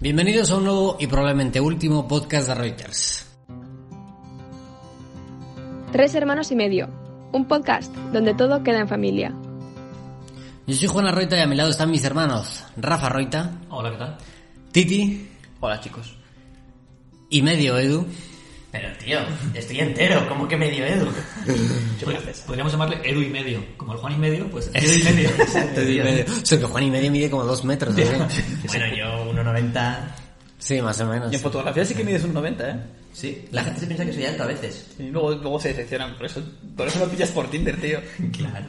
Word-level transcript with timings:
Bienvenidos 0.00 0.50
a 0.50 0.56
un 0.56 0.64
nuevo 0.64 0.96
y 1.00 1.06
probablemente 1.06 1.60
último 1.60 2.06
podcast 2.06 2.48
de 2.48 2.54
Reuters. 2.54 3.26
Tres 5.92 6.14
hermanos 6.14 6.52
y 6.52 6.56
medio, 6.56 6.88
un 7.32 7.46
podcast 7.46 7.94
donde 8.12 8.34
todo 8.34 8.62
queda 8.62 8.78
en 8.80 8.88
familia. 8.88 9.34
Yo 10.66 10.74
soy 10.74 10.88
Juana 10.88 11.10
Roita 11.10 11.36
y 11.36 11.40
a 11.40 11.46
mi 11.46 11.56
lado 11.56 11.70
están 11.70 11.90
mis 11.90 12.04
hermanos 12.04 12.64
Rafa 12.76 13.08
Roita, 13.08 13.52
Hola, 13.70 13.90
¿qué 13.90 13.96
tal? 13.96 14.18
Titi 14.70 15.28
Hola, 15.60 15.80
chicos. 15.80 16.14
y 17.30 17.42
medio 17.42 17.78
Edu. 17.78 18.06
Pero 18.70 18.88
tío, 19.02 19.18
estoy 19.54 19.80
entero, 19.80 20.26
¿cómo 20.28 20.46
que 20.46 20.56
medio 20.56 20.84
Edu? 20.84 21.06
Pod- 22.04 22.42
Podríamos 22.46 22.72
llamarle 22.72 23.00
Edu 23.02 23.22
y 23.22 23.28
medio. 23.30 23.64
Como 23.78 23.94
el 23.94 23.98
Juan 23.98 24.12
y 24.12 24.18
medio, 24.18 24.46
pues 24.50 24.70
Edu 24.74 24.92
y 24.92 25.02
medio. 25.04 25.30
Edu 25.76 25.90
y 25.90 26.00
medio. 26.00 26.24
O 26.42 26.46
sea, 26.46 26.58
que 26.58 26.64
Juan 26.66 26.84
y 26.84 26.90
medio 26.90 27.10
mide 27.10 27.30
como 27.30 27.44
dos 27.44 27.64
metros. 27.64 27.94
¿sí? 27.94 28.02
Bueno, 28.66 28.86
yo 28.94 29.32
1,90. 29.32 29.98
Sí, 30.58 30.82
más 30.82 31.00
o 31.00 31.06
menos. 31.06 31.32
Y 31.32 31.36
en 31.36 31.40
fotografía 31.40 31.84
sí 31.84 31.94
que 31.94 32.04
mides 32.04 32.24
un 32.24 32.34
90, 32.34 32.70
¿eh? 32.70 32.76
Sí, 33.12 33.46
la 33.52 33.64
gente 33.64 33.80
se 33.80 33.86
piensa 33.86 34.04
que 34.04 34.12
soy 34.12 34.26
alto 34.26 34.42
a 34.42 34.46
veces. 34.46 34.86
Y 34.98 35.04
luego, 35.04 35.30
luego 35.30 35.58
se 35.60 35.68
decepcionan, 35.68 36.16
por 36.16 36.26
eso, 36.26 36.42
por 36.76 36.86
eso 36.88 36.98
lo 36.98 37.08
pillas 37.08 37.30
por 37.30 37.48
Tinder, 37.50 37.80
tío. 37.80 38.00
Claro. 38.36 38.66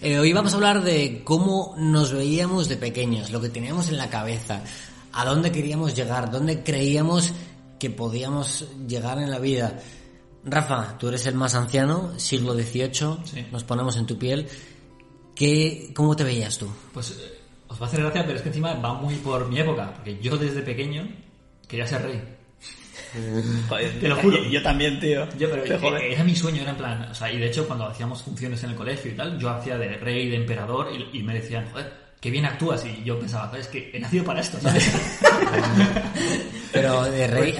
Eh, 0.00 0.18
hoy 0.18 0.32
vamos 0.32 0.52
a 0.52 0.56
hablar 0.56 0.82
de 0.82 1.20
cómo 1.24 1.74
nos 1.76 2.12
veíamos 2.12 2.68
de 2.68 2.76
pequeños, 2.76 3.30
lo 3.30 3.40
que 3.40 3.48
teníamos 3.48 3.88
en 3.88 3.96
la 3.98 4.08
cabeza, 4.08 4.62
a 5.12 5.24
dónde 5.24 5.50
queríamos 5.50 5.94
llegar, 5.94 6.30
dónde 6.30 6.62
creíamos 6.62 7.32
que 7.78 7.90
podíamos 7.90 8.66
llegar 8.86 9.18
en 9.18 9.30
la 9.30 9.38
vida. 9.38 9.78
Rafa, 10.44 10.96
tú 10.98 11.08
eres 11.08 11.26
el 11.26 11.34
más 11.34 11.54
anciano, 11.54 12.18
siglo 12.18 12.54
XVIII, 12.54 13.18
Sí. 13.24 13.46
nos 13.52 13.64
ponemos 13.64 13.96
en 13.96 14.06
tu 14.06 14.18
piel. 14.18 14.46
¿Qué, 15.34 15.92
¿Cómo 15.94 16.16
te 16.16 16.24
veías 16.24 16.58
tú? 16.58 16.68
Pues 16.92 17.10
eh, 17.10 17.38
os 17.68 17.80
va 17.80 17.86
a 17.86 17.88
hacer 17.88 18.00
gracia, 18.00 18.24
pero 18.24 18.36
es 18.36 18.42
que 18.42 18.48
encima 18.48 18.74
va 18.74 18.94
muy 18.94 19.14
por 19.16 19.48
mi 19.48 19.58
época. 19.60 19.92
Porque 19.94 20.18
yo 20.20 20.36
desde 20.36 20.62
pequeño 20.62 21.08
quería 21.68 21.86
ser 21.86 22.02
rey. 22.02 22.22
Te 24.00 24.08
lo 24.08 24.16
juro. 24.16 24.36
Yo, 24.44 24.50
yo 24.50 24.62
también, 24.62 24.98
tío. 25.00 25.26
Yo, 25.38 25.48
pero 25.50 25.62
Te 25.62 25.74
eh, 25.74 26.12
era 26.12 26.24
mi 26.24 26.34
sueño, 26.34 26.62
era 26.62 26.72
en 26.72 26.76
plan... 26.76 27.02
O 27.10 27.14
sea, 27.14 27.32
y 27.32 27.38
de 27.38 27.46
hecho 27.46 27.66
cuando 27.66 27.86
hacíamos 27.86 28.22
funciones 28.22 28.62
en 28.64 28.70
el 28.70 28.76
colegio 28.76 29.12
y 29.12 29.14
tal, 29.14 29.38
yo 29.38 29.48
hacía 29.50 29.78
de 29.78 29.96
rey, 29.96 30.28
de 30.28 30.36
emperador, 30.36 30.88
y, 30.92 31.18
y 31.18 31.22
me 31.22 31.34
decían, 31.34 31.68
joder, 31.70 31.92
qué 32.20 32.30
bien 32.30 32.44
actúas. 32.46 32.84
Y 32.84 33.02
yo 33.04 33.18
pensaba, 33.18 33.56
es 33.58 33.68
que 33.68 33.90
he 33.94 34.00
nacido 34.00 34.24
para 34.24 34.40
esto, 34.40 34.58
¿sabes? 34.60 34.90
Pero 36.72 37.04
de 37.04 37.26
rey, 37.26 37.54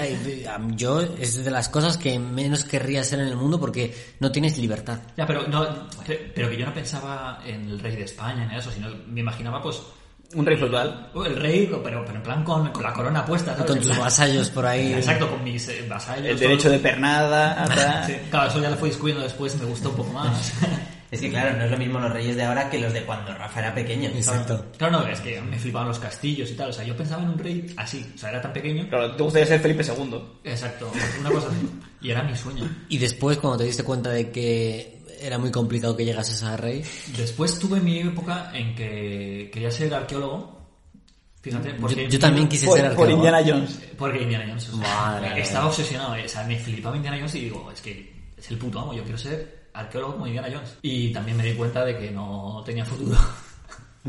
yo 0.76 1.00
es 1.00 1.42
de 1.42 1.50
las 1.50 1.68
cosas 1.68 1.96
que 1.96 2.18
menos 2.18 2.64
querría 2.64 3.02
ser 3.02 3.20
en 3.20 3.28
el 3.28 3.36
mundo 3.36 3.58
porque 3.58 3.94
no 4.20 4.30
tienes 4.30 4.58
libertad. 4.58 4.98
Ya, 5.16 5.26
pero, 5.26 5.48
no, 5.48 5.88
pe- 6.06 6.30
pero 6.34 6.50
que 6.50 6.58
yo 6.58 6.66
no 6.66 6.74
pensaba 6.74 7.40
en 7.46 7.68
el 7.70 7.78
rey 7.80 7.96
de 7.96 8.04
España, 8.04 8.44
en 8.44 8.50
eso, 8.52 8.70
sino 8.70 8.88
me 9.06 9.20
imaginaba, 9.20 9.62
pues, 9.62 9.80
Un 10.34 10.44
rey 10.44 10.58
feudal. 10.58 11.10
el 11.24 11.36
rey, 11.36 11.66
pero, 11.82 12.04
pero 12.04 12.16
en 12.16 12.22
plan 12.22 12.44
con, 12.44 12.68
con 12.70 12.82
la 12.82 12.92
corona 12.92 13.24
puesta, 13.24 13.56
¿sabes? 13.56 13.70
Con 13.72 13.78
plan- 13.80 13.98
vasallos 13.98 14.50
por 14.50 14.66
ahí. 14.66 14.92
Exacto, 14.92 15.30
con 15.30 15.42
mis 15.42 15.66
eh, 15.70 15.86
vasallos. 15.88 16.26
El 16.26 16.36
todo- 16.36 16.48
derecho 16.48 16.70
de 16.70 16.78
pernada. 16.78 17.64
Sí, 18.06 18.14
claro, 18.30 18.50
eso 18.50 18.60
ya 18.60 18.68
lo 18.70 18.76
fui 18.76 18.90
descubriendo 18.90 19.24
después 19.24 19.56
me 19.58 19.64
gustó 19.64 19.88
un 19.88 19.96
poco 19.96 20.12
más. 20.12 20.52
Es 21.10 21.20
que 21.20 21.30
claro, 21.30 21.56
no 21.56 21.64
es 21.64 21.70
lo 21.70 21.78
mismo 21.78 21.98
los 21.98 22.12
reyes 22.12 22.36
de 22.36 22.42
ahora 22.42 22.68
que 22.68 22.78
los 22.78 22.92
de 22.92 23.02
cuando 23.04 23.32
Rafa 23.34 23.60
era 23.60 23.74
pequeño. 23.74 24.10
Exacto. 24.10 24.66
Claro, 24.76 25.00
no, 25.00 25.06
es 25.06 25.20
que 25.20 25.40
me 25.40 25.58
flipaban 25.58 25.88
los 25.88 25.98
castillos 25.98 26.50
y 26.50 26.54
tal. 26.54 26.68
O 26.68 26.72
sea, 26.72 26.84
yo 26.84 26.94
pensaba 26.96 27.22
en 27.22 27.30
un 27.30 27.38
rey 27.38 27.72
así. 27.78 28.04
O 28.14 28.18
sea, 28.18 28.28
era 28.30 28.42
tan 28.42 28.52
pequeño. 28.52 28.86
Claro, 28.88 29.16
te 29.16 29.22
gustaría 29.22 29.46
ser 29.46 29.60
Felipe 29.60 29.82
II. 29.84 30.20
Exacto, 30.44 30.90
una 31.20 31.30
cosa 31.30 31.48
así. 31.48 31.56
Y 32.02 32.10
era 32.10 32.22
mi 32.22 32.36
sueño. 32.36 32.68
Y 32.90 32.98
después, 32.98 33.38
cuando 33.38 33.58
te 33.58 33.64
diste 33.64 33.84
cuenta 33.84 34.10
de 34.10 34.30
que 34.30 34.98
era 35.20 35.38
muy 35.38 35.50
complicado 35.50 35.96
que 35.96 36.04
llegases 36.04 36.42
a 36.42 36.56
rey, 36.56 36.84
Después 37.16 37.58
tuve 37.58 37.80
mi 37.80 38.00
época 38.00 38.50
en 38.54 38.74
que 38.74 39.50
quería 39.52 39.70
ser 39.70 39.92
arqueólogo. 39.94 40.58
Fíjate, 41.40 41.70
yo, 41.70 41.76
porque... 41.80 42.08
yo 42.10 42.18
también 42.18 42.48
quise 42.48 42.66
Por, 42.66 42.76
ser 42.76 42.84
por 42.94 43.06
arqueólogo. 43.06 43.16
Indiana 43.26 43.42
Jones. 43.46 43.80
Porque 43.96 44.22
Indiana 44.22 44.44
Jones. 44.46 44.68
o 44.68 44.78
sea, 44.78 44.94
Madre 44.94 45.30
mía. 45.34 45.42
estaba 45.42 45.66
obsesionado. 45.68 46.12
O 46.22 46.28
sea, 46.28 46.44
me 46.44 46.58
flipaba 46.58 46.96
Indiana 46.96 47.16
Jones 47.16 47.34
y 47.36 47.40
digo, 47.40 47.70
es 47.72 47.80
que 47.80 48.12
es 48.36 48.50
el 48.50 48.58
puto 48.58 48.78
amo. 48.80 48.92
Yo 48.92 49.02
quiero 49.02 49.16
ser 49.16 49.57
arqueólogo 49.74 50.14
como 50.14 50.26
Indiana 50.26 50.48
Jones. 50.52 50.76
Y 50.82 51.12
también 51.12 51.36
me 51.36 51.44
di 51.44 51.54
cuenta 51.54 51.84
de 51.84 51.96
que 51.98 52.10
no 52.10 52.62
tenía 52.64 52.84
futuro. 52.84 53.16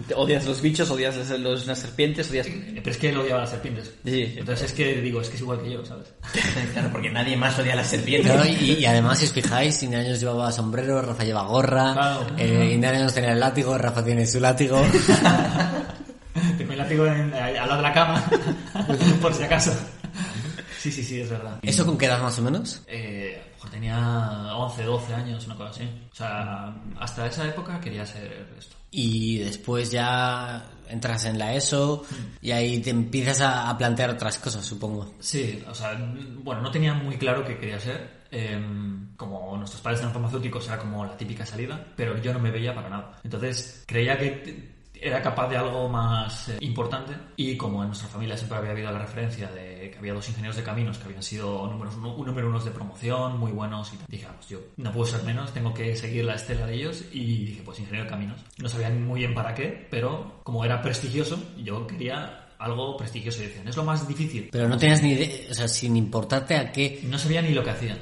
Te 0.07 0.13
Odias 0.13 0.45
los 0.45 0.61
bichos, 0.61 0.89
odias 0.91 1.17
los, 1.17 1.39
los- 1.39 1.65
las 1.67 1.79
serpientes, 1.79 2.29
odias... 2.29 2.47
Pero 2.47 2.89
es 2.91 2.97
que 2.97 3.09
él 3.09 3.17
odiaba 3.17 3.41
las 3.41 3.49
serpientes. 3.49 3.91
Sí. 4.05 4.35
Entonces 4.37 4.67
es 4.67 4.73
que 4.73 5.01
digo, 5.01 5.19
es 5.19 5.27
que 5.29 5.35
es 5.35 5.41
igual 5.41 5.61
que 5.61 5.71
yo, 5.71 5.83
¿sabes? 5.85 6.07
Claro, 6.73 6.89
porque 6.91 7.09
nadie 7.09 7.35
más 7.35 7.57
odia 7.59 7.75
las 7.75 7.87
serpientes. 7.87 8.31
Claro, 8.31 8.47
y, 8.47 8.73
y 8.79 8.85
además, 8.85 9.17
si 9.17 9.25
os 9.25 9.33
fijáis, 9.33 9.81
Indiana 9.83 10.05
Jones 10.05 10.21
llevaba 10.21 10.51
sombrero, 10.53 11.01
Rafa 11.01 11.23
lleva 11.25 11.41
gorra, 11.43 11.93
Claro. 11.93 12.27
eh, 12.37 12.71
Indiana 12.75 12.99
Jones 12.99 13.13
tenía 13.13 13.33
el 13.33 13.39
látigo, 13.41 13.77
Rafa 13.77 14.05
tiene 14.05 14.25
su 14.25 14.39
látigo. 14.39 14.81
Tengo 16.57 16.71
el 16.71 16.77
látigo 16.77 17.05
en- 17.05 17.33
al 17.33 17.53
lado 17.55 17.75
de 17.77 17.81
la 17.81 17.93
cama, 17.93 18.23
por 19.21 19.33
si 19.33 19.43
acaso. 19.43 19.73
Sí, 20.79 20.91
sí, 20.91 21.03
sí, 21.03 21.19
es 21.19 21.29
verdad. 21.29 21.59
¿Eso 21.61 21.85
con 21.85 21.97
qué 21.97 22.05
edad 22.05 22.21
más 22.21 22.39
o 22.39 22.41
menos? 22.41 22.81
Eh, 22.87 23.18
tenía 23.69 24.55
11, 24.55 24.83
12 24.83 25.13
años, 25.13 25.45
una 25.45 25.55
cosa 25.55 25.69
así. 25.69 25.89
O 26.11 26.15
sea, 26.15 26.73
hasta 26.99 27.27
esa 27.27 27.47
época 27.47 27.79
quería 27.79 28.05
ser 28.05 28.47
esto. 28.57 28.75
Y 28.91 29.37
después 29.37 29.91
ya 29.91 30.65
entras 30.89 31.25
en 31.25 31.37
la 31.37 31.53
ESO 31.53 32.05
y 32.41 32.51
ahí 32.51 32.79
te 32.79 32.89
empiezas 32.89 33.41
a, 33.41 33.69
a 33.69 33.77
plantear 33.77 34.09
otras 34.09 34.39
cosas, 34.39 34.65
supongo. 34.65 35.13
Sí, 35.19 35.63
o 35.69 35.75
sea, 35.75 35.93
bueno, 36.43 36.61
no 36.61 36.71
tenía 36.71 36.93
muy 36.93 37.17
claro 37.17 37.45
qué 37.45 37.57
quería 37.57 37.79
ser. 37.79 38.19
Eh, 38.31 38.59
como 39.17 39.57
nuestros 39.57 39.81
padres 39.81 39.99
eran 40.01 40.13
farmacéuticos, 40.13 40.67
era 40.67 40.77
como 40.77 41.05
la 41.05 41.17
típica 41.17 41.45
salida, 41.45 41.83
pero 41.95 42.17
yo 42.21 42.31
no 42.31 42.39
me 42.39 42.51
veía 42.51 42.73
para 42.73 42.89
nada. 42.89 43.19
Entonces, 43.23 43.83
creía 43.87 44.17
que 44.17 44.78
era 45.01 45.21
capaz 45.21 45.47
de 45.49 45.57
algo 45.57 45.87
más 45.89 46.49
eh, 46.49 46.57
importante 46.61 47.13
y 47.35 47.55
como 47.57 47.81
en 47.81 47.89
nuestra 47.89 48.09
familia 48.09 48.35
siempre 48.37 48.57
había 48.57 48.71
habido 48.71 48.91
la 48.91 48.99
referencia 48.99 49.47
de 49.51 49.89
que 49.91 49.97
había 49.97 50.13
dos 50.13 50.27
ingenieros 50.27 50.57
de 50.57 50.63
caminos 50.63 50.97
que 50.97 51.05
habían 51.05 51.23
sido 51.23 51.67
números 51.67 51.95
uno, 51.97 52.15
un 52.15 52.25
número 52.25 52.49
unos 52.49 52.65
de 52.65 52.71
promoción, 52.71 53.39
muy 53.39 53.51
buenos 53.51 53.93
y 53.93 53.97
tal. 53.97 54.05
dije, 54.07 54.27
ah, 54.29 54.33
pues 54.35 54.49
yo 54.49 54.59
no 54.77 54.91
puedo 54.91 55.05
ser 55.05 55.23
menos, 55.23 55.53
tengo 55.53 55.73
que 55.73 55.95
seguir 55.95 56.25
la 56.25 56.35
estela 56.35 56.65
de 56.65 56.75
ellos 56.75 57.03
y 57.11 57.45
dije, 57.45 57.61
pues 57.63 57.79
ingeniero 57.79 58.05
de 58.05 58.09
caminos. 58.09 58.39
No 58.57 58.69
sabía 58.69 58.89
muy 58.89 59.19
bien 59.19 59.33
para 59.33 59.53
qué, 59.53 59.87
pero 59.89 60.41
como 60.43 60.63
era 60.65 60.81
prestigioso, 60.81 61.39
yo 61.57 61.87
quería 61.87 62.49
algo 62.59 62.97
prestigioso 62.97 63.41
y 63.41 63.47
decían, 63.47 63.67
es 63.67 63.77
lo 63.77 63.83
más 63.83 64.07
difícil. 64.07 64.49
Pero 64.51 64.67
no 64.67 64.77
tenías 64.77 65.01
ni 65.01 65.13
idea, 65.13 65.49
o 65.49 65.53
sea, 65.53 65.67
sin 65.67 65.95
importarte 65.95 66.55
a 66.55 66.71
qué. 66.71 66.99
No 67.03 67.17
sabía 67.17 67.41
ni 67.41 67.53
lo 67.53 67.63
que 67.63 67.69
hacían. 67.69 67.97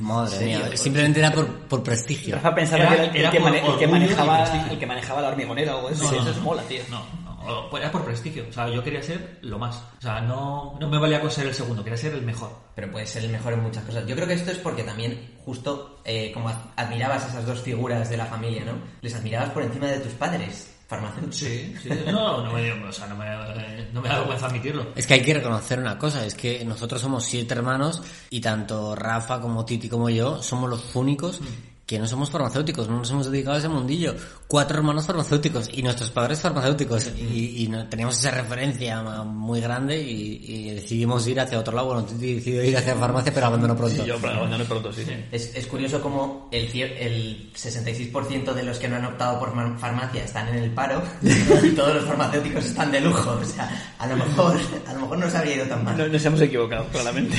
Madre 0.00 0.44
mía, 0.44 0.70
simplemente 0.76 1.18
era 1.20 1.32
por, 1.32 1.46
por 1.68 1.82
prestigio. 1.82 2.36
Rafa 2.36 2.54
pensaba 2.54 2.82
Era- 2.84 2.90
que 2.90 2.96
era 2.96 3.04
el, 3.10 3.16
era 3.16 3.30
que, 3.30 3.40
mane- 3.40 3.62
el 3.84 3.88
manejaba, 3.90 4.44
el 4.70 4.78
que 4.78 4.86
manejaba 4.86 5.20
la 5.22 5.28
hormigonera 5.28 5.76
o 5.76 5.88
así. 5.88 6.02
No, 6.04 6.10
no, 6.12 6.20
Eso 6.20 6.30
es 6.30 6.36
mola, 6.40 6.62
tío. 6.62 6.82
No, 6.90 7.02
no, 7.70 7.76
era 7.78 7.90
por 7.92 8.04
prestigio. 8.04 8.44
O 8.48 8.52
sea, 8.52 8.68
yo 8.68 8.82
quería 8.82 9.02
ser 9.02 9.38
lo 9.42 9.58
más. 9.58 9.76
O 9.98 10.02
sea, 10.02 10.20
no, 10.20 10.76
no 10.80 10.88
me 10.88 10.98
valía 10.98 11.20
con 11.20 11.30
ser 11.30 11.46
el 11.46 11.54
segundo, 11.54 11.82
quería 11.84 11.96
ser 11.96 12.12
el 12.14 12.22
mejor. 12.22 12.50
Pero 12.74 12.90
puedes 12.90 13.08
ser 13.10 13.24
el 13.24 13.30
mejor 13.30 13.52
en 13.54 13.62
muchas 13.62 13.84
cosas. 13.84 14.06
Yo 14.06 14.14
creo 14.14 14.26
que 14.26 14.34
esto 14.34 14.50
es 14.50 14.58
porque 14.58 14.82
también, 14.82 15.34
justo 15.44 16.00
eh, 16.04 16.30
como 16.32 16.48
ad- 16.48 16.56
admirabas 16.76 17.24
a 17.24 17.28
esas 17.28 17.46
dos 17.46 17.60
figuras 17.60 18.08
de 18.10 18.16
la 18.16 18.26
familia, 18.26 18.64
¿no? 18.64 18.72
Les 19.00 19.14
admirabas 19.14 19.50
por 19.50 19.62
encima 19.62 19.86
de 19.86 20.00
tus 20.00 20.12
padres, 20.12 20.75
farmacéuticos. 20.86 21.36
Sí, 21.36 21.74
sí. 21.82 21.88
No, 22.06 22.44
no 22.44 22.52
me, 22.52 22.72
o 22.72 22.92
sea, 22.92 23.06
no 23.06 23.16
me, 23.16 23.26
no 23.92 24.00
me 24.00 24.08
da 24.08 24.18
vergüenza 24.18 24.46
admitirlo. 24.46 24.92
Es 24.94 25.06
que 25.06 25.14
hay 25.14 25.22
que 25.22 25.34
reconocer 25.34 25.78
una 25.78 25.98
cosa, 25.98 26.24
es 26.24 26.34
que 26.34 26.64
nosotros 26.64 27.00
somos 27.00 27.24
siete 27.24 27.54
hermanos 27.54 28.02
y 28.30 28.40
tanto 28.40 28.94
Rafa 28.94 29.40
como 29.40 29.64
Titi 29.64 29.88
como 29.88 30.08
yo 30.10 30.42
somos 30.42 30.70
los 30.70 30.94
únicos 30.94 31.40
que 31.86 32.00
no 32.00 32.06
somos 32.08 32.30
farmacéuticos, 32.30 32.88
no 32.88 32.98
nos 32.98 33.10
hemos 33.12 33.30
dedicado 33.30 33.54
a 33.54 33.58
ese 33.60 33.68
mundillo. 33.68 34.12
Cuatro 34.48 34.76
hermanos 34.78 35.06
farmacéuticos 35.06 35.68
y 35.72 35.82
nuestros 35.84 36.10
padres 36.10 36.40
farmacéuticos 36.40 37.06
y, 37.16 37.62
y 37.62 37.68
no- 37.68 37.88
teníamos 37.88 38.18
esa 38.18 38.32
referencia 38.32 39.00
muy 39.22 39.60
grande 39.60 40.02
y, 40.02 40.40
y 40.44 40.70
decidimos 40.74 41.24
ir 41.28 41.38
hacia 41.38 41.60
otro 41.60 41.74
lado. 41.76 41.86
Bueno, 41.86 42.02
decidió 42.02 42.64
ir 42.64 42.76
hacia 42.76 42.96
farmacia 42.96 43.32
pero 43.32 43.46
abandonó 43.46 43.76
pronto. 43.76 44.04
Yo, 44.04 44.16
pero 44.20 44.32
abandoné 44.34 44.64
pronto, 44.64 44.92
sí. 44.92 45.02
Es, 45.30 45.54
es 45.54 45.66
curioso 45.68 46.00
como 46.00 46.48
el, 46.50 46.64
el 46.76 47.52
66% 47.54 48.52
de 48.52 48.62
los 48.64 48.78
que 48.78 48.88
no 48.88 48.96
han 48.96 49.04
optado 49.04 49.38
por 49.38 49.52
farmacia 49.78 50.24
están 50.24 50.48
en 50.48 50.56
el 50.64 50.70
paro 50.72 51.00
y 51.22 51.70
todos 51.70 51.94
los 51.94 52.04
farmacéuticos 52.04 52.64
están 52.64 52.90
de 52.90 53.00
lujo. 53.00 53.30
O 53.40 53.44
sea, 53.44 53.94
a 53.98 54.06
lo 54.08 54.16
mejor, 54.16 54.56
a 54.88 54.92
lo 54.92 55.00
mejor 55.02 55.18
no 55.18 55.30
se 55.30 55.36
habría 55.36 55.54
ido 55.56 55.66
tan 55.66 55.84
mal. 55.84 55.96
No- 55.96 56.08
nos 56.08 56.24
hemos 56.24 56.40
equivocado, 56.40 56.86
claramente. 56.88 57.36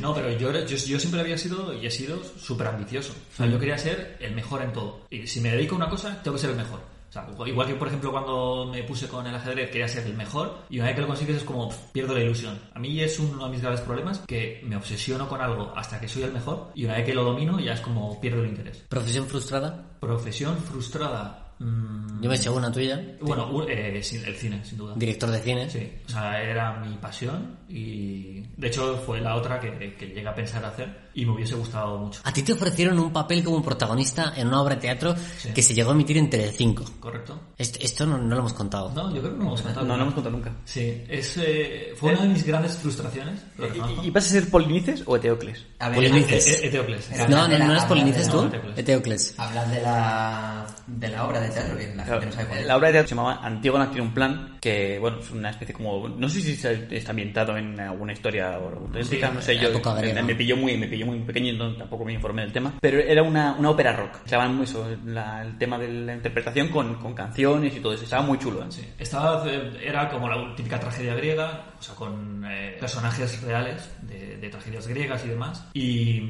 No, 0.00 0.14
pero 0.14 0.30
yo, 0.38 0.52
yo, 0.64 0.76
yo 0.76 0.98
siempre 0.98 1.20
había 1.20 1.36
sido 1.36 1.74
y 1.74 1.84
he 1.86 1.90
sido 1.90 2.18
súper 2.42 2.68
ambicioso. 2.68 3.12
O 3.34 3.36
sea, 3.36 3.46
yo 3.46 3.58
quería 3.58 3.76
ser 3.76 3.89
el 4.20 4.34
mejor 4.34 4.62
en 4.62 4.72
todo. 4.72 5.06
Y 5.10 5.26
si 5.26 5.40
me 5.40 5.50
dedico 5.52 5.74
a 5.74 5.78
una 5.78 5.88
cosa, 5.88 6.20
tengo 6.22 6.36
que 6.36 6.40
ser 6.40 6.50
el 6.50 6.56
mejor. 6.56 6.80
O 7.08 7.12
sea, 7.12 7.26
igual 7.44 7.66
que 7.66 7.74
por 7.74 7.88
ejemplo 7.88 8.12
cuando 8.12 8.66
me 8.70 8.84
puse 8.84 9.08
con 9.08 9.26
el 9.26 9.34
ajedrez 9.34 9.68
quería 9.72 9.88
ser 9.88 10.06
el 10.06 10.14
mejor 10.14 10.62
y 10.70 10.76
una 10.76 10.86
vez 10.86 10.94
que 10.94 11.00
lo 11.00 11.08
consigues 11.08 11.38
es 11.38 11.42
como 11.42 11.68
pff, 11.68 11.76
pierdo 11.90 12.14
la 12.14 12.20
ilusión. 12.22 12.56
A 12.72 12.78
mí 12.78 13.00
es 13.00 13.18
uno 13.18 13.46
de 13.46 13.50
mis 13.50 13.60
graves 13.60 13.80
problemas 13.80 14.20
que 14.28 14.60
me 14.64 14.76
obsesiono 14.76 15.28
con 15.28 15.40
algo 15.40 15.72
hasta 15.76 15.98
que 15.98 16.06
soy 16.06 16.22
el 16.22 16.32
mejor 16.32 16.70
y 16.72 16.84
una 16.84 16.94
vez 16.94 17.04
que 17.06 17.12
lo 17.14 17.24
domino 17.24 17.58
ya 17.58 17.72
es 17.72 17.80
como 17.80 18.20
pierdo 18.20 18.42
el 18.44 18.50
interés. 18.50 18.84
¿Profesión 18.88 19.26
frustrada? 19.26 19.86
Profesión 19.98 20.56
frustrada. 20.58 21.54
mm, 21.58 22.22
Yo 22.22 22.30
me 22.30 22.36
eché 22.36 22.48
una 22.48 22.70
tuya. 22.70 23.04
bueno, 23.20 23.50
u- 23.50 23.62
eh, 23.68 23.96
el 23.96 24.04
cine, 24.04 24.64
sin 24.64 24.78
duda. 24.78 24.94
Director 24.96 25.30
de 25.32 25.40
cine. 25.40 25.68
Sí, 25.68 25.92
o 26.06 26.08
sea, 26.08 26.40
era 26.40 26.78
mi 26.78 26.94
pasión 26.98 27.58
y 27.68 28.40
de 28.56 28.68
hecho 28.68 28.96
fue 29.04 29.20
la 29.20 29.34
otra 29.34 29.58
que, 29.58 29.94
que 29.96 30.06
llegué 30.06 30.28
a 30.28 30.34
pensar 30.34 30.64
hacer 30.64 31.09
y 31.14 31.24
me 31.26 31.32
hubiese 31.32 31.54
gustado 31.54 31.98
mucho. 31.98 32.20
A 32.24 32.32
ti 32.32 32.42
te 32.42 32.52
ofrecieron 32.52 32.98
un 32.98 33.12
papel 33.12 33.42
como 33.44 33.62
protagonista 33.62 34.32
en 34.36 34.48
una 34.48 34.60
obra 34.62 34.74
de 34.76 34.80
teatro 34.82 35.14
que 35.54 35.62
se 35.62 35.74
llegó 35.74 35.90
a 35.90 35.94
emitir 35.94 36.16
en 36.18 36.30
Telecinco. 36.30 36.84
¿Correcto? 37.00 37.38
Esto, 37.58 37.78
esto 37.82 38.06
no, 38.06 38.16
no 38.18 38.28
lo 38.34 38.38
hemos 38.38 38.52
contado. 38.52 38.90
No, 38.94 39.14
yo 39.14 39.20
creo 39.20 39.32
que 39.32 39.38
no 39.38 39.44
hemos 39.48 39.62
contado. 39.62 39.86
No, 39.86 39.96
no 39.96 40.02
hemos 40.02 40.14
contado 40.14 40.36
nunca. 40.36 40.52
Sí, 40.64 41.04
es, 41.08 41.36
eh, 41.38 41.92
fue 41.96 42.12
una 42.12 42.22
de 42.22 42.28
mis 42.28 42.44
grandes 42.46 42.76
frustraciones. 42.76 43.40
lo. 43.58 43.66
¿Y, 44.02 44.06
y 44.06 44.10
vas 44.10 44.26
a 44.26 44.28
ser 44.30 44.48
Polinices 44.48 45.02
o 45.06 45.16
Eteocles? 45.16 45.64
A 45.78 45.88
ver, 45.88 45.96
Polinices. 45.96 46.46
E- 46.48 46.66
Eteocles. 46.68 47.10
Era- 47.10 47.28
No, 47.28 47.48
no, 47.48 47.54
Era- 47.54 47.66
no 47.66 47.72
eres 47.72 47.84
Polinices 47.84 48.28
tú. 48.28 48.42
no, 48.42 48.46
Eteocles. 48.48 48.78
Eteocles. 48.78 49.34
Hablas 49.38 49.70
de 49.70 49.80
la, 49.82 50.66
de 50.86 51.08
la 51.08 51.24
obra 51.26 51.40
de 51.40 51.48
teatro, 51.50 51.76
que 51.76 51.94
la 51.94 52.04
gente 52.04 52.26
no 52.26 52.32
sabe 52.32 52.46
cuál 52.46 52.58
es. 52.60 52.66
La 52.66 52.76
obra 52.76 52.86
de 52.88 52.92
teatro 52.94 53.08
se 53.08 53.14
llamaba 53.14 53.40
Antígona 53.44 53.86
tiene 53.90 54.02
un 54.06 54.14
plan, 54.14 54.58
que 54.60 54.98
bueno, 54.98 55.18
es 55.20 55.30
una 55.30 55.50
especie 55.50 55.74
como, 55.74 56.08
no 56.08 56.28
sé 56.28 56.40
si 56.40 56.52
está 56.52 57.10
ambientado 57.10 57.56
en 57.56 57.78
alguna 57.80 58.12
historia 58.12 58.54
auténtica, 58.54 59.28
Sí, 59.28 59.34
no 59.34 59.40
sé, 59.42 59.56
yo 59.58 59.70
me, 59.94 60.22
me 60.22 60.34
pilló 60.34 60.56
muy, 60.56 60.76
me 60.76 60.86
pilló 60.86 61.06
muy 61.06 61.18
pequeño, 61.20 61.50
entonces 61.52 61.78
tampoco 61.78 62.04
me 62.04 62.12
informé 62.12 62.42
del 62.42 62.52
tema, 62.52 62.74
pero 62.80 62.98
era 62.98 63.22
una, 63.22 63.54
una 63.54 63.70
ópera 63.70 63.94
rock, 63.96 64.16
estaban 64.24 64.54
muy 64.54 64.64
eso, 64.64 64.86
la- 65.06 65.42
el 65.42 65.56
tema 65.58 65.78
de 65.78 65.88
la 65.88 66.14
interpretación 66.14 66.68
con, 66.68 66.96
con 66.96 67.14
canciones 67.14 67.74
y 67.76 67.80
todo 67.80 67.94
eso, 67.94 68.04
estaba 68.04 68.22
muy 68.22 68.38
chulo. 68.38 68.70
Sí, 68.70 68.86
estaba, 68.98 69.44
era 69.82 70.08
como 70.10 70.28
la 70.28 70.54
típica 70.54 70.78
tragedia 70.78 71.14
griega, 71.14 71.64
o 71.78 71.82
sea, 71.82 71.94
con 71.94 72.44
eh, 72.44 72.76
personajes 72.78 73.42
reales 73.42 73.90
de, 74.02 74.36
de 74.36 74.48
tragedias 74.50 74.86
griegas 74.86 75.24
y 75.24 75.28
demás, 75.28 75.66
y, 75.72 76.22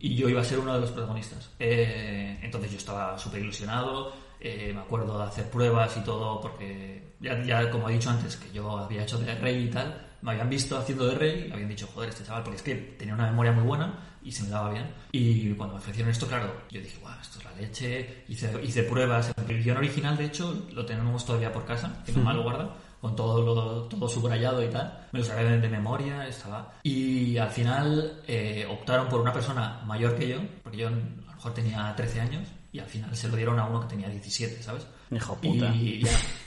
y 0.00 0.14
yo 0.16 0.28
iba 0.28 0.40
a 0.40 0.44
ser 0.44 0.58
uno 0.58 0.74
de 0.74 0.80
los 0.80 0.90
protagonistas. 0.90 1.50
Eh, 1.58 2.38
entonces 2.42 2.70
yo 2.72 2.78
estaba 2.78 3.16
súper 3.18 3.40
ilusionado, 3.42 4.12
eh, 4.40 4.72
me 4.74 4.80
acuerdo 4.80 5.18
de 5.18 5.24
hacer 5.24 5.50
pruebas 5.50 5.96
y 5.96 6.00
todo, 6.00 6.40
porque 6.40 7.14
ya, 7.20 7.42
ya 7.42 7.70
como 7.70 7.88
he 7.88 7.94
dicho 7.94 8.10
antes, 8.10 8.36
que 8.36 8.52
yo 8.52 8.78
había 8.78 9.02
hecho 9.02 9.18
de 9.18 9.34
rey 9.34 9.64
y 9.64 9.70
tal, 9.70 10.06
me 10.22 10.32
habían 10.32 10.50
visto 10.50 10.76
haciendo 10.76 11.06
de 11.06 11.14
rey 11.14 11.44
y 11.44 11.48
me 11.48 11.54
habían 11.54 11.68
dicho, 11.68 11.88
joder, 11.94 12.08
este 12.08 12.24
chaval, 12.24 12.42
porque 12.42 12.56
es 12.56 12.62
que 12.62 12.74
tenía 12.98 13.14
una 13.14 13.26
memoria 13.26 13.52
muy 13.52 13.64
buena 13.64 14.16
y 14.22 14.32
se 14.32 14.42
me 14.42 14.48
daba 14.50 14.70
bien. 14.70 14.86
Y 15.12 15.52
cuando 15.54 15.76
me 15.76 15.80
ofrecieron 15.80 16.10
esto, 16.10 16.26
claro, 16.26 16.52
yo 16.68 16.80
dije, 16.80 16.98
guau, 17.00 17.14
esto 17.20 17.38
es 17.38 17.44
la 17.44 17.52
leche, 17.52 18.24
hice, 18.28 18.52
hice 18.62 18.82
pruebas. 18.82 19.32
El 19.48 19.62
guion 19.62 19.76
original, 19.76 20.16
de 20.16 20.24
hecho, 20.24 20.66
lo 20.72 20.84
tenemos 20.84 21.24
todavía 21.24 21.52
por 21.52 21.64
casa, 21.64 22.02
que 22.04 22.10
mi 22.10 22.18
mamá 22.18 22.34
lo 22.34 22.42
guarda, 22.42 22.74
con 23.00 23.14
todo, 23.14 23.42
lo, 23.42 23.82
todo 23.84 24.08
subrayado 24.08 24.62
y 24.64 24.68
tal. 24.68 25.06
Me 25.12 25.20
lo 25.20 25.24
sabía 25.24 25.50
de, 25.50 25.60
de 25.60 25.68
memoria, 25.68 26.26
estaba. 26.26 26.72
Y 26.82 27.38
al 27.38 27.50
final 27.50 28.20
eh, 28.26 28.66
optaron 28.68 29.08
por 29.08 29.20
una 29.20 29.32
persona 29.32 29.80
mayor 29.86 30.16
que 30.16 30.28
yo, 30.28 30.38
porque 30.64 30.78
yo 30.78 30.88
a 30.88 30.90
lo 30.90 30.96
mejor 31.34 31.54
tenía 31.54 31.94
13 31.94 32.20
años, 32.20 32.48
y 32.76 32.78
al 32.78 32.86
final 32.86 33.16
se 33.16 33.28
lo 33.28 33.36
dieron 33.36 33.58
a 33.58 33.64
uno 33.64 33.80
que 33.80 33.88
tenía 33.88 34.08
17, 34.08 34.62
¿sabes? 34.62 34.86
Hijo 35.10 35.34
puta. 35.36 35.74
Y. 35.74 36.02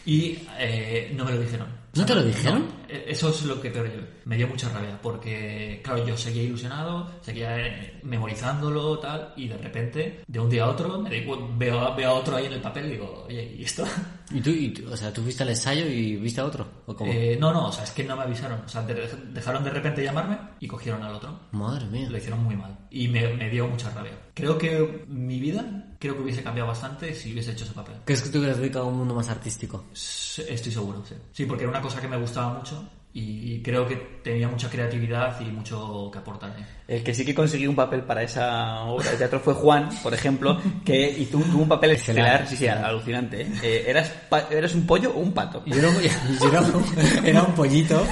Y, 0.06 0.48
eh, 0.60 1.12
no 1.16 1.26
me 1.26 1.32
lo 1.32 1.42
dijeron. 1.42 1.68
¿No 1.96 2.06
te 2.06 2.16
lo 2.16 2.24
dijeron? 2.24 2.60
No, 2.68 2.74
eh, 2.88 3.06
eso 3.08 3.30
es 3.30 3.44
lo 3.44 3.60
que 3.60 3.70
peor. 3.72 3.90
Me 4.26 4.38
dio 4.38 4.48
mucha 4.48 4.70
rabia 4.70 5.00
porque, 5.02 5.82
claro, 5.84 6.06
yo 6.06 6.16
seguía 6.16 6.44
ilusionado, 6.44 7.10
seguía 7.22 7.58
eh, 7.60 8.00
memorizándolo, 8.04 9.00
tal, 9.00 9.34
y 9.36 9.48
de 9.48 9.58
repente, 9.58 10.22
de 10.28 10.40
un 10.40 10.50
día 10.50 10.66
a 10.66 10.70
otro, 10.70 11.00
me 11.02 11.10
di 11.10 11.26
cu- 11.26 11.50
veo, 11.58 11.96
veo 11.96 12.10
a 12.10 12.14
otro 12.14 12.36
ahí 12.38 12.46
en 12.46 12.54
el 12.54 12.62
papel 12.62 12.86
y 12.88 12.90
digo, 12.92 13.26
oye, 13.28 13.56
¿y 13.58 13.64
esto? 13.64 13.84
¿Y 14.32 14.40
tú, 14.42 14.52
y 14.52 14.70
tú- 14.70 14.92
o 14.92 14.96
sea, 14.96 15.12
tú 15.12 15.24
fuiste 15.24 15.42
al 15.44 15.50
ensayo 15.50 15.88
y 15.88 16.16
viste 16.18 16.40
a 16.42 16.46
otro? 16.46 16.68
¿O 16.86 16.96
cómo? 16.96 17.12
Eh, 17.12 17.38
no, 17.40 17.52
no, 17.52 17.68
o 17.68 17.72
sea, 17.72 17.84
es 17.84 17.92
que 17.92 18.04
no 18.04 18.16
me 18.16 18.24
avisaron. 18.24 18.62
O 18.64 18.70
sea, 18.70 18.84
de- 18.84 19.10
dejaron 19.34 19.64
de 19.64 19.72
repente 19.72 20.04
llamarme 20.04 20.38
y 20.60 20.68
cogieron 20.68 21.02
al 21.02 21.16
otro. 21.16 21.40
Madre 21.52 21.86
mía. 21.88 22.08
Lo 22.10 22.18
hicieron 22.18 22.44
muy 22.44 22.56
mal. 22.56 22.78
Y 22.92 23.08
me, 23.08 23.34
me 23.34 23.50
dio 23.50 23.68
mucha 23.68 23.90
rabia. 23.90 24.12
Creo 24.36 24.58
que 24.58 25.06
mi 25.08 25.40
vida, 25.40 25.96
creo 26.00 26.16
que 26.16 26.22
hubiese 26.22 26.44
cambiado 26.44 26.68
bastante 26.70 27.14
si 27.16 27.34
hubiese 27.34 27.52
hecho 27.52 27.66
ese 27.66 27.74
papel. 27.74 27.96
¿Crees 28.06 28.22
que 28.22 28.30
te 28.30 28.38
hubieras 28.38 28.58
dedicado 28.60 28.86
a 28.86 28.88
un 28.90 28.98
mundo 29.00 29.16
más 29.16 29.30
artístico? 29.30 29.86
Estoy 29.94 30.72
seguro, 30.72 31.04
sí. 31.08 31.16
Sí, 31.34 31.46
porque 31.46 31.64
era 31.64 31.72
una 31.72 31.79
cosa 31.82 32.02
que 32.02 32.08
me 32.08 32.18
gustaba 32.18 32.54
mucho 32.54 32.84
y 33.14 33.62
creo 33.62 33.88
que 33.88 34.20
tenía 34.24 34.48
mucha 34.48 34.70
creatividad 34.70 35.40
y 35.42 35.46
mucho 35.46 36.10
que 36.12 36.20
aportar. 36.20 36.52
¿eh? 36.60 36.66
El 36.88 37.04
que 37.04 37.14
sí 37.14 37.24
que 37.26 37.34
consiguió 37.36 37.70
un 37.70 37.76
papel 37.76 38.02
para 38.02 38.22
esa 38.24 38.82
obra 38.84 39.12
de 39.12 39.18
teatro 39.18 39.40
fue 39.40 39.54
Juan, 39.54 39.90
por 40.04 40.14
ejemplo, 40.14 40.60
que 40.86 41.10
y 41.18 41.26
tú- 41.26 41.40
tuvo 41.44 41.64
un 41.64 41.70
papel 41.70 41.92
estelar, 41.92 42.48
sí, 42.48 42.56
sí, 42.56 42.68
alucinante. 42.68 43.42
¿eh? 43.42 43.48
Eh, 43.64 43.86
¿eras, 43.88 44.12
¿Eras 44.52 44.74
un 44.76 44.86
pollo 44.86 45.12
o 45.16 45.20
un 45.20 45.32
pato? 45.34 45.64
Yo 45.66 45.76
era, 45.80 45.90
un- 45.90 45.96
yo 46.42 46.50
era 46.50 46.62
un, 46.62 47.26
era 47.26 47.44
un 47.44 47.54
pollito. 47.56 48.04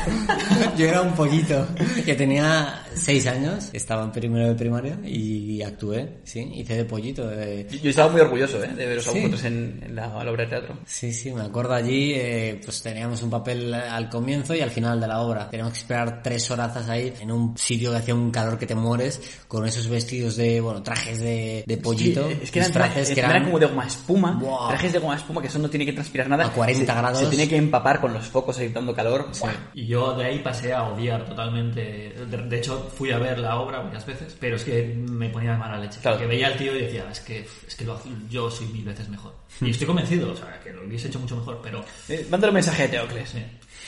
Yo 0.77 0.85
era 0.88 1.01
un 1.01 1.13
pollito 1.13 1.67
que 2.05 2.15
tenía 2.15 2.83
seis 2.94 3.25
años. 3.27 3.69
Estaba 3.73 4.03
en 4.03 4.11
primero 4.11 4.47
de 4.47 4.55
primaria 4.55 4.97
y 5.03 5.61
actué, 5.61 6.19
sí. 6.23 6.39
Hice 6.55 6.77
de 6.77 6.85
pollito. 6.85 7.27
de- 7.27 7.67
Yo 7.81 7.89
estaba 7.89 8.11
muy 8.11 8.21
orgulloso 8.21 8.63
¿eh? 8.63 8.67
de 8.69 8.85
veros 8.85 9.07
a 9.07 9.11
Sí. 9.11 9.17
vosotros 9.19 9.44
en, 9.45 9.81
en 9.85 9.95
la, 9.95 10.07
la 10.23 10.31
obra 10.31 10.44
de 10.44 10.49
teatro. 10.49 10.77
Sí, 10.85 11.11
sí, 11.13 11.31
me 11.33 11.41
acuerdo 11.41 11.73
allí, 11.73 12.13
eh, 12.15 12.61
pues 12.63 12.81
teníamos 12.81 13.21
un 13.23 13.29
papel 13.31 13.73
al 13.73 14.07
comienzo 14.09 14.53
y 14.55 14.61
al 14.61 14.69
final 14.71 14.87
de 14.95 15.07
la 15.07 15.22
obra. 15.22 15.50
Teníamos 15.50 15.74
que 15.74 15.80
esperar 15.80 16.22
tres 16.24 16.50
horas 16.51 16.75
ahí 16.89 17.13
en 17.19 17.31
un 17.31 17.57
sitio 17.57 17.92
que 17.92 17.98
hacía 17.98 18.16
un 18.16 18.31
calor 18.31 18.57
que 18.57 18.66
te 18.66 18.75
mueres, 18.75 19.22
con 19.48 19.66
esos 19.68 19.88
vestidos 19.88 20.36
de, 20.36 20.62
bueno, 20.62 20.81
trajes 20.84 21.19
de, 21.19 21.63
de 21.66 21.78
pollito. 21.78 22.28
Sí, 22.30 22.39
es 22.44 22.51
que 22.51 22.60
eran, 22.60 22.72
trajes, 22.72 23.10
que 23.10 23.19
eran 23.19 23.44
como 23.44 23.60
de 23.60 23.66
goma 23.66 23.86
espuma, 23.88 24.31
Buah. 24.34 24.69
trajes 24.69 24.94
de 24.94 25.00
goma 25.00 25.16
espuma 25.16 25.42
que 25.42 25.48
eso 25.48 25.60
no 25.60 25.69
tiene 25.69 25.86
que 25.86 25.94
transpirar 25.94 26.30
nada. 26.30 26.45
A 26.45 26.51
40 26.51 26.80
se, 26.80 27.00
grados. 27.00 27.19
Se 27.19 27.28
tiene 27.28 27.48
que 27.48 27.57
empapar 27.57 28.00
con 28.00 28.13
los 28.13 28.25
focos 28.28 28.57
ahí 28.60 28.69
dando 28.69 28.94
calor. 28.95 29.28
Buah. 29.39 29.51
Y 29.74 29.86
yo 29.88 30.13
de 30.16 30.25
ahí 30.25 30.39
pasé 30.39 30.74
a 30.74 30.84
odiar 30.90 31.25
totalmente. 31.25 32.13
De, 32.30 32.38
de 32.38 32.57
hecho, 32.57 32.90
fui 32.95 33.12
a 33.12 33.18
ver 33.18 33.40
la 33.40 33.60
obra 33.60 33.80
varias 33.80 34.06
veces, 34.06 34.36
pero 34.40 34.56
es 34.56 34.63
que 34.63 34.83
me 34.95 35.30
ponía 35.30 35.51
de 35.51 35.57
mala 35.57 35.78
leche. 35.78 36.00
Claro. 36.01 36.18
Porque 36.18 36.28
veía 36.30 36.48
al 36.48 36.57
tío 36.57 36.75
y 36.75 36.83
decía, 36.83 37.06
es 37.12 37.19
que, 37.19 37.48
es 37.68 37.75
que 37.75 37.86
lo 37.86 38.00
yo 38.30 38.50
soy 38.51 38.68
mil 38.68 38.86
veces 38.86 39.10
mejor. 39.10 39.33
Y 39.62 39.72
estoy 39.72 39.88
convencido, 39.88 40.31
o 40.31 40.36
sea, 40.36 40.60
que 40.63 40.72
lo 40.72 40.86
hubiese 40.86 41.07
hecho 41.07 41.19
mucho 41.19 41.36
mejor, 41.36 41.60
pero 41.63 41.83
Eh, 42.10 42.28
mándale 42.30 42.51
un 42.51 42.56
mensaje 42.56 42.83
a 42.83 42.92
Teocles. 42.92 43.30
Sí. 43.30 43.44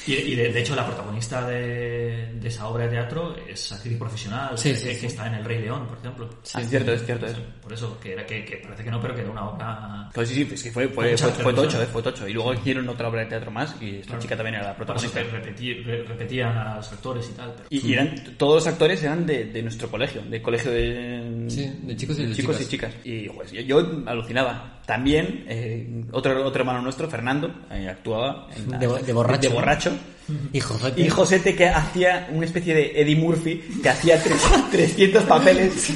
Y, 0.08 0.14
y 0.14 0.36
de, 0.36 0.52
de 0.52 0.62
hecho 0.62 0.76
la 0.76 0.86
protagonista 0.88 1.46
de, 1.48 2.32
de 2.34 2.48
esa 2.48 2.68
obra 2.68 2.86
de 2.86 2.92
teatro 2.92 3.36
es 3.48 3.72
actriz 3.72 3.98
profesional 3.98 4.58
Sí, 4.58 4.70
que, 4.72 4.76
sí, 4.78 4.88
que 4.88 4.96
sí. 4.96 5.06
está 5.08 5.28
en 5.28 5.36
El 5.36 5.46
Rey 5.46 5.60
León, 5.62 5.86
por 5.88 5.98
ejemplo. 5.98 6.30
Ah, 6.54 6.62
es 6.62 6.70
cierto, 6.70 6.94
es 6.94 7.06
cierto. 7.06 7.26
Es. 7.28 7.36
Por 7.62 7.74
eso, 7.74 8.00
que, 8.00 8.14
era, 8.14 8.26
que, 8.26 8.44
que 8.46 8.58
parece 8.58 8.84
que 8.84 8.92
no, 8.92 9.00
pero 9.02 9.14
que 9.14 9.22
era 9.22 9.30
una 9.30 9.50
obra... 9.50 10.10
Pues 10.14 10.30
sí, 10.30 10.36
sí, 10.46 10.50
es 10.54 10.64
que 10.64 10.72
fue, 10.72 10.88
fue, 10.88 11.16
fue, 11.18 11.32
fue 11.32 11.54
tocho, 11.54 11.82
eh, 11.82 11.86
fue 11.86 12.02
tocho. 12.02 12.28
Y 12.28 12.34
luego 12.34 12.54
hicieron 12.54 12.88
otra 12.90 13.10
obra 13.10 13.22
de 13.22 13.28
teatro 13.28 13.52
más 13.52 13.76
y 13.82 13.98
esta 13.98 14.08
Claro. 14.08 14.22
chica 14.22 14.36
también 14.38 14.56
era 14.56 14.64
la 14.70 14.76
Por 14.76 14.96
eso 14.96 15.10
protagonista. 15.12 15.22
que 15.44 15.54
repetí- 15.54 15.84
re- 15.86 16.04
repetían 16.04 16.58
a 16.58 16.76
los 16.78 16.92
actores 16.92 17.30
y 17.30 17.34
tal. 17.34 17.54
Pero... 17.56 17.68
Y, 17.70 17.88
y 17.90 17.94
eran, 17.94 18.16
todos 18.38 18.56
los 18.56 18.68
actores 18.68 19.04
eran 19.04 19.26
de, 19.26 19.46
de 19.46 19.62
nuestro 19.62 19.90
colegio, 19.92 20.22
del 20.24 20.42
colegio 20.42 20.72
de, 20.72 21.46
de 21.48 21.96
chicos 21.96 22.18
y 22.20 22.26
de 22.26 22.34
chicos 22.36 22.58
chicas. 22.58 22.62
y 22.62 22.70
chicas. 22.70 22.94
Y 23.04 23.30
pues, 23.30 23.52
yo, 23.52 23.62
yo 23.62 24.04
alucinaba. 24.08 24.79
También, 24.90 25.46
eh, 25.48 25.88
otro, 26.12 26.44
otro 26.44 26.62
hermano 26.62 26.82
nuestro, 26.82 27.08
Fernando, 27.08 27.54
eh, 27.70 27.88
actuaba 27.88 28.48
en 28.58 28.72
la- 28.72 28.78
De 28.80 28.88
bo- 28.88 28.98
de 28.98 29.14
borracho. 29.14 29.48
De 29.48 29.54
borracho. 29.54 29.92
Y 30.54 30.60
Josete. 30.60 31.02
Y 31.02 31.10
Josete 31.10 31.56
que 31.56 31.68
hacía 31.70 32.28
una 32.32 32.46
especie 32.46 32.74
de 32.74 33.00
Eddie 33.00 33.16
Murphy, 33.16 33.58
que 33.84 33.88
hacía 33.90 34.20
tres- 34.24 34.42
300 34.72 35.24
papeles, 35.26 35.92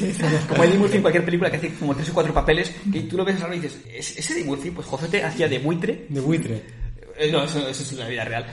como 0.47 0.63
Eddie 0.63 0.77
Murphy 0.77 0.97
en 0.97 1.01
cualquier 1.01 1.25
película, 1.25 1.49
que 1.49 1.57
hacía 1.57 1.71
como 1.79 1.95
tres 1.95 2.09
o 2.09 2.13
cuatro 2.13 2.33
papeles, 2.35 2.71
que 2.91 2.99
tú 3.01 3.17
lo 3.17 3.25
ves 3.25 3.41
ahora 3.41 3.55
y 3.55 3.59
dices, 3.61 3.79
¿es, 3.91 4.15
es 4.19 4.29
Eddie 4.29 4.43
Murphy? 4.43 4.69
Pues 4.69 4.85
Josete 4.85 5.23
hacía 5.23 5.47
de 5.47 5.57
buitre, 5.57 6.05
De 6.09 6.19
buitre. 6.21 6.61
eh, 7.17 7.31
No, 7.31 7.43
eso, 7.45 7.67
eso 7.67 7.81
es 7.81 7.93
la 7.93 8.07
vida 8.07 8.25
real. 8.25 8.45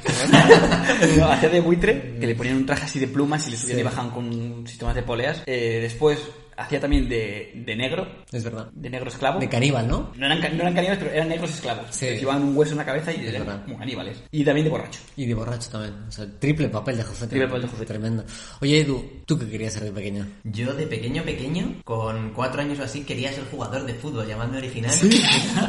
No, 1.18 1.26
hacía 1.30 1.48
de 1.50 1.60
buitre, 1.60 2.14
que 2.18 2.26
le 2.26 2.34
ponían 2.34 2.56
un 2.56 2.66
traje 2.66 2.84
así 2.84 2.98
de 2.98 3.08
plumas 3.08 3.46
y 3.46 3.50
le 3.50 3.56
subían 3.58 3.78
y 3.80 3.82
bajaban 3.82 4.10
con 4.10 4.66
sistemas 4.66 4.94
de 4.94 5.02
poleas. 5.02 5.42
Después 5.46 6.18
hacía 6.60 6.80
también 6.80 7.08
de, 7.08 7.52
de 7.54 7.76
negro, 7.76 8.06
Es 8.32 8.44
verdad. 8.44 8.68
de 8.72 8.90
negro 8.90 9.08
esclavo. 9.08 9.40
De 9.40 9.48
caníbal, 9.48 9.88
¿no? 9.88 10.12
No 10.16 10.26
eran, 10.26 10.40
no 10.40 10.62
eran 10.62 10.74
caníbales, 10.74 10.98
pero 10.98 11.10
eran 11.12 11.28
negros 11.28 11.50
esclavos. 11.50 11.86
Sí. 11.90 12.06
Les 12.06 12.20
llevaban 12.20 12.42
un 12.42 12.56
hueso 12.56 12.72
en 12.72 12.78
la 12.78 12.84
cabeza 12.84 13.12
y 13.12 13.26
eran 13.26 13.46
verdad. 13.46 13.64
como 13.64 13.78
caníbales. 13.78 14.22
Y 14.30 14.44
también 14.44 14.64
de 14.64 14.70
borracho. 14.70 15.00
Y 15.16 15.26
de 15.26 15.34
borracho 15.34 15.70
también. 15.70 15.94
O 16.08 16.10
sea, 16.12 16.26
triple 16.38 16.68
papel 16.68 16.96
de 16.98 17.02
José. 17.04 17.26
Triple 17.26 17.46
papel 17.48 17.62
de 17.62 17.68
José. 17.68 17.86
Tremendo. 17.86 18.24
Oye, 18.60 18.80
Edu, 18.80 19.22
¿tú 19.26 19.38
qué 19.38 19.48
querías 19.48 19.72
ser 19.72 19.84
de 19.84 19.92
pequeño? 19.92 20.26
Yo 20.44 20.72
de 20.74 20.86
pequeño, 20.86 21.22
pequeño, 21.24 21.80
con 21.84 22.32
cuatro 22.32 22.60
años 22.60 22.78
o 22.80 22.84
así, 22.84 23.02
quería 23.04 23.32
ser 23.32 23.44
jugador 23.50 23.84
de 23.84 23.94
fútbol, 23.94 24.26
llamadme 24.26 24.58
original. 24.58 24.92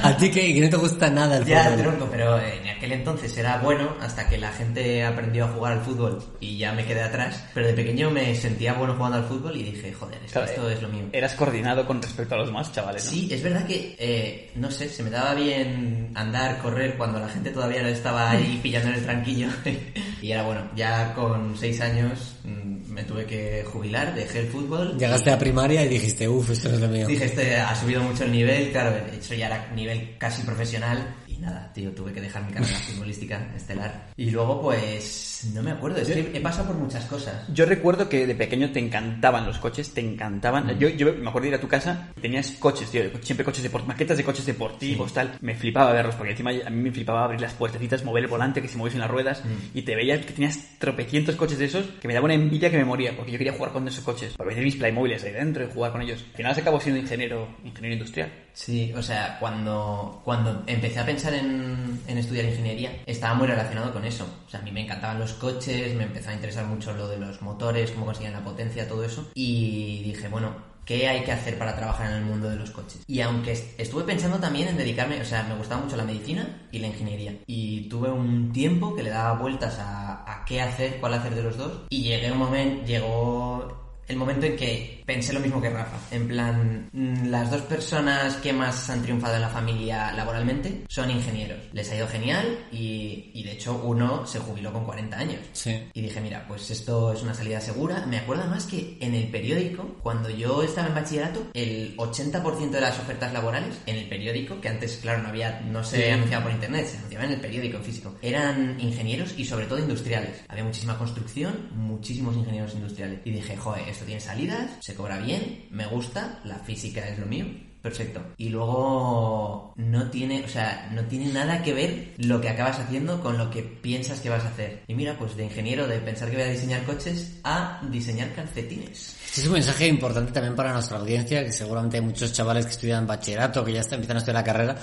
¿A 0.03 0.15
ti 0.17 0.29
que, 0.29 0.53
que 0.53 0.61
no 0.61 0.69
te 0.69 0.75
gusta 0.77 1.09
nada 1.09 1.37
el 1.37 1.45
Ya, 1.45 1.63
fútbol? 1.65 1.81
tronco, 1.81 2.07
pero 2.11 2.39
en 2.39 2.67
aquel 2.67 2.91
entonces 2.93 3.37
era 3.37 3.57
bueno 3.59 3.95
hasta 4.01 4.27
que 4.27 4.37
la 4.37 4.51
gente 4.51 5.03
aprendió 5.03 5.45
a 5.45 5.47
jugar 5.49 5.73
al 5.73 5.81
fútbol 5.81 6.21
y 6.39 6.57
ya 6.57 6.73
me 6.73 6.85
quedé 6.85 7.01
atrás. 7.01 7.43
Pero 7.53 7.67
de 7.67 7.73
pequeño 7.73 8.09
me 8.11 8.35
sentía 8.35 8.73
bueno 8.73 8.95
jugando 8.95 9.17
al 9.17 9.25
fútbol 9.25 9.55
y 9.57 9.63
dije, 9.63 9.93
joder, 9.93 10.15
es 10.17 10.25
que 10.25 10.31
Claro, 10.31 10.47
esto 10.49 10.69
eh, 10.69 10.73
es 10.81 10.89
lo 10.91 10.97
mío. 10.97 11.09
Eras 11.11 11.33
coordinado 11.33 11.85
con 11.85 12.01
respecto 12.01 12.35
a 12.35 12.39
los 12.39 12.47
demás, 12.47 12.71
chavales. 12.71 13.05
¿no? 13.05 13.11
Sí, 13.11 13.27
es 13.31 13.43
verdad 13.43 13.65
que, 13.65 13.95
eh, 13.97 14.51
no 14.55 14.71
sé, 14.71 14.89
se 14.89 15.03
me 15.03 15.09
daba 15.09 15.33
bien 15.33 16.11
andar, 16.15 16.59
correr 16.61 16.97
cuando 16.97 17.19
la 17.19 17.29
gente 17.29 17.51
todavía 17.51 17.81
no 17.81 17.89
estaba 17.89 18.31
ahí 18.31 18.59
pillando 18.63 18.89
en 18.89 18.95
el 18.95 19.03
tranquillo. 19.03 19.47
y 20.21 20.31
era 20.31 20.43
bueno, 20.43 20.69
ya 20.75 21.13
con 21.13 21.57
seis 21.57 21.79
años 21.81 22.35
mm, 22.43 22.91
me 22.91 23.03
tuve 23.03 23.25
que 23.25 23.63
jubilar, 23.63 24.13
dejé 24.15 24.39
el 24.39 24.47
fútbol. 24.47 24.97
Llegaste 24.97 25.31
a 25.31 25.37
primaria 25.37 25.83
y 25.83 25.89
dijiste, 25.89 26.27
uff, 26.27 26.49
esto 26.49 26.69
no 26.69 26.75
es 26.75 26.81
lo 26.81 26.87
mío. 26.87 27.07
Dije, 27.07 27.25
este 27.25 27.57
ha 27.57 27.75
subido 27.75 28.01
mucho 28.01 28.23
el 28.23 28.31
nivel, 28.31 28.71
claro, 28.71 28.95
eso 29.11 29.33
ya 29.33 29.47
era 29.47 29.71
nivel 29.73 30.15
casi 30.17 30.41
profesional 30.43 31.15
y 31.27 31.30
nada, 31.41 31.71
tío, 31.73 31.91
tuve 31.91 32.13
que 32.13 32.21
dejar 32.21 32.45
mi 32.45 32.53
carrera 32.53 32.77
futbolística 32.87 33.51
estelar. 33.55 34.11
Y 34.15 34.29
luego, 34.29 34.61
pues, 34.61 35.49
no 35.53 35.63
me 35.63 35.71
acuerdo, 35.71 35.97
es 35.97 36.07
que 36.07 36.31
he 36.37 36.41
pasado 36.41 36.67
por 36.67 36.77
muchas 36.77 37.05
cosas. 37.05 37.45
Yo 37.53 37.65
recuerdo 37.65 38.07
que 38.07 38.27
de 38.27 38.35
pequeño 38.35 38.71
te 38.71 38.79
encantaban 38.79 39.45
los 39.45 39.57
coches, 39.57 39.93
te 39.93 40.01
encantaban. 40.01 40.77
Yo, 40.79 40.89
yo 40.89 41.13
me 41.13 41.27
acuerdo 41.27 41.41
de 41.41 41.47
ir 41.49 41.55
a 41.55 41.59
tu 41.59 41.67
casa 41.67 42.09
y 42.15 42.21
tenías 42.21 42.51
coches, 42.51 42.89
tío, 42.89 43.03
siempre 43.21 43.43
coches 43.43 43.63
deportivos, 43.63 43.87
maquetas 43.87 44.17
de 44.17 44.23
coches 44.23 44.45
deportivos, 44.45 45.13
tal. 45.13 45.37
Me 45.41 45.55
flipaba 45.55 45.91
verlos, 45.91 46.15
porque 46.15 46.31
encima 46.31 46.51
a 46.51 46.69
mí 46.69 46.81
me 46.81 46.91
flipaba 46.91 47.25
abrir 47.25 47.41
las 47.41 47.53
puertecitas, 47.53 48.05
mover 48.05 48.23
el 48.23 48.29
volante, 48.29 48.61
que 48.61 48.67
se 48.67 48.77
moviesen 48.77 49.01
las 49.01 49.09
ruedas, 49.09 49.43
y 49.73 49.81
te 49.81 49.95
veía 49.95 50.21
que 50.21 50.33
tenías 50.33 50.59
tropecientos 50.77 51.35
coches 51.35 51.57
de 51.57 51.65
esos, 51.65 51.85
que 51.99 52.07
me 52.07 52.13
daba 52.13 52.25
una 52.25 52.35
envidia 52.35 52.69
que 52.69 52.77
me 52.77 52.85
moría, 52.85 53.15
porque 53.15 53.31
yo 53.31 53.37
quería 53.37 53.53
jugar 53.53 53.71
con 53.71 53.87
esos 53.87 54.03
coches, 54.03 54.33
para 54.37 54.49
meter 54.49 54.63
mis 54.63 54.75
Playmobiles 54.75 55.23
ahí 55.23 55.31
dentro 55.31 55.63
y 55.63 55.71
jugar 55.71 55.91
con 55.91 56.01
ellos. 56.01 56.23
Al 56.31 56.37
final 56.37 56.55
se 56.55 56.61
acabó 56.61 56.79
siendo 56.79 57.01
ingeniero, 57.01 57.47
ingeniero 57.63 57.95
industrial. 57.95 58.31
Sí, 58.53 58.93
o 58.95 59.01
sea, 59.01 59.37
cuando, 59.39 60.21
cuando 60.23 60.63
empecé 60.67 60.99
a 60.99 61.05
pensar 61.05 61.30
en, 61.33 61.99
estudiar 62.07 62.45
ingeniería, 62.45 63.01
estaba 63.05 63.33
muy 63.33 63.47
relacionado 63.47 63.91
con 63.93 64.05
eso. 64.05 64.25
O 64.47 64.49
sea, 64.49 64.59
a 64.59 64.63
mí 64.63 64.71
me 64.71 64.81
encantaban 64.83 65.19
los 65.19 65.33
coches, 65.33 65.95
me 65.95 66.03
empezó 66.03 66.29
a 66.29 66.33
interesar 66.33 66.65
mucho 66.65 66.93
lo 66.93 67.07
de 67.07 67.17
los 67.17 67.41
motores, 67.41 67.91
cómo 67.91 68.05
conseguían 68.05 68.33
la 68.33 68.43
potencia, 68.43 68.87
todo 68.87 69.03
eso. 69.03 69.29
Y 69.33 70.01
dije, 70.03 70.27
bueno, 70.27 70.53
¿qué 70.85 71.07
hay 71.07 71.23
que 71.23 71.31
hacer 71.31 71.57
para 71.57 71.75
trabajar 71.75 72.11
en 72.11 72.17
el 72.17 72.25
mundo 72.25 72.49
de 72.49 72.55
los 72.57 72.71
coches? 72.71 73.01
Y 73.07 73.21
aunque 73.21 73.51
est- 73.53 73.79
estuve 73.79 74.03
pensando 74.03 74.37
también 74.39 74.67
en 74.67 74.77
dedicarme, 74.77 75.21
o 75.21 75.25
sea, 75.25 75.43
me 75.43 75.55
gustaba 75.55 75.83
mucho 75.83 75.95
la 75.97 76.03
medicina 76.03 76.67
y 76.71 76.79
la 76.79 76.87
ingeniería. 76.87 77.33
Y 77.47 77.87
tuve 77.89 78.09
un 78.09 78.51
tiempo 78.51 78.95
que 78.95 79.03
le 79.03 79.09
daba 79.09 79.39
vueltas 79.39 79.79
a, 79.79 80.23
a 80.31 80.45
qué 80.45 80.61
hacer, 80.61 80.97
cuál 80.99 81.13
hacer 81.13 81.33
de 81.35 81.43
los 81.43 81.57
dos. 81.57 81.71
Y 81.89 82.03
llegué 82.03 82.31
un 82.31 82.37
momento, 82.39 82.85
llegó 82.85 83.90
el 84.11 84.17
momento 84.17 84.45
en 84.45 84.55
que 84.55 85.01
pensé 85.05 85.33
lo 85.33 85.39
mismo 85.39 85.61
que 85.61 85.69
Rafa. 85.69 85.97
En 86.11 86.27
plan, 86.27 86.89
mm, 86.91 87.27
las 87.27 87.49
dos 87.49 87.61
personas 87.61 88.35
que 88.37 88.53
más 88.53 88.89
han 88.89 89.01
triunfado 89.01 89.35
en 89.35 89.41
la 89.41 89.49
familia 89.49 90.11
laboralmente 90.13 90.83
son 90.87 91.09
ingenieros. 91.09 91.59
Les 91.73 91.89
ha 91.91 91.95
ido 91.95 92.07
genial 92.07 92.65
y, 92.71 93.31
y 93.33 93.43
de 93.43 93.53
hecho 93.53 93.81
uno 93.83 94.25
se 94.25 94.39
jubiló 94.39 94.71
con 94.71 94.85
40 94.85 95.17
años. 95.17 95.39
Sí. 95.53 95.89
Y 95.93 96.01
dije, 96.01 96.21
mira, 96.21 96.45
pues 96.47 96.69
esto 96.69 97.13
es 97.13 97.23
una 97.23 97.33
salida 97.33 97.61
segura. 97.61 98.05
Me 98.05 98.17
acuerdo 98.17 98.43
además 98.43 98.65
que 98.65 98.97
en 98.99 99.15
el 99.15 99.27
periódico, 99.29 99.97
cuando 100.03 100.29
yo 100.29 100.61
estaba 100.63 100.87
en 100.87 100.95
bachillerato, 100.95 101.47
el 101.53 101.95
80% 101.97 102.69
de 102.69 102.81
las 102.81 102.99
ofertas 102.99 103.33
laborales 103.33 103.79
en 103.85 103.95
el 103.95 104.07
periódico, 104.07 104.59
que 104.59 104.69
antes, 104.69 104.97
claro, 105.01 105.23
no 105.23 105.29
había, 105.29 105.61
no 105.61 105.83
se 105.83 106.11
anunciaba 106.11 106.43
por 106.43 106.53
internet, 106.53 106.87
se 106.87 106.97
anunciaba 106.97 107.25
en 107.25 107.31
el 107.31 107.41
periódico 107.41 107.77
en 107.77 107.83
físico, 107.83 108.15
eran 108.21 108.79
ingenieros 108.79 109.33
y 109.37 109.45
sobre 109.45 109.65
todo 109.65 109.79
industriales. 109.79 110.41
Había 110.47 110.63
muchísima 110.63 110.97
construcción, 110.97 111.69
muchísimos 111.75 112.35
ingenieros 112.35 112.73
industriales. 112.73 113.19
Y 113.25 113.31
dije, 113.31 113.55
joder, 113.57 113.87
esto 113.87 114.00
tiene 114.05 114.21
salidas, 114.21 114.71
se 114.79 114.95
cobra 114.95 115.17
bien, 115.19 115.67
me 115.71 115.85
gusta, 115.87 116.39
la 116.43 116.59
física 116.59 117.07
es 117.07 117.19
lo 117.19 117.25
mío. 117.25 117.45
Perfecto. 117.81 118.21
Y 118.37 118.49
luego 118.49 119.73
no 119.75 120.11
tiene, 120.11 120.43
o 120.45 120.47
sea, 120.47 120.89
no 120.93 121.03
tiene 121.05 121.33
nada 121.33 121.63
que 121.63 121.73
ver 121.73 122.13
lo 122.17 122.39
que 122.39 122.49
acabas 122.49 122.79
haciendo 122.79 123.21
con 123.21 123.39
lo 123.39 123.49
que 123.49 123.63
piensas 123.63 124.19
que 124.19 124.29
vas 124.29 124.43
a 124.43 124.49
hacer. 124.49 124.83
Y 124.87 124.93
mira, 124.93 125.17
pues 125.17 125.35
de 125.35 125.45
ingeniero, 125.45 125.87
de 125.87 125.97
pensar 125.97 126.29
que 126.29 126.35
voy 126.35 126.45
a 126.45 126.51
diseñar 126.51 126.83
coches, 126.83 127.39
a 127.43 127.81
diseñar 127.89 128.33
calcetines. 128.35 129.15
Este 129.25 129.41
es 129.41 129.47
un 129.47 129.53
mensaje 129.53 129.87
importante 129.87 130.31
también 130.31 130.55
para 130.55 130.73
nuestra 130.73 130.99
audiencia, 130.99 131.43
que 131.43 131.51
seguramente 131.51 131.97
hay 131.97 132.03
muchos 132.03 132.31
chavales 132.31 132.65
que 132.65 132.71
estudian 132.73 133.07
bachillerato, 133.07 133.65
que 133.65 133.73
ya 133.73 133.81
están, 133.81 133.95
empiezan 133.95 134.17
a 134.17 134.19
estudiar 134.19 134.35
la 134.35 134.43
carrera. 134.43 134.77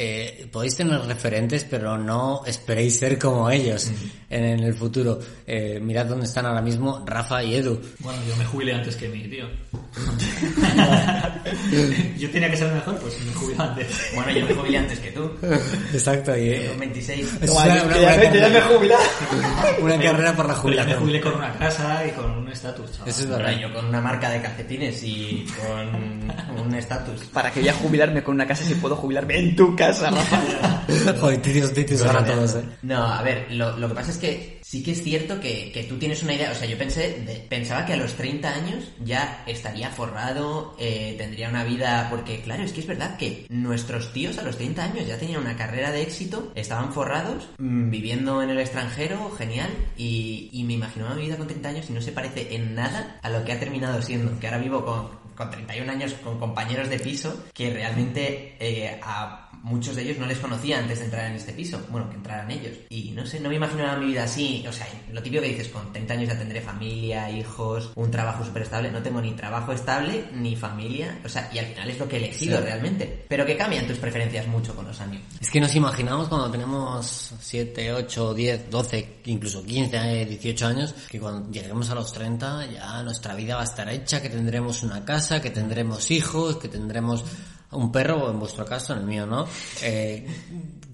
Eh, 0.00 0.46
podéis 0.52 0.76
tener 0.76 1.00
referentes, 1.00 1.64
pero 1.64 1.98
no 1.98 2.42
esperéis 2.46 3.00
ser 3.00 3.18
como 3.18 3.50
ellos 3.50 3.90
en, 4.30 4.44
en 4.44 4.60
el 4.60 4.74
futuro. 4.74 5.18
Eh, 5.44 5.80
mirad 5.82 6.06
dónde 6.06 6.26
están 6.26 6.46
ahora 6.46 6.62
mismo 6.62 7.02
Rafa 7.04 7.42
y 7.42 7.56
Edu. 7.56 7.80
Bueno, 7.98 8.20
yo 8.28 8.36
me 8.36 8.44
jubilé 8.44 8.74
antes 8.74 8.94
que 8.94 9.08
mi 9.08 9.26
tío. 9.28 9.46
yo 12.18 12.30
tenía 12.30 12.48
que 12.50 12.56
ser 12.56 12.72
mejor, 12.72 12.96
pues 12.98 13.14
me 13.26 13.32
jubilé 13.32 13.56
antes. 13.60 13.86
Bueno, 14.14 14.30
yo 14.30 14.46
me 14.46 14.54
jubilé 14.54 14.78
antes 14.78 14.98
que 15.00 15.10
tú, 15.10 15.28
Exacto, 15.92 16.36
y, 16.36 16.66
con 16.68 16.78
26. 16.78 17.28
Es 17.40 17.50
una- 17.50 17.82
una 17.82 17.94
que 17.94 18.00
ya 18.02 18.32
ya 18.40 18.48
me 18.50 18.60
jubilado. 18.60 19.02
una 19.82 19.98
carrera 20.00 20.36
por 20.36 20.46
la 20.46 20.52
ya 20.52 20.56
me 20.56 20.62
jubilación. 20.62 21.00
jubilé 21.00 21.20
con 21.20 21.34
una 21.34 21.52
casa 21.58 22.06
y 22.06 22.10
con 22.12 22.30
un 22.30 22.48
estatus, 22.48 22.92
chaval. 22.92 23.08
Eso 23.08 23.22
es 23.22 23.28
verdad. 23.28 23.58
yo 23.58 23.72
con 23.72 23.86
una 23.86 24.00
marca 24.00 24.30
de 24.30 24.40
calcetines 24.42 25.02
y 25.02 25.44
con 25.60 26.58
un 26.66 26.74
estatus. 26.74 27.24
Para 27.32 27.50
que 27.50 27.62
ya 27.62 27.72
jubilarme 27.72 28.22
con 28.22 28.34
una 28.36 28.46
casa 28.46 28.64
si 28.64 28.74
puedo 28.74 28.94
jubilarme 28.96 29.38
en 29.38 29.56
tu 29.56 29.74
casa, 29.74 29.87
Rafa. 29.92 30.82
Joder, 31.20 31.42
titios, 31.42 31.72
titios 31.72 32.02
ahora 32.04 32.24
todos, 32.24 32.54
eh. 32.56 32.62
No, 32.82 33.04
a 33.12 33.22
ver, 33.22 33.46
lo, 33.52 33.76
lo 33.78 33.88
que 33.88 33.94
pasa 33.94 34.10
es 34.10 34.18
que 34.18 34.58
sí 34.62 34.82
que 34.82 34.92
es 34.92 35.02
cierto 35.02 35.38
que, 35.40 35.70
que 35.72 35.84
tú 35.84 35.98
tienes 35.98 36.22
una 36.22 36.34
idea, 36.34 36.50
o 36.50 36.54
sea, 36.54 36.66
yo 36.66 36.76
pensé, 36.78 37.20
de- 37.26 37.46
pensaba 37.48 37.84
que 37.86 37.92
a 37.94 37.96
los 37.96 38.14
30 38.14 38.48
años 38.52 38.84
ya 39.04 39.42
estaría 39.46 39.90
forrado, 39.90 40.74
eh, 40.78 41.14
tendría 41.18 41.48
una 41.48 41.64
vida, 41.64 42.06
porque 42.10 42.40
claro, 42.40 42.62
es 42.64 42.72
que 42.72 42.80
es 42.80 42.86
verdad 42.86 43.16
que 43.16 43.46
nuestros 43.50 44.12
tíos 44.12 44.38
a 44.38 44.42
los 44.42 44.56
30 44.56 44.84
años 44.84 45.06
ya 45.06 45.18
tenían 45.18 45.40
una 45.40 45.56
carrera 45.56 45.90
de 45.92 46.02
éxito, 46.02 46.52
estaban 46.54 46.92
forrados, 46.92 47.48
mm, 47.58 47.90
viviendo 47.90 48.42
en 48.42 48.50
el 48.50 48.58
extranjero, 48.58 49.30
genial, 49.36 49.70
y, 49.96 50.48
y 50.52 50.64
me 50.64 50.74
imaginaba 50.74 51.14
mi 51.14 51.22
vida 51.26 51.36
con 51.36 51.46
30 51.46 51.68
años 51.68 51.86
y 51.90 51.92
no 51.92 52.00
se 52.02 52.12
parece 52.12 52.54
en 52.54 52.74
nada 52.74 53.18
a 53.22 53.30
lo 53.30 53.44
que 53.44 53.52
ha 53.52 53.60
terminado 53.60 54.00
siendo, 54.02 54.38
que 54.38 54.46
ahora 54.46 54.58
vivo 54.58 54.84
con, 54.84 55.08
con 55.34 55.50
31 55.50 55.90
años 55.92 56.14
con 56.24 56.38
compañeros 56.38 56.88
de 56.88 56.98
piso 56.98 57.44
que 57.54 57.70
realmente 57.72 58.56
eh, 58.58 58.98
a 59.02 59.47
muchos 59.62 59.96
de 59.96 60.02
ellos 60.02 60.18
no 60.18 60.26
les 60.26 60.38
conocía 60.38 60.78
antes 60.78 60.98
de 60.98 61.06
entrar 61.06 61.26
en 61.26 61.36
este 61.36 61.52
piso. 61.52 61.80
Bueno, 61.90 62.08
que 62.10 62.16
entraran 62.16 62.50
ellos. 62.50 62.72
Y 62.88 63.10
no 63.10 63.26
sé, 63.26 63.40
no 63.40 63.48
me 63.48 63.56
imaginaba 63.56 63.96
mi 63.96 64.06
vida 64.06 64.24
así. 64.24 64.64
O 64.68 64.72
sea, 64.72 64.86
lo 65.12 65.22
típico 65.22 65.42
que 65.42 65.48
dices, 65.48 65.68
con 65.68 65.92
30 65.92 66.14
años 66.14 66.28
ya 66.28 66.38
tendré 66.38 66.60
familia, 66.60 67.30
hijos, 67.30 67.90
un 67.94 68.10
trabajo 68.10 68.44
súper 68.44 68.62
estable. 68.62 68.90
No 68.90 69.02
tengo 69.02 69.20
ni 69.20 69.32
trabajo 69.32 69.72
estable, 69.72 70.24
ni 70.34 70.56
familia. 70.56 71.20
O 71.24 71.28
sea, 71.28 71.50
y 71.52 71.58
al 71.58 71.66
final 71.66 71.90
es 71.90 71.98
lo 71.98 72.08
que 72.08 72.16
he 72.16 72.18
elegido 72.18 72.60
realmente. 72.60 73.24
Pero 73.28 73.44
que 73.44 73.56
cambian 73.56 73.86
tus 73.86 73.98
preferencias 73.98 74.46
mucho 74.46 74.74
con 74.74 74.86
los 74.86 75.00
años. 75.00 75.22
Es 75.40 75.50
que 75.50 75.60
nos 75.60 75.74
imaginamos 75.74 76.28
cuando 76.28 76.50
tenemos 76.50 77.34
7, 77.40 77.92
8, 77.92 78.34
10, 78.34 78.70
12, 78.70 79.20
incluso 79.26 79.64
15, 79.64 80.22
eh, 80.22 80.26
18 80.26 80.66
años, 80.66 80.94
que 81.08 81.20
cuando 81.20 81.50
lleguemos 81.50 81.90
a 81.90 81.94
los 81.94 82.12
30 82.12 82.66
ya 82.66 83.02
nuestra 83.02 83.34
vida 83.34 83.56
va 83.56 83.62
a 83.62 83.64
estar 83.64 83.88
hecha, 83.88 84.20
que 84.20 84.28
tendremos 84.28 84.82
una 84.82 85.04
casa, 85.04 85.40
que 85.40 85.50
tendremos 85.50 86.10
hijos, 86.10 86.56
que 86.56 86.68
tendremos 86.68 87.24
un 87.72 87.92
perro, 87.92 88.24
o 88.24 88.30
en 88.30 88.38
vuestro 88.38 88.64
caso, 88.64 88.92
en 88.94 89.00
el 89.00 89.06
mío, 89.06 89.26
¿no? 89.26 89.46
Eh, 89.82 90.26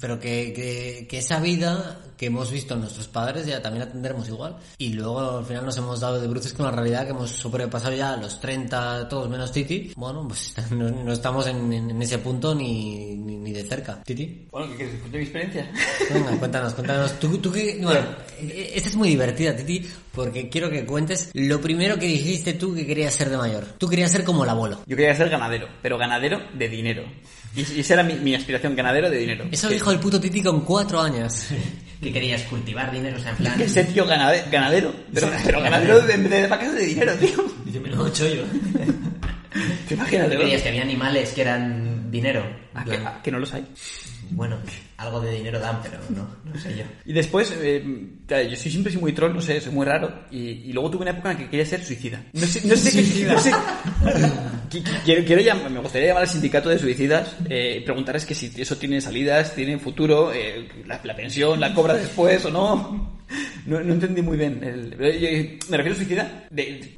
pero 0.01 0.19
que, 0.19 0.53
que, 0.53 1.07
que 1.09 1.19
esa 1.19 1.41
vida 1.41 2.01
que 2.17 2.27
hemos 2.27 2.51
visto 2.51 2.75
en 2.75 2.81
nuestros 2.81 3.09
padres 3.09 3.47
ya 3.47 3.61
también 3.63 3.87
la 3.87 3.91
tendremos 3.93 4.29
igual. 4.29 4.57
Y 4.79 4.93
luego 4.93 5.39
al 5.39 5.45
final 5.45 5.65
nos 5.65 5.77
hemos 5.79 6.01
dado 6.01 6.21
de 6.21 6.29
bruces 6.29 6.53
con 6.53 6.67
la 6.67 6.73
realidad 6.73 7.05
que 7.05 7.11
hemos 7.11 7.31
sobrepasado 7.31 7.95
ya 7.95 8.17
los 8.17 8.41
30, 8.41 9.09
todos 9.09 9.29
menos 9.29 9.51
Titi. 9.53 9.93
Bueno, 9.97 10.27
pues 10.29 10.55
no, 10.71 10.91
no 10.91 11.13
estamos 11.13 11.47
en, 11.47 11.73
en- 11.73 12.03
ese 12.03 12.19
punto 12.19 12.55
ni, 12.55 13.15
ni, 13.17 13.37
ni 13.37 13.53
de 13.53 13.65
cerca. 13.65 14.03
Titi. 14.05 14.47
Bueno, 14.51 14.69
¿qué 14.71 14.77
quieres? 14.77 15.01
¿Cuente 15.01 15.19
mi 15.19 15.25
experiencia? 15.25 15.71
Venga, 16.13 16.31
cuéntanos, 16.39 16.75
cuéntanos. 16.75 17.19
Tú, 17.19 17.39
tú 17.39 17.51
qué- 17.53 17.79
bueno, 17.83 18.01
eh, 18.41 18.73
esta 18.75 18.89
es 18.91 18.97
muy 18.97 19.09
divertida, 19.09 19.57
Titi, 19.57 19.89
porque 20.13 20.49
quiero 20.49 20.71
que 20.71 20.85
cuentes 20.85 21.31
lo 21.35 21.61
primero 21.61 21.99
que 21.99 22.07
dijiste 22.07 22.53
tú 22.55 22.75
que 22.75 22.87
querías 22.87 23.15
ser 23.15 23.31
de 23.31 23.37
mayor. 23.37 23.65
Tú 23.79 23.89
querías 23.89 24.11
ser 24.13 24.23
como 24.25 24.45
el 24.45 24.51
abuelo. 24.51 24.81
Yo 24.87 24.97
quería 24.97 25.15
ser 25.17 25.29
ganadero, 25.31 25.67
pero 25.83 25.97
ganadero 25.99 26.41
de 26.57 26.69
dinero. 26.69 27.03
Y, 27.57 27.61
y 27.73 27.81
esa 27.81 27.95
era 27.95 28.03
mi, 28.03 28.15
mi 28.15 28.35
aspiración, 28.35 28.75
ganadero 28.77 29.09
de 29.09 29.17
dinero. 29.19 29.45
Eso 29.51 29.69
lo 29.69 29.73
dijo 29.75 29.91
el 29.93 29.99
puto 30.01 30.21
Titi 30.21 30.43
con 30.43 30.61
cuatro 30.63 31.01
años. 31.01 31.47
Que 32.05 32.13
querías 32.13 32.43
cultivar 32.43 32.93
dinero, 32.93 33.17
o 33.17 33.21
sea, 33.21 33.31
en 33.31 33.37
plan... 33.39 33.57
Que 33.57 33.65
ese 33.65 33.83
tío 33.85 34.07
ganade- 34.07 34.45
ganadero, 34.51 34.95
pero, 35.13 35.31
pero 35.45 35.61
ganadero 35.63 36.01
de, 36.03 36.17
de, 36.19 36.29
de 36.29 36.47
vacas 36.47 36.75
de 36.75 36.85
dinero, 36.85 37.13
tío. 37.15 37.45
Dice, 37.65 37.81
menudo 37.81 38.09
chollo. 38.11 38.45
¿Te 39.89 39.95
imaginas? 39.95 40.29
¿Qué 40.29 40.37
querías? 40.37 40.63
Que 40.63 40.69
había 40.69 40.83
animales 40.83 41.31
que 41.33 41.41
eran 41.41 42.11
dinero. 42.11 42.45
Ah, 42.75 42.85
que, 42.85 42.97
ah, 42.97 43.21
que 43.23 43.31
no 43.31 43.39
los 43.39 43.55
hay. 43.55 43.65
Bueno, 44.31 44.59
algo 45.05 45.21
de 45.21 45.33
dinero 45.33 45.59
dan, 45.59 45.81
pero 45.83 45.99
no, 46.11 46.29
no 46.45 46.61
sé 46.61 46.77
yo. 46.77 46.85
Y 47.05 47.13
después, 47.13 47.53
eh, 47.61 47.85
yo 48.29 48.57
soy 48.57 48.71
siempre 48.71 48.93
soy 48.93 49.01
muy 49.01 49.13
troll, 49.13 49.33
no 49.35 49.41
sé, 49.41 49.61
soy 49.61 49.73
muy 49.73 49.85
raro. 49.87 50.13
Y, 50.31 50.39
y 50.39 50.73
luego 50.73 50.91
tuve 50.91 51.03
una 51.03 51.13
época 51.13 51.31
en 51.33 51.39
la 51.39 51.45
que 51.45 51.51
quería 51.51 51.67
ser 51.67 51.85
suicida. 51.85 52.23
No 52.33 52.47
sé, 52.47 52.67
no 52.67 52.75
sé 52.77 52.91
qué. 52.93 53.25
No 53.27 53.39
sé. 53.39 53.51
Qui- 54.71 54.83
qui- 54.83 55.01
Quiero, 55.05 55.25
quiero 55.25 55.43
llam- 55.43 55.69
me 55.71 55.81
gustaría 55.81 56.09
llamar 56.09 56.23
al 56.25 56.29
sindicato 56.29 56.69
de 56.69 56.79
suicidas, 56.79 57.37
eh, 57.49 57.83
preguntarles 57.85 58.25
que 58.27 58.35
si 58.35 58.51
eso 58.57 58.77
tiene 58.77 59.01
salidas, 59.01 59.55
tiene 59.55 59.79
futuro, 59.79 60.33
eh, 60.33 60.69
la, 60.87 61.01
la 61.05 61.15
pensión 61.17 61.61
la 61.61 61.73
cobra 61.75 61.95
después 61.95 62.45
o 62.47 62.51
no. 62.51 63.15
No, 63.67 63.81
no 63.81 63.95
entendí 63.95 64.21
muy 64.23 64.37
bien. 64.37 64.63
El, 64.63 64.95
pero 64.97 65.11
yo- 65.13 65.29
me 65.71 65.77
refiero 65.77 65.95
a 65.95 65.99
suicida. 65.99 66.45
De, 66.51 66.97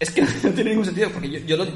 es 0.00 0.10
que 0.10 0.22
no 0.42 0.50
tiene 0.50 0.70
ningún 0.70 0.84
sentido, 0.84 1.10
porque 1.10 1.30
yo, 1.30 1.38
yo 1.40 1.56
lo, 1.56 1.66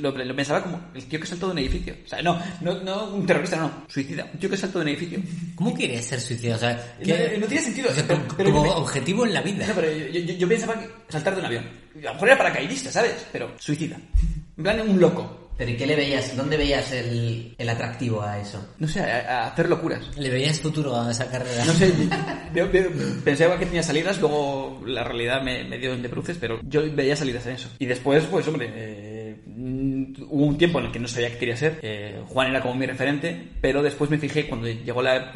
lo- 0.00 0.24
lo 0.24 0.36
pensaba 0.36 0.62
como 0.62 0.80
el 0.94 1.04
tío 1.04 1.18
que 1.20 1.26
saltó 1.26 1.46
de 1.46 1.52
un 1.52 1.58
edificio. 1.58 1.94
O 2.04 2.08
sea, 2.08 2.22
no, 2.22 2.40
no, 2.60 2.80
no 2.82 3.14
un 3.14 3.26
terrorista, 3.26 3.56
no, 3.56 3.84
suicida. 3.88 4.28
Un 4.32 4.38
tío 4.38 4.48
que 4.50 4.56
saltó 4.56 4.78
de 4.78 4.84
un 4.84 4.88
edificio. 4.90 5.18
¿Cómo 5.54 5.74
querías 5.74 6.04
ser 6.04 6.20
suicida? 6.20 6.56
O 6.56 6.58
sea, 6.58 6.94
No, 7.00 7.04
¿qué- 7.04 7.36
no 7.38 7.46
tiene 7.46 7.62
sentido. 7.62 7.90
o 7.90 7.94
sea, 7.94 8.04
pero- 8.06 8.22
como, 8.26 8.36
pero 8.36 8.76
objetivo 8.78 9.26
en 9.26 9.34
la 9.34 9.42
vida. 9.42 9.66
No, 9.66 9.74
pero 9.74 9.90
yo, 9.92 10.20
yo- 10.20 10.34
yo 10.34 10.48
pensaba 10.48 10.78
que 10.80 10.88
saltar 11.08 11.34
de 11.34 11.40
un 11.40 11.46
avión. 11.46 11.64
A 11.96 12.00
lo 12.08 12.12
mejor 12.14 12.28
era 12.28 12.38
paracaidista, 12.38 12.90
¿sabes? 12.90 13.26
Pero 13.32 13.52
suicida. 13.58 13.96
En 14.56 14.62
plan, 14.62 14.80
un 14.88 15.00
loco. 15.00 15.43
¿Pero 15.56 15.70
y 15.70 15.76
qué 15.76 15.86
le 15.86 15.96
veías? 15.96 16.36
¿Dónde 16.36 16.56
veías 16.56 16.90
el, 16.92 17.54
el 17.56 17.68
atractivo 17.68 18.22
a 18.22 18.40
eso? 18.40 18.74
No 18.78 18.88
sé, 18.88 19.00
a, 19.00 19.44
a 19.44 19.46
hacer 19.48 19.68
locuras. 19.68 20.16
¿Le 20.16 20.30
veías 20.30 20.58
futuro 20.60 21.00
a 21.00 21.10
esa 21.10 21.30
carrera? 21.30 21.64
No 21.64 21.72
sé, 21.72 21.92
yo, 22.54 22.70
yo 22.72 22.82
pensaba 23.24 23.58
que 23.58 23.66
tenía 23.66 23.82
salidas, 23.82 24.20
luego 24.20 24.82
la 24.86 25.04
realidad 25.04 25.42
me, 25.42 25.64
me 25.64 25.78
dio 25.78 25.96
de 25.96 26.08
bruces, 26.08 26.36
pero 26.40 26.60
yo 26.64 26.82
veía 26.94 27.14
salidas 27.14 27.46
en 27.46 27.52
eso. 27.54 27.68
Y 27.78 27.86
después, 27.86 28.24
pues 28.24 28.48
hombre, 28.48 28.70
eh, 28.74 29.36
hubo 29.46 30.46
un 30.46 30.58
tiempo 30.58 30.78
en 30.80 30.86
el 30.86 30.92
que 30.92 30.98
no 30.98 31.08
sabía 31.08 31.30
qué 31.30 31.38
quería 31.38 31.56
ser. 31.56 31.78
Eh, 31.82 32.20
Juan 32.26 32.50
era 32.50 32.60
como 32.60 32.74
mi 32.74 32.86
referente, 32.86 33.50
pero 33.60 33.82
después 33.82 34.10
me 34.10 34.18
fijé 34.18 34.48
cuando 34.48 34.66
llegó 34.68 35.02
la 35.02 35.32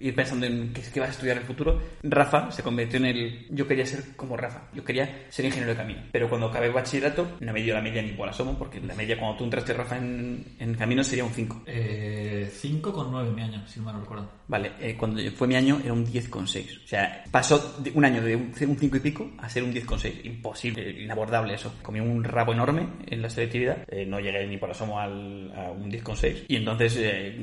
ir 0.00 0.14
pensando 0.14 0.46
en 0.46 0.72
qué, 0.72 0.82
qué 0.92 1.00
vas 1.00 1.10
a 1.10 1.12
estudiar 1.12 1.36
en 1.36 1.42
el 1.42 1.46
futuro. 1.46 1.80
Rafa 2.02 2.50
se 2.50 2.62
convirtió 2.62 2.98
en 2.98 3.06
el. 3.06 3.46
Yo 3.50 3.66
quería 3.66 3.86
ser 3.86 4.16
como 4.16 4.36
Rafa. 4.36 4.62
Yo 4.74 4.84
quería 4.84 5.26
ser 5.28 5.44
ingeniero 5.44 5.72
de 5.72 5.76
camino. 5.76 6.00
Pero 6.12 6.28
cuando 6.28 6.48
acabé 6.48 6.66
el 6.66 6.72
bachillerato, 6.72 7.36
no 7.40 7.52
me 7.52 7.62
dio 7.62 7.74
la 7.74 7.82
media 7.82 8.02
ni 8.02 8.12
por 8.12 8.28
asomo, 8.28 8.56
porque 8.58 8.80
la 8.80 8.94
media 8.94 9.18
cuando 9.18 9.38
tú 9.38 9.44
entraste, 9.44 9.72
Rafa, 9.74 9.96
en, 9.98 10.44
en 10.58 10.74
camino 10.74 11.04
sería 11.04 11.24
un 11.24 11.30
5. 11.32 11.62
Eh, 11.66 12.50
5 12.52 12.92
con 12.92 13.10
9 13.10 13.30
mi 13.32 13.42
año, 13.42 13.66
si 13.66 13.80
no 13.80 13.92
recuerdo. 13.98 14.30
Vale, 14.48 14.72
eh, 14.80 14.96
cuando 14.96 15.20
fue 15.32 15.46
mi 15.46 15.54
año 15.54 15.80
era 15.82 15.92
un 15.92 16.04
10,6. 16.06 16.84
O 16.84 16.86
sea, 16.88 17.24
pasó 17.30 17.76
de 17.78 17.92
un 17.94 18.04
año 18.04 18.22
de 18.22 18.34
un 18.36 18.54
ser 18.54 18.68
un 18.68 18.76
5 18.76 18.96
y 18.96 19.00
pico 19.00 19.30
a 19.38 19.48
ser 19.48 19.62
un 19.62 19.72
10,6. 19.72 20.24
Imposible, 20.24 20.90
inabordable 21.02 21.54
eso. 21.54 21.74
Comí 21.82 22.00
un 22.00 22.24
rabo 22.24 22.52
enorme 22.52 22.86
en 23.06 23.22
la 23.22 23.30
selectividad. 23.30 23.84
eh, 23.88 24.04
no 24.06 24.18
llegué 24.20 24.46
ni 24.46 24.56
por 24.56 24.70
asomo 24.70 24.98
al, 24.98 25.52
a 25.54 25.70
un 25.70 25.90
10,6. 25.90 26.44
Y 26.48 26.56
entonces 26.56 26.96
eh, 26.98 27.36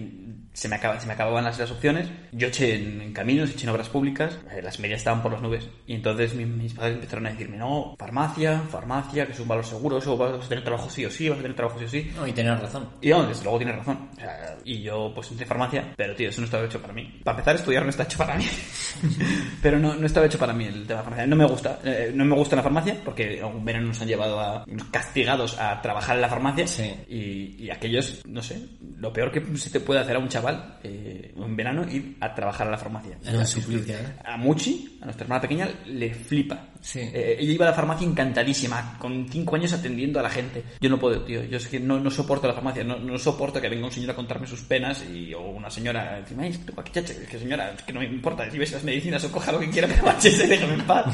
se, 0.57 0.67
me 0.67 0.75
acaba, 0.77 0.99
se 0.99 1.05
me 1.05 1.13
acababan 1.13 1.43
las, 1.43 1.59
las 1.59 1.69
opciones. 1.69 2.09
Yo 2.31 2.47
eché 2.47 2.75
en, 2.75 2.99
en 3.01 3.13
caminos, 3.13 3.51
eché 3.51 3.65
en 3.65 3.69
obras 3.69 3.89
públicas. 3.89 4.39
eh, 4.51 4.61
las 4.63 4.79
medias 4.79 4.97
estaban 4.97 5.21
por 5.21 5.31
las 5.31 5.41
nubes. 5.41 5.69
Y 5.85 5.93
entonces 5.93 6.33
mi- 6.33 6.45
mis 6.45 6.73
padres 6.73 6.95
empezaron 6.95 7.27
a 7.27 7.29
decirme, 7.29 7.57
no, 7.57 7.95
farmacia, 7.99 8.59
farmacia, 8.71 9.27
que 9.27 9.33
es 9.33 9.39
un 9.39 9.47
valor 9.47 9.63
seguro, 9.65 9.99
eso 9.99 10.17
vas 10.17 10.43
a 10.43 10.49
tener 10.49 10.63
trabajo 10.63 10.89
sí 10.89 11.05
o 11.05 11.11
sí, 11.11 11.29
vas 11.29 11.37
a 11.37 11.41
tener 11.43 11.55
trabajo 11.55 11.77
sí 11.77 11.85
o 11.85 11.89
sí. 11.89 12.11
No, 12.15 12.25
y 12.25 12.31
tener 12.33 12.59
razón. 12.59 12.89
Y 13.01 13.09
no, 13.09 13.23
desde 13.27 13.43
luego 13.43 13.59
tienes 13.59 13.75
razón. 13.77 14.09
O 14.13 14.15
sea, 14.19 14.57
y 14.65 14.81
yo 14.81 15.11
pues 15.13 15.29
entré 15.31 15.45
farmacia, 15.45 15.93
pero 15.95 16.15
tío, 16.15 16.29
eso 16.29 16.41
no 16.41 16.45
estaba 16.45 16.65
hecho 16.65 16.81
para 16.81 16.93
mí. 16.93 17.19
Para 17.23 17.37
empezar, 17.37 17.55
estudiar 17.55 17.83
no 17.83 17.89
está 17.91 18.03
hecho 18.03 18.17
para 18.17 18.35
mí. 18.35 18.45
pero 19.61 19.79
no, 19.79 19.93
no 19.95 20.05
estaba 20.05 20.25
hecho 20.25 20.37
para 20.39 20.53
mí 20.53 20.65
el 20.65 20.85
tema 20.87 20.99
de 20.99 21.03
farmacia. 21.03 21.27
No 21.27 21.35
me 21.35 21.45
gusta. 21.45 21.79
eh, 21.83 22.11
no 22.13 22.25
me 22.25 22.35
gusta 22.35 22.55
la 22.55 22.63
farmacia 22.63 22.97
porque 23.03 23.39
algún 23.41 23.63
verano 23.63 23.87
nos 23.87 24.01
han 24.01 24.07
llevado 24.07 24.39
a 24.39 24.65
castigados 24.91 25.57
a 25.59 25.81
trabajar 25.81 26.15
en 26.15 26.21
la 26.21 26.29
farmacia. 26.29 26.67
Sí. 26.67 26.91
Y, 27.07 27.65
y 27.65 27.69
aquellos, 27.69 28.21
no 28.25 28.41
sé, 28.41 28.59
lo 28.97 29.11
peor 29.13 29.31
que 29.31 29.43
se 29.57 29.69
te 29.69 29.79
puede 29.79 29.99
hacer 29.99 30.15
a 30.15 30.19
un 30.19 30.29
chaval 30.29 30.46
eh, 30.83 31.33
en 31.35 31.55
verano 31.55 31.83
ir 31.89 32.17
a 32.19 32.33
trabajar 32.33 32.67
a 32.67 32.71
la 32.71 32.77
farmacia. 32.77 33.17
¿eh? 33.25 34.15
A 34.25 34.37
Muchi, 34.37 34.99
a 35.01 35.05
nuestra 35.05 35.23
hermana 35.25 35.41
pequeña, 35.41 35.67
le 35.85 36.13
flipa. 36.13 36.67
Sí. 36.87 37.01
Eh, 37.01 37.35
ella 37.37 37.51
iba 37.51 37.65
a 37.65 37.71
la 37.71 37.75
farmacia 37.75 38.07
encantadísima, 38.07 38.97
con 38.97 39.27
cinco 39.29 39.57
años 39.57 39.73
atendiendo 39.73 40.21
a 40.21 40.23
la 40.23 40.29
gente. 40.29 40.63
Yo 40.79 40.89
no 40.89 40.97
puedo, 40.97 41.21
tío. 41.23 41.43
Yo 41.43 41.57
es 41.57 41.67
que 41.67 41.81
no, 41.81 41.99
no 41.99 42.09
soporto 42.09 42.47
la 42.47 42.53
farmacia. 42.53 42.81
No, 42.85 42.97
no 42.97 43.17
soporto 43.17 43.59
que 43.59 43.67
venga 43.67 43.85
un 43.87 43.91
señor 43.91 44.11
a 44.11 44.15
contarme 44.15 44.47
sus 44.47 44.61
penas 44.61 45.03
y, 45.13 45.33
o 45.33 45.41
una 45.41 45.69
señora 45.69 46.19
encima, 46.19 46.43
"Ay, 46.43 46.51
es 46.51 46.57
que 46.59 46.63
tengo 46.65 46.79
aquí 46.79 46.91
chacha". 46.93 47.11
Es 47.11 47.27
que 47.27 47.39
señora, 47.39 47.73
es 47.77 47.81
que 47.83 47.91
no 47.91 47.99
me 47.99 48.05
importa. 48.05 48.49
Si 48.49 48.57
ves 48.57 48.71
las 48.71 48.85
medicinas 48.85 49.21
o 49.25 49.31
coja 49.33 49.51
lo 49.51 49.59
que 49.59 49.69
quiera, 49.69 49.87
pero 49.89 50.13
déjame 50.47 50.75
en 50.75 50.81
paz. 50.87 51.05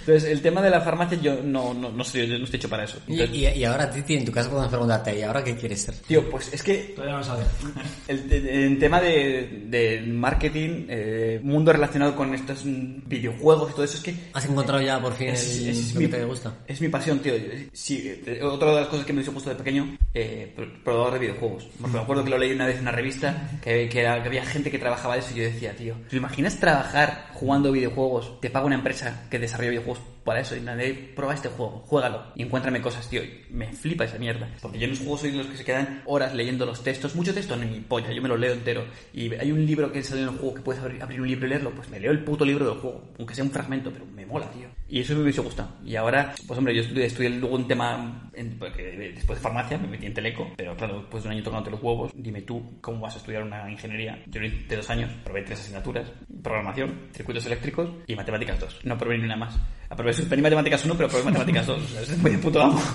Entonces, 0.00 0.24
el 0.30 0.42
tema 0.42 0.60
de 0.60 0.68
la 0.68 0.82
farmacia 0.82 1.18
yo 1.18 1.40
no, 1.42 1.72
no, 1.72 1.90
no, 1.90 2.02
estoy, 2.02 2.26
no 2.28 2.44
estoy 2.44 2.58
hecho 2.58 2.68
para 2.68 2.84
eso. 2.84 2.98
Y, 3.08 3.12
Entonces, 3.12 3.36
y- 3.36 3.60
y 3.60 3.64
ahora, 3.64 3.90
Titi, 3.90 4.14
en 4.16 4.26
tu 4.26 4.32
caso 4.32 4.50
podemos 4.50 4.68
preguntarte, 4.70 5.18
¿y 5.18 5.22
ahora 5.22 5.42
qué 5.42 5.56
quieres 5.56 5.80
ser? 5.80 5.94
Tío, 6.06 6.28
pues 6.28 6.52
es 6.52 6.62
que 6.62 6.92
Todavía 6.94 7.12
no 7.12 7.18
lo 7.20 7.24
sabe. 7.24 7.44
el, 8.08 8.30
el- 8.30 8.48
el 8.48 8.78
tema 8.78 9.00
de, 9.00 9.64
de 9.68 10.02
marketing, 10.06 10.84
eh, 10.88 11.40
mundo 11.42 11.72
relacionado 11.72 12.14
con 12.14 12.34
estos 12.34 12.62
videojuegos 12.64 13.70
y 13.70 13.72
todo 13.74 13.84
eso, 13.84 13.96
es 13.96 14.02
que 14.02 14.14
¿Has 14.34 14.44
encontrado 14.46 14.82
ya 14.82 15.00
por 15.00 15.13
fin 15.14 15.28
es, 15.28 15.58
el, 15.60 15.68
es 15.68 15.94
lo 15.94 16.00
mi, 16.00 16.06
que 16.06 16.12
te 16.16 16.24
gusta? 16.24 16.54
es 16.66 16.80
mi 16.80 16.88
pasión, 16.88 17.18
tío. 17.20 17.34
Sí, 17.72 18.20
eh, 18.26 18.40
otra 18.42 18.70
de 18.70 18.80
las 18.80 18.88
cosas 18.88 19.06
que 19.06 19.12
me 19.12 19.22
hizo 19.22 19.32
gusto 19.32 19.50
de 19.50 19.56
pequeño, 19.56 19.96
eh, 20.12 20.52
pro- 20.54 20.82
probador 20.84 21.14
de 21.14 21.18
videojuegos. 21.20 21.68
Porque 21.80 21.96
me 21.96 22.02
acuerdo 22.02 22.24
que 22.24 22.30
lo 22.30 22.38
leí 22.38 22.52
una 22.52 22.66
vez 22.66 22.76
en 22.76 22.82
una 22.82 22.92
revista, 22.92 23.50
que, 23.62 23.88
que 23.88 24.06
había 24.06 24.44
gente 24.44 24.70
que 24.70 24.78
trabajaba 24.78 25.14
de 25.14 25.20
eso 25.20 25.30
y 25.32 25.38
yo 25.38 25.42
decía, 25.44 25.74
tío, 25.76 25.94
¿te 26.08 26.16
imaginas 26.16 26.58
trabajar 26.58 27.28
jugando 27.34 27.72
videojuegos? 27.72 28.40
Te 28.40 28.50
paga 28.50 28.66
una 28.66 28.76
empresa 28.76 29.26
que 29.30 29.38
desarrolla 29.38 29.70
videojuegos 29.70 30.02
para 30.24 30.40
eso 30.40 30.56
y 30.56 30.60
nadie 30.60 30.94
prueba 31.14 31.34
este 31.34 31.48
juego, 31.48 31.82
juégalo 31.86 32.22
y 32.34 32.42
encuéntrame 32.42 32.80
cosas, 32.80 33.08
tío. 33.08 33.22
Me 33.50 33.72
flipa 33.72 34.04
esa 34.04 34.18
mierda. 34.18 34.48
Porque 34.62 34.78
yo 34.78 34.84
en 34.84 34.90
los 34.90 34.98
juegos 35.00 35.20
soy 35.20 35.30
de 35.32 35.38
los 35.38 35.46
que 35.46 35.56
se 35.56 35.64
quedan 35.64 36.02
horas 36.06 36.34
leyendo 36.34 36.64
los 36.66 36.82
textos. 36.82 37.14
Mucho 37.14 37.34
texto 37.34 37.56
no 37.56 37.64
ni 37.64 37.80
polla, 37.80 38.12
yo 38.12 38.22
me 38.22 38.28
lo 38.28 38.36
leo 38.36 38.52
entero. 38.54 38.84
Y 39.12 39.32
hay 39.34 39.52
un 39.52 39.64
libro 39.64 39.92
que 39.92 40.02
sale 40.02 40.22
en 40.22 40.28
el 40.28 40.34
juego 40.36 40.54
que 40.54 40.62
puedes 40.62 40.82
abrir, 40.82 41.02
abrir 41.02 41.20
un 41.20 41.28
libro 41.28 41.46
y 41.46 41.50
leerlo, 41.50 41.70
pues 41.70 41.88
me 41.88 42.00
leo 42.00 42.10
el 42.10 42.24
puto 42.24 42.44
libro 42.44 42.64
del 42.66 42.78
juego, 42.78 43.12
aunque 43.18 43.34
sea 43.34 43.44
un 43.44 43.50
fragmento, 43.50 43.90
pero 43.92 44.06
me 44.06 44.24
mola, 44.26 44.50
tío. 44.50 44.68
Y 44.88 45.00
eso 45.00 45.14
me 45.14 45.22
hubiese 45.22 45.40
gustado. 45.40 45.70
Y 45.84 45.96
ahora, 45.96 46.34
pues 46.46 46.58
hombre, 46.58 46.74
yo 46.74 46.82
estudié, 46.82 47.06
estudié 47.06 47.30
luego 47.30 47.56
un 47.56 47.68
tema, 47.68 48.30
en- 48.34 48.58
porque 48.58 48.82
después 49.14 49.38
de 49.38 49.42
farmacia 49.42 49.78
me 49.78 49.88
metí 49.88 50.06
en 50.06 50.14
teleco, 50.14 50.50
pero 50.56 50.76
claro, 50.76 51.00
después 51.00 51.22
de 51.22 51.28
un 51.28 51.34
año 51.34 51.42
tocándote 51.44 51.70
los 51.72 51.82
huevos, 51.82 52.12
dime 52.14 52.42
tú, 52.42 52.78
¿cómo 52.80 53.00
vas 53.00 53.14
a 53.14 53.18
estudiar 53.18 53.42
una 53.42 53.70
ingeniería? 53.70 54.22
Yo 54.26 54.40
lo 54.40 54.46
hice 54.46 54.76
dos 54.76 54.88
años, 54.90 55.10
probé 55.24 55.42
tres 55.42 55.60
asignaturas, 55.60 56.10
programación, 56.42 57.08
circuitos 57.12 57.46
eléctricos 57.46 57.90
y 58.06 58.14
matemáticas 58.14 58.58
2. 58.60 58.80
No 58.84 58.96
probé 58.98 59.18
ni 59.18 59.24
una 59.24 59.36
más. 59.36 59.58
Aprobé 59.90 60.12
Super 60.14 60.40
Matemáticas 60.40 60.84
1, 60.84 60.94
pero 60.96 61.08
probé 61.08 61.24
Matemáticas 61.24 61.66
2. 61.66 61.82
O 61.82 61.86
sea, 61.86 62.00
es 62.02 62.18
muy 62.18 62.30
de 62.30 62.38
puto 62.38 62.62
amo. 62.62 62.80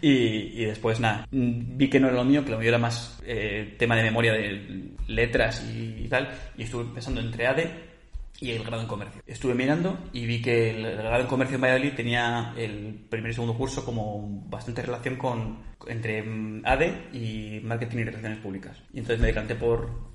Y, 0.00 0.60
y 0.60 0.64
después, 0.66 1.00
nada, 1.00 1.26
mm, 1.30 1.78
vi 1.78 1.88
que 1.88 1.98
no 1.98 2.08
era 2.08 2.16
lo 2.16 2.24
mío, 2.24 2.44
que 2.44 2.50
lo 2.50 2.58
mío 2.58 2.68
era 2.68 2.76
más 2.76 3.18
eh, 3.24 3.74
tema 3.78 3.96
de 3.96 4.02
memoria 4.02 4.34
de 4.34 4.90
letras 5.06 5.64
y, 5.66 6.06
tal, 6.08 6.28
y 6.58 6.64
estuve 6.64 6.84
pensando 6.92 7.22
entre 7.22 7.46
ADE 7.46 7.70
y 8.38 8.50
el 8.50 8.64
grado 8.64 8.82
en 8.82 8.88
comercio. 8.88 9.22
Estuve 9.26 9.54
mirando 9.54 9.98
y 10.12 10.26
vi 10.26 10.42
que 10.42 10.72
el, 10.72 10.84
el 10.84 10.96
grado 10.98 11.22
en 11.22 11.26
comercio 11.26 11.54
en 11.54 11.62
Valladolid 11.62 11.94
tenía 11.94 12.52
el 12.54 13.06
primer 13.08 13.30
y 13.30 13.34
segundo 13.34 13.56
curso 13.56 13.82
como 13.82 14.44
bastante 14.46 14.82
relación 14.82 15.16
con 15.16 15.60
entre 15.86 16.22
mm, 16.22 16.62
ADE 16.66 17.08
y 17.14 17.60
marketing 17.64 18.00
y 18.00 18.04
relaciones 18.04 18.38
públicas. 18.40 18.76
Y 18.92 18.98
entonces 18.98 19.20
me 19.20 19.28
decanté 19.28 19.54
por 19.54 20.13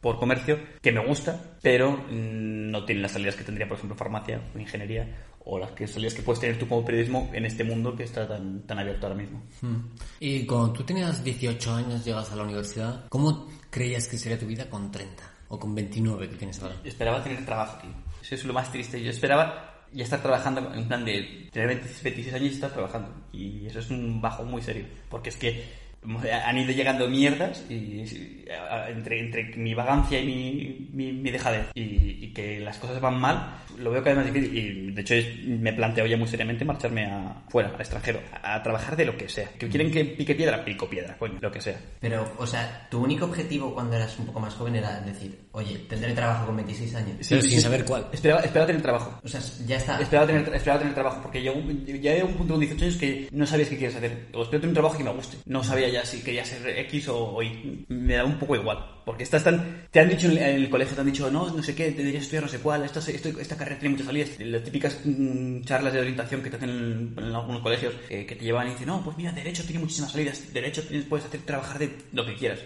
por 0.00 0.18
comercio, 0.18 0.58
que 0.80 0.92
me 0.92 1.04
gusta, 1.04 1.58
pero 1.62 1.92
mm, 1.92 2.70
no 2.70 2.84
tiene 2.84 3.02
las 3.02 3.12
salidas 3.12 3.36
que 3.36 3.44
tendría, 3.44 3.68
por 3.68 3.76
ejemplo, 3.76 3.96
farmacia 3.96 4.40
o 4.54 4.58
ingeniería, 4.58 5.26
o 5.44 5.58
las 5.58 5.72
que 5.72 5.86
salidas 5.86 6.14
que 6.14 6.22
puedes 6.22 6.40
tener 6.40 6.58
tú 6.58 6.68
como 6.68 6.84
periodismo 6.84 7.30
en 7.32 7.44
este 7.44 7.64
mundo 7.64 7.96
que 7.96 8.04
está 8.04 8.26
tan, 8.26 8.62
tan 8.66 8.78
abierto 8.78 9.06
ahora 9.06 9.18
mismo. 9.18 9.42
Mm. 9.62 9.76
Y 10.20 10.46
cuando 10.46 10.72
tú 10.72 10.84
tenías 10.84 11.22
18 11.24 11.74
años, 11.74 12.04
llegas 12.04 12.30
a 12.30 12.36
la 12.36 12.44
universidad, 12.44 13.08
¿cómo 13.08 13.48
creías 13.70 14.06
que 14.06 14.18
sería 14.18 14.38
tu 14.38 14.46
vida 14.46 14.68
con 14.68 14.90
30? 14.90 15.22
O 15.48 15.58
con 15.58 15.74
29 15.74 16.28
que 16.28 16.36
tienes 16.36 16.62
ahora. 16.62 16.76
Esperaba 16.84 17.22
tener 17.22 17.44
trabajo, 17.44 17.78
tío. 17.80 17.90
Eso 18.22 18.34
es 18.34 18.44
lo 18.44 18.52
más 18.52 18.70
triste. 18.70 19.02
Yo 19.02 19.10
esperaba 19.10 19.86
ya 19.92 20.04
estar 20.04 20.22
trabajando 20.22 20.72
en 20.72 20.86
plan 20.86 21.04
de 21.04 21.48
tener 21.50 21.68
20 21.68 21.88
26 22.04 22.34
años 22.34 22.52
y 22.52 22.54
estar 22.54 22.70
trabajando. 22.70 23.12
Y 23.32 23.66
eso 23.66 23.80
es 23.80 23.90
un 23.90 24.20
bajo 24.20 24.44
muy 24.44 24.62
serio. 24.62 24.86
Porque 25.08 25.30
es 25.30 25.36
que 25.36 25.64
han 26.02 26.56
ido 26.58 26.72
llegando 26.72 27.08
mierdas 27.08 27.64
y, 27.68 27.74
y, 27.74 28.44
a- 28.50 28.84
a- 28.84 28.90
entre, 28.90 29.20
entre 29.20 29.44
mi 29.56 29.74
vagancia 29.74 30.18
y 30.20 30.26
mi, 30.26 30.88
mi, 30.92 31.12
mi 31.12 31.30
dejadez 31.30 31.66
y, 31.74 32.24
y 32.24 32.32
que 32.32 32.58
las 32.60 32.78
cosas 32.78 33.00
van 33.00 33.18
mal, 33.20 33.54
lo 33.78 33.90
veo 33.90 34.02
cada 34.02 34.16
vez 34.16 34.24
más 34.26 34.34
difícil. 34.34 34.56
Y 34.58 34.90
de 34.92 35.00
hecho 35.02 35.14
me 35.46 35.72
planteo 35.72 36.06
ya 36.06 36.16
muy 36.16 36.26
seriamente 36.26 36.64
marcharme 36.64 37.04
a, 37.06 37.42
fuera, 37.48 37.68
al 37.74 37.80
extranjero, 37.80 38.20
a, 38.42 38.54
a 38.54 38.62
trabajar 38.62 38.96
de 38.96 39.04
lo 39.04 39.16
que 39.16 39.28
sea. 39.28 39.48
Que 39.58 39.68
quieren 39.68 39.90
que 39.92 40.04
pique 40.04 40.34
piedra, 40.34 40.64
pico 40.64 40.88
piedra, 40.88 41.16
coño, 41.18 41.38
lo 41.40 41.50
que 41.52 41.60
sea. 41.60 41.78
Pero, 42.00 42.32
o 42.38 42.46
sea, 42.46 42.86
tu 42.90 43.02
único 43.02 43.26
objetivo 43.26 43.74
cuando 43.74 43.96
eras 43.96 44.18
un 44.18 44.26
poco 44.26 44.40
más 44.40 44.54
joven 44.54 44.76
era 44.76 45.00
decir, 45.00 45.38
oye, 45.52 45.78
tendré 45.88 46.12
trabajo 46.14 46.46
con 46.46 46.56
26 46.56 46.94
años. 46.94 47.26
Pero 47.28 47.42
sin 47.42 47.60
saber 47.60 47.84
cuál. 47.84 48.06
Esperaba, 48.12 48.40
esperaba 48.40 48.66
tener 48.66 48.82
trabajo. 48.82 49.20
O 49.22 49.28
sea, 49.28 49.40
ya 49.66 49.76
está. 49.76 50.00
Esperaba 50.00 50.26
tener, 50.26 50.42
esperaba 50.54 50.78
tener 50.78 50.94
trabajo, 50.94 51.20
porque 51.22 51.42
llegó 51.42 51.56
un- 51.58 51.84
ya 51.86 52.12
era 52.12 52.24
un 52.24 52.34
punto 52.34 52.54
con 52.54 52.60
18 52.60 52.84
años 52.86 52.96
que 52.96 53.28
no 53.32 53.46
sabías 53.46 53.68
qué 53.68 53.76
quieres 53.76 53.96
hacer. 53.96 54.26
O 54.32 54.42
espero 54.42 54.60
tener 54.62 54.68
un 54.68 54.74
trabajo 54.74 54.96
que 54.96 55.04
me 55.04 55.12
guste. 55.12 55.36
No 55.46 55.62
sabía 55.62 55.89
ya 55.90 56.04
si 56.04 56.20
quería 56.22 56.44
ser 56.44 56.66
X 56.80 57.08
o, 57.08 57.42
Y. 57.42 57.84
Me 57.88 58.14
daba 58.14 58.28
un 58.28 58.38
poco 58.38 58.56
igual. 58.56 58.78
Porque 59.04 59.24
estás 59.24 59.42
tan... 59.44 59.86
Te 59.90 60.00
han 60.00 60.08
dicho 60.08 60.28
en 60.30 60.38
el, 60.38 60.70
colegio, 60.70 60.94
te 60.94 61.00
han 61.00 61.06
dicho, 61.06 61.30
no, 61.30 61.50
no 61.50 61.62
sé 61.62 61.74
qué, 61.74 61.90
deberías 61.90 62.22
estudiar 62.22 62.44
no 62.44 62.48
sé 62.48 62.58
cuál, 62.58 62.84
esto- 62.84 63.00
esta 63.00 63.56
carrera 63.56 63.78
tiene 63.78 63.92
muchas 63.94 64.06
salidas. 64.06 64.30
Las 64.38 64.62
típicas 64.64 64.98
mm, 65.04 65.62
charlas 65.62 65.92
de 65.92 66.00
orientación 66.00 66.42
que 66.42 66.50
te 66.50 66.56
hacen 66.56 67.14
en, 67.16 67.24
algunos 67.34 67.62
colegios, 67.62 67.94
eh, 68.08 68.24
que 68.26 68.36
te 68.36 68.44
llevan 68.44 68.68
y 68.68 68.70
dicen, 68.70 68.86
no, 68.86 69.02
pues 69.02 69.16
mira, 69.16 69.32
derecho 69.32 69.64
tiene 69.64 69.80
muchísimas 69.80 70.12
salidas. 70.12 70.52
Derecho 70.52 70.82
puedes 71.08 71.26
hacer 71.26 71.40
trabajar 71.42 71.78
de 71.78 71.90
lo 72.12 72.24
que 72.24 72.34
quieras. 72.34 72.60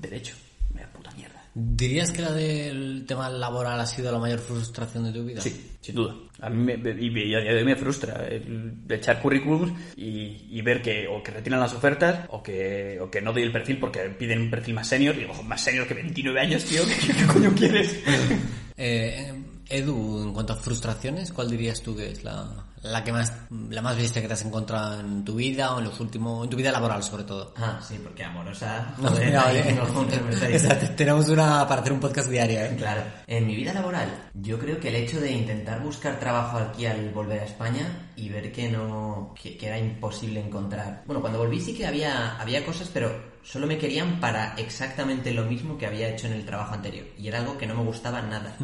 Derecho. 0.00 0.34
Mira, 0.72 0.88
puta 0.92 1.10
mierda. 1.12 1.37
¿Dirías 1.60 2.12
que 2.12 2.22
la 2.22 2.30
del 2.30 3.04
tema 3.04 3.28
laboral 3.28 3.80
ha 3.80 3.86
sido 3.86 4.12
la 4.12 4.18
mayor 4.20 4.38
frustración 4.38 5.02
de 5.02 5.12
tu 5.12 5.24
vida? 5.24 5.40
Sí, 5.40 5.72
sin 5.80 5.96
duda. 5.96 6.14
A 6.40 6.48
mí 6.48 6.56
me, 6.56 6.74
y, 6.92 7.34
a 7.34 7.40
día 7.40 7.52
de 7.52 7.58
hoy 7.58 7.64
me 7.64 7.74
frustra 7.74 8.28
el 8.28 8.76
echar 8.88 9.20
currículums 9.20 9.72
y, 9.96 10.46
y 10.50 10.62
ver 10.62 10.80
que 10.80 11.08
o 11.08 11.20
que 11.20 11.32
retiran 11.32 11.58
las 11.58 11.74
ofertas 11.74 12.26
o 12.28 12.44
que, 12.44 13.00
o 13.00 13.10
que 13.10 13.20
no 13.20 13.32
doy 13.32 13.42
el 13.42 13.50
perfil 13.50 13.78
porque 13.80 14.02
piden 14.10 14.42
un 14.42 14.50
perfil 14.50 14.74
más 14.74 14.86
senior. 14.86 15.16
Y 15.16 15.20
digo, 15.20 15.32
"Ojo, 15.32 15.42
más 15.42 15.60
senior 15.60 15.88
que 15.88 15.94
29 15.94 16.40
años, 16.40 16.64
tío, 16.64 16.82
¿qué, 16.86 17.12
qué 17.12 17.26
coño 17.26 17.52
quieres? 17.56 18.04
Eh, 18.78 19.34
Edu, 19.68 20.22
en 20.22 20.32
cuanto 20.32 20.52
a 20.54 20.56
frustraciones, 20.56 21.32
¿cuál 21.32 21.50
dirías 21.50 21.82
tú 21.82 21.94
que 21.94 22.12
es 22.12 22.24
la, 22.24 22.46
la 22.82 23.04
que 23.04 23.12
más, 23.12 23.32
la 23.50 23.82
más 23.82 23.96
bestia 23.96 24.22
que 24.22 24.28
te 24.28 24.34
has 24.34 24.44
encontrado 24.44 25.00
en 25.00 25.24
tu 25.24 25.34
vida 25.34 25.74
o 25.74 25.78
en 25.78 25.84
los 25.84 26.00
últimos, 26.00 26.44
en 26.44 26.50
tu 26.50 26.56
vida 26.56 26.72
laboral 26.72 27.02
sobre 27.02 27.24
todo? 27.24 27.52
Ah, 27.56 27.80
sí, 27.86 27.98
porque 28.02 28.24
amorosa. 28.24 28.94
No, 28.98 29.10
joder, 29.10 29.34
no, 29.34 29.48
eh. 29.50 29.76
no, 29.76 30.46
Exacto, 30.46 30.86
tenemos 30.96 31.28
una 31.28 31.66
para 31.68 31.80
hacer 31.82 31.92
un 31.92 32.00
podcast 32.00 32.30
diario, 32.30 32.60
¿eh? 32.60 32.74
Claro. 32.78 33.02
En 33.26 33.46
mi 33.46 33.56
vida 33.56 33.74
laboral, 33.74 34.30
yo 34.34 34.58
creo 34.58 34.78
que 34.80 34.88
el 34.88 34.94
hecho 34.94 35.20
de 35.20 35.32
intentar 35.32 35.82
buscar 35.82 36.18
trabajo 36.18 36.58
aquí 36.58 36.86
al 36.86 37.10
volver 37.10 37.40
a 37.40 37.44
España 37.44 38.10
y 38.16 38.28
ver 38.28 38.52
que 38.52 38.70
no, 38.70 39.34
que, 39.40 39.56
que 39.56 39.66
era 39.66 39.78
imposible 39.78 40.40
encontrar. 40.40 41.02
Bueno, 41.04 41.20
cuando 41.20 41.38
volví 41.40 41.60
sí 41.60 41.74
que 41.74 41.86
había, 41.86 42.40
había 42.40 42.64
cosas, 42.64 42.88
pero 42.92 43.37
solo 43.50 43.66
me 43.66 43.78
querían 43.78 44.20
para 44.20 44.54
exactamente 44.56 45.32
lo 45.32 45.44
mismo 45.46 45.78
que 45.78 45.86
había 45.86 46.08
hecho 46.10 46.26
en 46.26 46.34
el 46.34 46.44
trabajo 46.44 46.74
anterior. 46.74 47.06
Y 47.16 47.28
era 47.28 47.38
algo 47.40 47.56
que 47.56 47.66
no 47.66 47.74
me 47.76 47.82
gustaba 47.84 48.20
nada. 48.22 48.56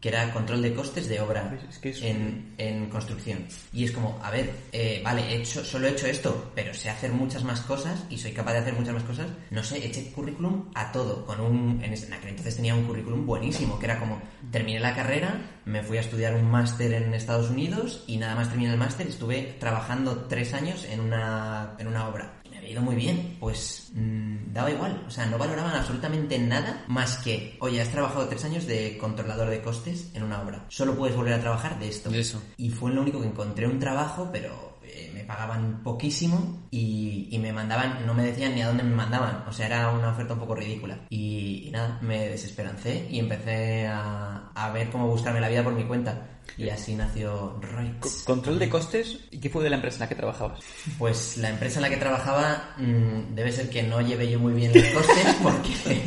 que 0.00 0.10
era 0.10 0.32
control 0.32 0.62
de 0.62 0.72
costes 0.74 1.08
de 1.08 1.20
obra 1.20 1.58
Es 1.68 1.78
que 1.78 1.90
en, 2.08 2.54
en 2.56 2.88
construcción. 2.88 3.46
Y 3.72 3.82
es 3.82 3.90
como, 3.90 4.16
a 4.22 4.30
ver, 4.30 4.48
eh, 4.70 5.00
vale, 5.04 5.22
he 5.22 5.38
hecho, 5.38 5.64
solo 5.64 5.88
he 5.88 5.90
hecho 5.90 6.06
esto, 6.06 6.52
pero 6.54 6.72
sé 6.72 6.88
hacer 6.88 7.10
muchas 7.10 7.42
más 7.42 7.62
cosas 7.62 8.04
y 8.08 8.16
soy 8.16 8.30
capaz 8.30 8.52
de 8.52 8.58
hacer 8.60 8.74
muchas 8.74 8.94
más 8.94 9.02
cosas. 9.02 9.26
No 9.50 9.64
sé, 9.64 9.84
eché 9.84 10.12
currículum 10.12 10.70
a 10.76 10.92
todo. 10.92 11.26
Con 11.26 11.40
un, 11.40 11.82
en, 11.82 11.92
ese- 11.92 12.06
en 12.06 12.12
aquel 12.12 12.28
entonces 12.30 12.54
tenía 12.54 12.76
un 12.76 12.84
currículum 12.84 13.26
buenísimo, 13.26 13.76
que 13.80 13.86
era 13.86 13.98
como, 13.98 14.22
terminé 14.52 14.78
la 14.78 14.94
carrera, 14.94 15.40
me 15.64 15.82
fui 15.82 15.96
a 15.96 16.00
estudiar 16.02 16.36
un 16.36 16.48
máster 16.48 16.92
en 16.92 17.12
Estados 17.12 17.50
Unidos 17.50 18.04
y 18.06 18.18
nada 18.18 18.36
más 18.36 18.50
terminé 18.50 18.70
el 18.70 18.78
máster, 18.78 19.08
estuve 19.08 19.56
trabajando 19.58 20.26
tres 20.28 20.54
años 20.54 20.84
en 20.88 21.00
una, 21.00 21.74
en 21.76 21.88
una 21.88 22.06
obra. 22.08 22.37
Había 22.68 22.80
ido 22.80 22.82
muy 22.82 22.96
bien, 22.96 23.36
pues 23.40 23.92
mm, 23.94 24.52
daba 24.52 24.70
igual, 24.70 25.02
o 25.06 25.10
sea, 25.10 25.24
no 25.24 25.38
valoraban 25.38 25.74
absolutamente 25.74 26.38
nada 26.38 26.84
más 26.86 27.16
que, 27.16 27.56
oye, 27.60 27.80
has 27.80 27.88
trabajado 27.88 28.28
tres 28.28 28.44
años 28.44 28.66
de 28.66 28.98
controlador 28.98 29.48
de 29.48 29.62
costes 29.62 30.10
en 30.12 30.22
una 30.22 30.42
obra, 30.42 30.66
solo 30.68 30.94
puedes 30.94 31.16
volver 31.16 31.32
a 31.32 31.40
trabajar 31.40 31.78
de 31.78 31.88
esto. 31.88 32.10
Eso. 32.10 32.42
Y 32.58 32.68
fue 32.68 32.92
lo 32.92 33.00
único 33.00 33.22
que 33.22 33.28
encontré 33.28 33.66
un 33.66 33.78
trabajo, 33.78 34.28
pero 34.30 34.67
eh, 34.98 35.10
me 35.14 35.24
pagaban 35.24 35.82
poquísimo 35.82 36.66
y, 36.70 37.28
y 37.30 37.38
me 37.38 37.52
mandaban, 37.52 38.04
no 38.06 38.14
me 38.14 38.24
decían 38.24 38.54
ni 38.54 38.62
a 38.62 38.66
dónde 38.66 38.82
me 38.82 38.94
mandaban, 38.94 39.44
o 39.48 39.52
sea, 39.52 39.66
era 39.66 39.90
una 39.90 40.10
oferta 40.10 40.34
un 40.34 40.40
poco 40.40 40.54
ridícula. 40.54 40.98
Y, 41.10 41.64
y 41.66 41.70
nada, 41.70 41.98
me 42.02 42.28
desesperancé 42.28 43.06
y 43.10 43.18
empecé 43.18 43.86
a, 43.86 44.50
a 44.54 44.72
ver 44.72 44.90
cómo 44.90 45.06
buscarme 45.08 45.40
la 45.40 45.48
vida 45.48 45.62
por 45.62 45.74
mi 45.74 45.84
cuenta. 45.84 46.38
Y 46.56 46.68
así 46.70 46.94
nació 46.94 47.60
Rights. 47.60 48.24
Control 48.24 48.58
de 48.58 48.68
costes. 48.68 49.18
¿Y 49.30 49.38
qué 49.38 49.48
fue 49.48 49.62
de 49.62 49.70
la 49.70 49.76
empresa 49.76 49.96
en 49.96 50.00
la 50.00 50.08
que 50.08 50.14
trabajabas? 50.16 50.60
Pues 50.98 51.36
la 51.36 51.50
empresa 51.50 51.78
en 51.78 51.82
la 51.82 51.90
que 51.90 51.96
trabajaba 51.98 52.74
mm, 52.78 53.34
debe 53.34 53.52
ser 53.52 53.70
que 53.70 53.82
no 53.82 54.00
llevé 54.00 54.28
yo 54.30 54.40
muy 54.40 54.54
bien 54.54 54.72
los 54.74 54.84
costes 54.86 55.36
porque... 55.42 56.02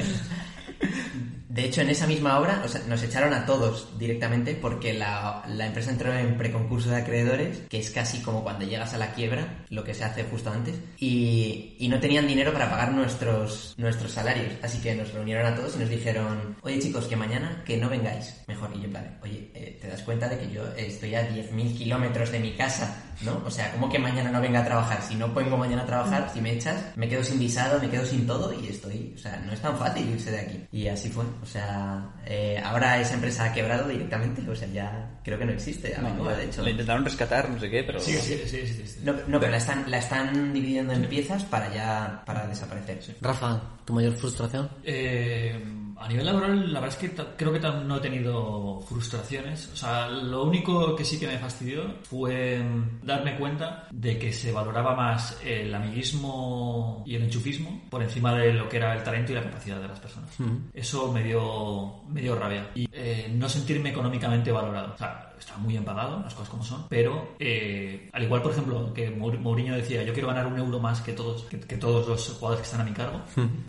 De 1.51 1.65
hecho, 1.65 1.81
en 1.81 1.89
esa 1.89 2.07
misma 2.07 2.39
obra 2.39 2.63
nos 2.87 3.03
echaron 3.03 3.33
a 3.33 3.45
todos 3.45 3.89
directamente 3.99 4.55
porque 4.55 4.93
la, 4.93 5.43
empresa 5.59 5.91
entró 5.91 6.13
en 6.13 6.37
preconcurso 6.37 6.91
de 6.91 6.95
acreedores, 6.95 7.63
que 7.67 7.79
es 7.79 7.91
casi 7.91 8.21
como 8.21 8.41
cuando 8.41 8.65
llegas 8.65 8.93
a 8.93 8.97
la 8.97 9.13
quiebra, 9.13 9.65
lo 9.69 9.83
que 9.83 9.93
se 9.93 10.05
hace 10.05 10.23
justo 10.23 10.49
antes, 10.49 10.79
y, 10.97 11.75
y 11.77 11.89
no 11.89 11.99
tenían 11.99 12.25
dinero 12.25 12.53
para 12.53 12.69
pagar 12.69 12.93
nuestros, 12.93 13.73
nuestros 13.77 14.13
salarios. 14.13 14.53
Así 14.63 14.79
que 14.79 14.95
nos 14.95 15.11
reunieron 15.11 15.45
a 15.45 15.53
todos 15.53 15.75
y 15.75 15.79
nos 15.79 15.89
dijeron, 15.89 16.55
oye 16.61 16.79
chicos, 16.79 17.07
que 17.07 17.17
mañana 17.17 17.63
que 17.65 17.75
no 17.75 17.89
vengáis. 17.89 18.33
Mejor, 18.47 18.69
y 18.73 18.77
yo 18.79 18.85
en 18.85 18.91
plan, 18.91 19.19
oye, 19.21 19.51
eh, 19.53 19.77
¿te 19.81 19.89
das 19.89 20.03
cuenta 20.03 20.29
de 20.29 20.39
que 20.39 20.53
yo 20.53 20.65
estoy 20.77 21.15
a 21.15 21.29
10.000 21.29 21.77
kilómetros 21.77 22.31
de 22.31 22.39
mi 22.39 22.53
casa? 22.53 23.10
¿No? 23.21 23.41
O 23.45 23.51
sea, 23.51 23.71
¿cómo 23.71 23.89
que 23.89 23.99
mañana 23.99 24.31
no 24.31 24.41
venga 24.41 24.61
a 24.61 24.65
trabajar? 24.65 25.01
Si 25.01 25.15
no 25.15 25.33
vengo 25.33 25.57
mañana 25.57 25.83
a 25.83 25.85
trabajar, 25.85 26.29
si 26.33 26.41
me 26.41 26.53
echas, 26.53 26.95
me 26.95 27.07
quedo 27.07 27.23
sin 27.23 27.39
visado, 27.39 27.79
me 27.79 27.89
quedo 27.89 28.05
sin 28.05 28.25
todo 28.25 28.53
y 28.53 28.67
estoy... 28.67 29.13
O 29.15 29.17
sea, 29.17 29.41
no 29.45 29.53
es 29.53 29.59
tan 29.61 29.77
fácil 29.77 30.09
irse 30.09 30.31
de 30.31 30.39
aquí. 30.39 30.67
Y 30.71 30.87
así 30.87 31.09
fue. 31.09 31.25
O 31.41 31.45
sea, 31.45 32.09
eh, 32.25 32.61
ahora 32.63 32.99
esa 32.99 33.15
empresa 33.15 33.45
ha 33.45 33.53
quebrado 33.53 33.87
directamente. 33.87 34.47
O 34.49 34.55
sea, 34.55 34.67
ya 34.69 35.19
creo 35.23 35.37
que 35.37 35.45
no 35.45 35.51
existe. 35.51 35.95
a 35.95 36.01
Bengoa, 36.01 36.33
de 36.35 36.45
hecho. 36.45 36.61
La 36.61 36.71
intentaron 36.71 37.05
rescatar, 37.05 37.49
no 37.49 37.59
sé 37.59 37.69
qué, 37.69 37.83
pero. 37.83 37.99
Sí, 37.99 38.13
sí, 38.13 38.41
sí, 38.45 38.67
sí, 38.67 38.87
sí. 38.87 38.99
No, 39.03 39.13
no, 39.27 39.39
pero 39.39 39.51
la 39.51 39.57
están, 39.57 39.89
la 39.89 39.97
están 39.97 40.53
dividiendo 40.53 40.93
en 40.93 41.07
piezas 41.07 41.43
para 41.45 41.73
ya... 41.73 42.23
para 42.25 42.47
desaparecer. 42.47 42.99
Rafa, 43.21 43.61
¿tu 43.85 43.93
mayor 43.93 44.13
frustración? 44.15 44.69
Eh, 44.83 45.59
a 46.01 46.07
nivel 46.07 46.25
laboral, 46.25 46.73
la 46.73 46.79
verdad 46.79 46.97
es 47.01 47.09
que 47.09 47.23
creo 47.37 47.53
que 47.53 47.59
no 47.59 47.97
he 47.97 47.99
tenido 47.99 48.81
frustraciones. 48.81 49.69
O 49.71 49.75
sea, 49.75 50.09
lo 50.09 50.45
único 50.45 50.95
que 50.95 51.05
sí 51.05 51.19
que 51.19 51.27
me 51.27 51.37
fastidió 51.37 51.95
fue 52.03 52.59
mm, 52.59 53.05
darme 53.11 53.35
cuenta 53.37 53.87
de 53.91 54.17
que 54.17 54.31
se 54.33 54.51
valoraba 54.51 54.95
más 54.95 55.39
el 55.43 55.73
amiguismo 55.73 57.03
y 57.05 57.15
el 57.15 57.23
enchufismo 57.23 57.81
por 57.89 58.01
encima 58.03 58.33
de 58.35 58.53
lo 58.53 58.67
que 58.69 58.77
era 58.77 58.95
el 58.95 59.03
talento 59.03 59.31
y 59.31 59.35
la 59.35 59.43
capacidad 59.43 59.79
de 59.79 59.87
las 59.87 59.99
personas. 59.99 60.29
Eso 60.73 61.11
me 61.11 61.23
dio, 61.23 62.03
me 62.09 62.21
dio 62.21 62.35
rabia. 62.35 62.69
Y 62.75 62.87
eh, 62.91 63.31
no 63.33 63.47
sentirme 63.49 63.89
económicamente 63.89 64.51
valorado. 64.51 64.93
O 64.93 64.97
sea, 64.97 65.33
está 65.39 65.57
muy 65.57 65.73
bien 65.73 65.83
pagado, 65.83 66.19
las 66.21 66.33
cosas 66.33 66.49
como 66.49 66.63
son, 66.63 66.85
pero 66.87 67.35
eh, 67.39 68.09
al 68.13 68.23
igual, 68.23 68.41
por 68.43 68.51
ejemplo, 68.51 68.93
que 68.93 69.09
Mour- 69.09 69.39
Mourinho 69.39 69.75
decía, 69.75 70.03
yo 70.03 70.13
quiero 70.13 70.27
ganar 70.27 70.45
un 70.45 70.57
euro 70.59 70.79
más 70.79 71.01
que 71.01 71.13
todos, 71.13 71.43
que, 71.45 71.59
que 71.59 71.77
todos 71.77 72.07
los 72.07 72.29
jugadores 72.37 72.61
que 72.61 72.65
están 72.65 72.81
a 72.81 72.89
mi 72.89 72.91
cargo, 72.95 73.21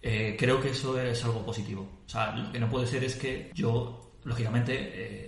eh, 0.02 0.36
creo 0.38 0.60
que 0.60 0.70
eso 0.70 1.00
es 1.00 1.24
algo 1.24 1.44
positivo. 1.44 1.88
O 2.06 2.08
sea, 2.08 2.36
lo 2.36 2.52
que 2.52 2.60
no 2.60 2.68
puede 2.68 2.86
ser 2.86 3.02
es 3.04 3.16
que 3.16 3.50
yo, 3.54 4.12
lógicamente, 4.24 4.74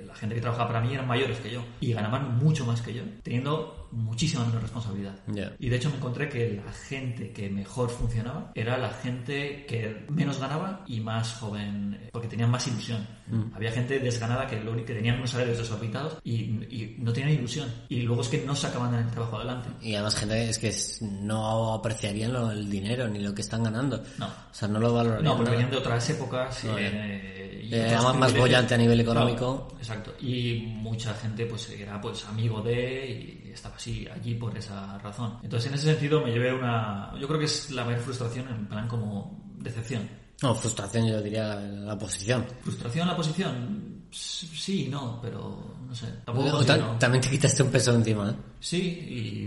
eh, 0.01 0.05
la 0.07 0.15
gente 0.15 0.35
que 0.35 0.41
trabajaba 0.43 0.69
para 0.69 0.81
mí 0.83 0.93
eran 0.93 1.09
mayores 1.09 1.39
que 1.39 1.51
yo 1.51 1.63
y 1.81 1.93
ganaban 1.95 2.37
mucho 2.39 2.67
más 2.67 2.83
que 2.83 2.93
yo, 2.93 3.03
teniendo 3.23 3.84
muchísima 3.95 4.45
menos 4.45 4.61
responsabilidad. 4.63 5.15
Ya. 5.29 5.53
Y 5.59 5.69
de 5.69 5.77
hecho 5.77 5.89
me 5.91 5.97
encontré 5.97 6.29
que 6.29 6.61
la 6.65 6.73
gente 6.73 7.33
que 7.33 7.49
mejor 7.49 7.89
funcionaba 7.91 8.51
era 8.55 8.77
la 8.79 8.91
gente 8.91 9.65
que 9.67 10.05
menos 10.11 10.39
ganaba 10.39 10.85
y 10.87 11.01
más 11.01 11.33
joven, 11.35 11.95
eh, 12.03 12.09
porque 12.13 12.29
tenían 12.29 12.51
más 12.51 12.67
ilusión. 12.67 13.07
Había 13.55 13.73
gente 13.73 13.99
desganada 14.01 14.47
que, 14.47 14.61
lo 14.61 14.73
único- 14.73 14.89
que 14.89 14.95
tenían 14.95 15.17
unos 15.17 15.31
salarios 15.31 15.57
desorbitados 15.59 16.19
y, 16.25 16.33
y 16.35 16.97
no 16.99 17.13
tenían 17.13 17.33
ilusión. 17.33 17.73
Y 17.89 18.03
luego 18.03 18.21
es 18.23 18.29
que 18.29 18.45
no 18.45 18.55
sacaban 18.55 18.95
el 18.95 19.07
trabajo 19.11 19.37
adelante. 19.39 19.71
Y 19.81 19.95
además 19.95 20.15
gente 20.17 20.51
es 20.51 20.59
que 20.59 20.75
no 21.23 21.73
apreciarían 21.75 22.33
lo- 22.33 22.51
el 22.51 22.69
dinero 22.71 23.09
ni 23.09 23.21
lo 23.21 23.35
que 23.35 23.41
están 23.43 23.63
ganando. 23.63 24.03
No. 24.19 24.27
O 24.27 24.31
sea, 24.55 24.69
no 24.69 24.79
lo 24.79 24.93
valorarían. 24.93 25.25
No, 25.25 25.37
porque 25.37 25.53
venían 25.53 25.71
de 25.71 25.77
otras 25.79 26.11
épocas. 26.11 26.65
No, 26.65 26.77
eh, 26.79 27.63
y 27.65 27.75
Eh, 27.75 27.87
además 27.95 28.17
más 28.17 28.37
bollante 28.37 28.75
a 28.75 28.77
nivel 28.79 29.01
económico. 29.01 29.69
Claro, 29.69 29.79
exacto. 29.81 30.15
Y 30.21 30.61
mucha 30.77 31.15
gente 31.15 31.47
pues 31.47 31.71
era 31.71 31.99
pues 32.01 32.25
amigo 32.27 32.61
de 32.61 33.41
y 33.47 33.51
estaba 33.53 33.79
allí 34.13 34.35
por 34.35 34.57
esa 34.57 34.99
razón. 34.99 35.39
Entonces 35.43 35.69
en 35.69 35.75
ese 35.75 35.87
sentido 35.87 36.23
me 36.25 36.33
llevé 36.33 36.53
una... 36.53 37.13
Yo 37.19 37.27
creo 37.27 37.39
que 37.39 37.47
es 37.47 37.71
la 37.71 37.85
mayor 37.85 38.01
frustración 38.01 38.49
en 38.49 38.67
plan 38.67 38.89
como 38.89 39.53
decepción. 39.59 40.09
No, 40.43 40.55
frustración 40.55 41.07
yo 41.07 41.23
diría 41.23 41.55
la, 41.55 41.61
la 41.61 41.99
posición. 41.99 42.45
¿Frustración 42.63 43.09
la 43.09 43.17
posición? 43.17 43.95
Sí, 44.11 44.89
no, 44.91 45.19
pero 45.21 45.75
no 45.89 45.95
sé. 45.95 46.07
Tampoco 46.25 46.59
O 46.59 46.65
También 46.65 47.21
te 47.21 47.31
quitaste 47.31 47.63
un 47.65 47.71
peso 47.71 47.95
encima, 47.95 48.31
¿eh? 48.31 48.35
Sí, 48.61 48.79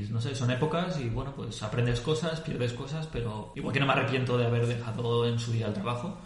y 0.07 0.11
no 0.11 0.21
sé, 0.21 0.35
son 0.35 0.51
épocas 0.51 0.99
y 0.99 1.09
bueno, 1.09 1.33
pues 1.35 1.63
aprendes 1.63 1.99
cosas, 2.01 2.39
pierdes 2.41 2.73
cosas, 2.73 3.07
pero 3.11 3.51
igual 3.55 3.73
que 3.73 3.79
no 3.79 3.87
me 3.87 3.93
arrepiento 3.93 4.37
de 4.37 4.45
haber 4.45 4.67
dejado 4.67 5.25
en 5.27 5.39
su 5.39 5.51
día 5.53 5.65
el 5.67 5.73
trabajo, 5.73 6.19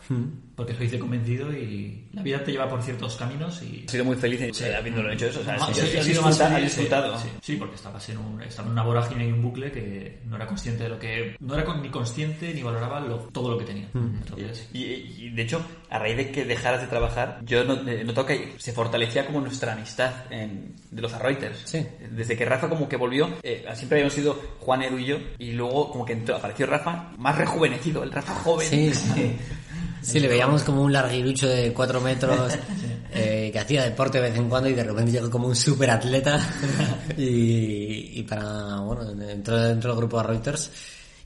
porque 0.58 0.74
lo 0.74 0.84
hice 0.84 1.00
convencido 1.00 1.54
y 1.54 2.10
la 2.12 2.22
vida 2.22 2.44
te 2.44 2.52
lleva 2.52 2.68
por 2.68 2.82
ciertos 2.84 3.16
caminos 3.16 3.62
y... 3.64 3.84
Has 3.86 3.92
sido 3.92 4.04
muy 4.04 4.18
feliz 4.18 4.42
eh, 4.42 4.76
habiéndolo 4.76 5.10
hecho 5.14 5.28
eso. 5.28 5.40
O 5.40 5.44
sea, 5.44 5.56
Ah, 5.58 5.68
has, 5.70 5.78
sí, 5.78 5.98
disfruta- 6.10 6.58
sí, 6.58 6.64
disfrutado. 6.64 7.18
Sí, 7.20 7.30
sí, 7.42 7.56
porque 7.56 7.76
estabas 7.76 8.10
en, 8.10 8.18
un, 8.18 8.42
estaba 8.42 8.66
en 8.68 8.74
una 8.74 8.84
vorágine 8.84 9.26
y 9.26 9.32
un 9.32 9.42
bucle 9.42 9.72
que 9.72 10.22
no 10.26 10.36
era 10.36 10.46
consciente 10.46 10.84
de 10.84 10.90
lo 10.90 11.00
que... 11.00 11.38
No 11.40 11.54
era 11.54 11.64
con- 11.64 11.82
ni 11.82 11.90
consciente 11.90 12.54
ni 12.54 12.62
valoraba 12.62 13.00
lo- 13.00 13.20
todo 13.32 13.52
lo 13.52 13.58
que 13.58 13.64
tenía. 13.66 13.88
Entonces, 13.94 14.51
Y, 14.74 14.84
y, 14.84 15.30
de 15.32 15.42
hecho, 15.42 15.66
a 15.90 16.00
raíz 16.00 16.18
de 16.18 16.32
que 16.32 16.46
dejaras 16.46 16.82
de 16.82 16.88
trabajar, 16.88 17.40
yo 17.46 17.62
eh, 17.62 18.04
noto 18.04 18.26
que 18.26 18.54
se 18.58 18.72
fortalecía 18.74 19.26
como 19.26 19.42
nuestra 19.42 19.74
amistad 19.74 20.12
en- 20.32 20.76
de 20.90 21.02
los 21.02 21.12
Reuters. 21.18 21.62
Sí. 21.66 21.86
Desde 22.12 22.36
que 22.38 22.46
Rafa 22.46 22.70
como 22.70 22.88
que 22.90 22.96
volvió, 22.98 23.30
eh, 23.44 23.66
siempre 23.76 23.98
habíamos 24.00 24.14
sido 24.14 24.34
Juan, 24.60 24.82
Edu 24.84 24.98
y 25.00 25.06
yo, 25.06 25.18
y 25.40 25.52
luego 25.54 25.92
como 25.92 26.06
que 26.06 26.14
entró, 26.14 26.36
apareció 26.36 26.66
Rafa 26.66 27.12
más 27.18 27.38
rejuvenecido, 27.38 28.04
el 28.04 28.12
Rafa 28.12 28.34
joven. 28.36 28.68
Sí, 28.68 28.94
sí. 28.94 29.36
Sí, 30.04 30.20
le 30.20 30.28
veíamos 30.28 30.64
como 30.64 30.82
un 30.82 30.92
larguirucho 30.92 31.48
de 31.48 31.72
cuatro 31.74 32.02
metros 32.02 32.58
eh, 33.14 33.52
que 33.54 33.60
hacía 33.60 33.84
deporte 33.84 34.20
de 34.20 34.30
vez 34.32 34.36
en 34.40 34.50
cuando 34.50 34.68
y 34.68 34.74
de 34.74 34.84
repente 34.84 35.12
llegó 35.12 35.30
como 35.30 35.48
un 35.48 35.56
super 35.56 35.92
atleta 35.92 36.40
y, 37.18 38.20
y 38.20 38.24
para, 38.24 38.78
bueno, 38.80 39.08
entró 39.30 39.58
dentro 39.62 39.92
del 39.92 39.98
grupo 40.00 40.18
de 40.18 40.24
Reuters 40.28 40.72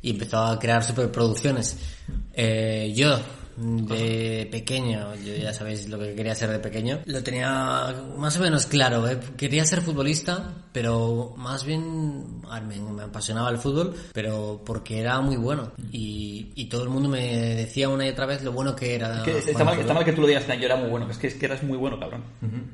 y 0.02 0.12
empezó 0.12 0.44
a 0.44 0.60
crear 0.60 0.84
superproducciones. 0.84 1.78
Eh, 2.34 2.94
yo, 2.96 3.20
de 3.58 4.48
pequeño, 4.52 5.16
yo 5.16 5.36
ya 5.36 5.54
sabéis 5.54 5.88
lo 5.90 5.98
que 6.00 6.14
quería 6.14 6.36
ser 6.36 6.50
de 6.50 6.60
pequeño, 6.60 7.00
lo 7.06 7.24
tenía 7.24 7.96
más 8.18 8.38
o 8.38 8.42
menos 8.42 8.66
claro, 8.66 9.08
¿eh? 9.08 9.20
quería 9.38 9.66
ser 9.66 9.82
futbolista, 9.82 10.54
pero 10.72 11.34
más 11.38 11.64
bien, 11.64 12.42
me, 12.68 12.80
me 12.80 13.04
apasionaba 13.04 13.50
el 13.50 13.58
fútbol, 13.58 13.96
pero 14.14 14.62
porque 14.66 15.00
era 15.00 15.22
muy 15.22 15.38
bueno 15.38 15.72
y, 15.92 16.52
y 16.56 16.66
todo 16.66 16.84
el 16.84 16.90
mundo 16.90 17.10
me 17.10 17.56
decía 17.56 17.90
una 17.90 18.06
y 18.06 18.10
otra 18.10 18.26
vez 18.26 18.44
lo 18.44 18.52
bueno 18.52 18.76
que 18.76 18.96
era. 18.96 19.24
Que 19.24 19.38
está, 19.38 19.64
mal, 19.64 19.76
al 19.76 19.80
está 19.82 19.94
mal 19.94 20.06
que 20.06 20.14
tú 20.14 20.22
lo 20.22 20.28
digas, 20.28 20.48
"Nah, 20.48 20.56
yo 20.56 20.66
era 20.66 20.76
muy 20.76 20.90
bueno, 20.90 21.10
es 21.10 21.18
que, 21.18 21.28
es 21.28 21.36
que 21.36 21.46
eras 21.46 21.64
muy 21.64 21.78
bueno, 21.78 22.00
cabrón. 22.00 22.24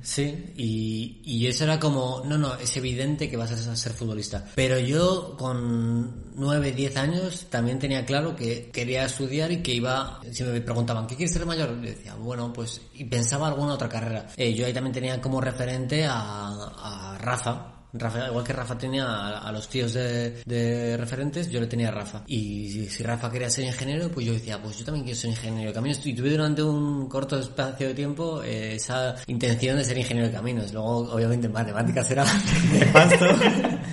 Sí, 0.01 0.45
y, 0.57 1.21
y 1.23 1.47
eso 1.47 1.63
era 1.63 1.79
como, 1.79 2.23
no, 2.25 2.37
no, 2.37 2.55
es 2.55 2.75
evidente 2.77 3.29
que 3.29 3.37
vas 3.37 3.51
a 3.51 3.75
ser 3.75 3.93
futbolista. 3.93 4.45
Pero 4.55 4.79
yo 4.79 5.35
con 5.37 6.31
9, 6.35 6.71
10 6.71 6.97
años 6.97 7.45
también 7.49 7.79
tenía 7.79 8.05
claro 8.05 8.35
que 8.35 8.69
quería 8.71 9.05
estudiar 9.05 9.51
y 9.51 9.61
que 9.61 9.73
iba, 9.73 10.21
si 10.31 10.43
me 10.43 10.51
preguntaban, 10.71 11.07
¿qué 11.07 11.15
quieres 11.15 11.33
ser 11.33 11.45
mayor? 11.45 11.75
Yo 11.75 11.89
decía, 11.89 12.15
bueno, 12.15 12.51
pues, 12.53 12.81
y 12.93 13.05
pensaba 13.05 13.47
alguna 13.47 13.73
otra 13.73 13.89
carrera. 13.89 14.27
Eh, 14.35 14.53
yo 14.53 14.65
ahí 14.65 14.73
también 14.73 14.93
tenía 14.93 15.19
como 15.21 15.41
referente 15.41 16.05
a, 16.05 16.47
a 16.47 17.17
Rafa. 17.19 17.67
Rafa, 17.93 18.27
igual 18.27 18.43
que 18.45 18.53
Rafa 18.53 18.77
tenía 18.77 19.05
a, 19.05 19.39
a 19.39 19.51
los 19.51 19.67
tíos 19.67 19.93
de, 19.93 20.43
de 20.45 20.95
referentes, 20.95 21.49
yo 21.49 21.59
le 21.59 21.67
tenía 21.67 21.89
a 21.89 21.91
Rafa. 21.91 22.23
Y 22.25 22.87
si, 22.87 23.03
Rafa 23.03 23.29
quería 23.29 23.49
ser 23.49 23.65
ingeniero, 23.65 24.09
pues 24.09 24.25
yo 24.25 24.33
decía, 24.33 24.61
pues 24.61 24.77
yo 24.79 24.85
también 24.85 25.03
quiero 25.03 25.19
ser 25.19 25.31
ingeniero 25.31 25.71
de 25.71 25.73
caminos. 25.73 26.05
Y 26.05 26.13
tuve 26.13 26.31
durante 26.31 26.63
un 26.63 27.09
corto 27.09 27.37
espacio 27.37 27.89
de 27.89 27.93
tiempo 27.93 28.41
eh, 28.43 28.75
esa 28.75 29.15
intención 29.27 29.77
de 29.77 29.83
ser 29.83 29.97
ingeniero 29.97 30.29
de 30.29 30.33
caminos. 30.33 30.71
Luego, 30.71 31.11
obviamente, 31.11 31.47
en 31.47 31.53
matemáticas 31.53 32.09
era 32.09 32.23
nefasto. 32.71 33.25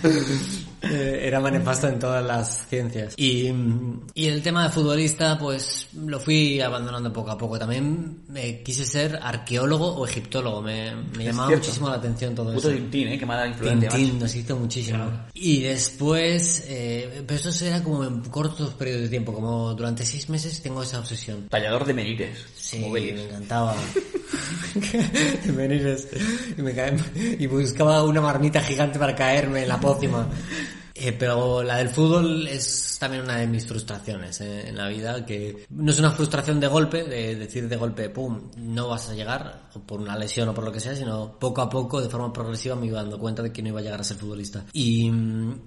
Eh, 0.05 0.65
era 0.81 1.41
nefasto 1.51 1.89
en 1.89 1.99
todas 1.99 2.25
las 2.25 2.67
ciencias. 2.69 3.15
Y, 3.17 3.53
y 4.15 4.27
el 4.27 4.43
tema 4.43 4.65
de 4.65 4.71
futbolista, 4.71 5.39
pues 5.39 5.89
lo 5.95 6.21
fui 6.21 6.61
abandonando 6.61 7.13
poco 7.13 7.31
a 7.31 7.39
poco. 7.39 7.59
También 7.59 8.23
me 8.29 8.63
quise 8.63 8.85
ser 8.85 9.19
arqueólogo 9.21 9.97
o 9.97 10.07
egiptólogo. 10.07 10.63
Me, 10.63 10.95
me 11.17 11.25
llamaba 11.25 11.49
cierto. 11.49 11.67
muchísimo 11.67 11.89
la 11.89 11.97
atención 11.97 12.35
todo 12.35 12.53
Puto 12.55 12.71
eso. 12.71 12.79
Tintín, 12.79 13.09
¿eh? 13.09 13.19
Qué 13.19 13.27
mala 13.27 13.47
influencia. 13.47 13.89
Tintín 13.89 14.09
macho. 14.09 14.21
nos 14.25 14.35
hizo 14.35 14.57
muchísimo. 14.57 15.11
Y 15.35 15.63
después, 15.63 16.65
eh, 16.69 17.23
pero 17.27 17.49
eso 17.49 17.65
era 17.65 17.83
como 17.83 18.05
en 18.05 18.21
cortos 18.23 18.75
periodos 18.75 19.03
de 19.03 19.09
tiempo, 19.09 19.33
como 19.33 19.75
durante 19.75 20.05
seis 20.05 20.29
meses 20.29 20.63
tengo 20.63 20.83
esa 20.83 21.01
obsesión. 21.01 21.49
Tallador 21.49 21.85
de 21.85 21.95
menires. 21.95 22.47
Sí, 22.57 22.79
me 22.79 23.25
encantaba. 23.25 23.75
Menires. 25.57 26.09
y, 26.57 26.63
me 26.63 26.75
y 27.39 27.47
buscaba 27.47 28.03
una 28.05 28.21
marmita 28.21 28.61
gigante 28.61 28.99
para 28.99 29.15
caerme 29.15 29.63
en 29.63 29.69
la 29.69 29.81
pócima. 29.81 30.29
Eh, 31.01 31.13
pero 31.13 31.63
la 31.63 31.77
del 31.77 31.91
fútbol 31.91 32.49
es 32.49 32.97
también 32.99 33.23
una 33.23 33.37
de 33.37 33.47
mis 33.47 33.65
frustraciones 33.65 34.41
eh, 34.41 34.69
en 34.69 34.77
la 34.77 34.89
vida, 34.89 35.25
que 35.25 35.65
no 35.71 35.93
es 35.93 35.99
una 36.01 36.11
frustración 36.11 36.59
de 36.59 36.67
golpe, 36.67 37.05
de 37.05 37.37
decir 37.37 37.69
de 37.69 37.77
golpe, 37.77 38.11
pum, 38.11 38.51
no 38.57 38.89
vas 38.89 39.09
a 39.09 39.15
llegar, 39.15 39.69
o 39.75 39.81
por 39.81 40.01
una 40.01 40.17
lesión 40.17 40.49
o 40.49 40.55
por 40.55 40.65
lo 40.65 40.73
que 40.73 40.81
sea, 40.81 40.97
sino 40.97 41.39
poco 41.39 41.63
a 41.63 41.71
poco, 41.71 42.01
de 42.01 42.09
forma 42.09 42.33
progresiva, 42.33 42.75
me 42.75 42.87
iba 42.87 43.01
dando 43.01 43.19
cuenta 43.19 43.43
de 43.43 43.53
que 43.53 43.63
no 43.63 43.69
iba 43.69 43.79
a 43.79 43.83
llegar 43.83 44.01
a 44.01 44.05
ser 44.05 44.17
futbolista. 44.17 44.65
Y, 44.73 45.09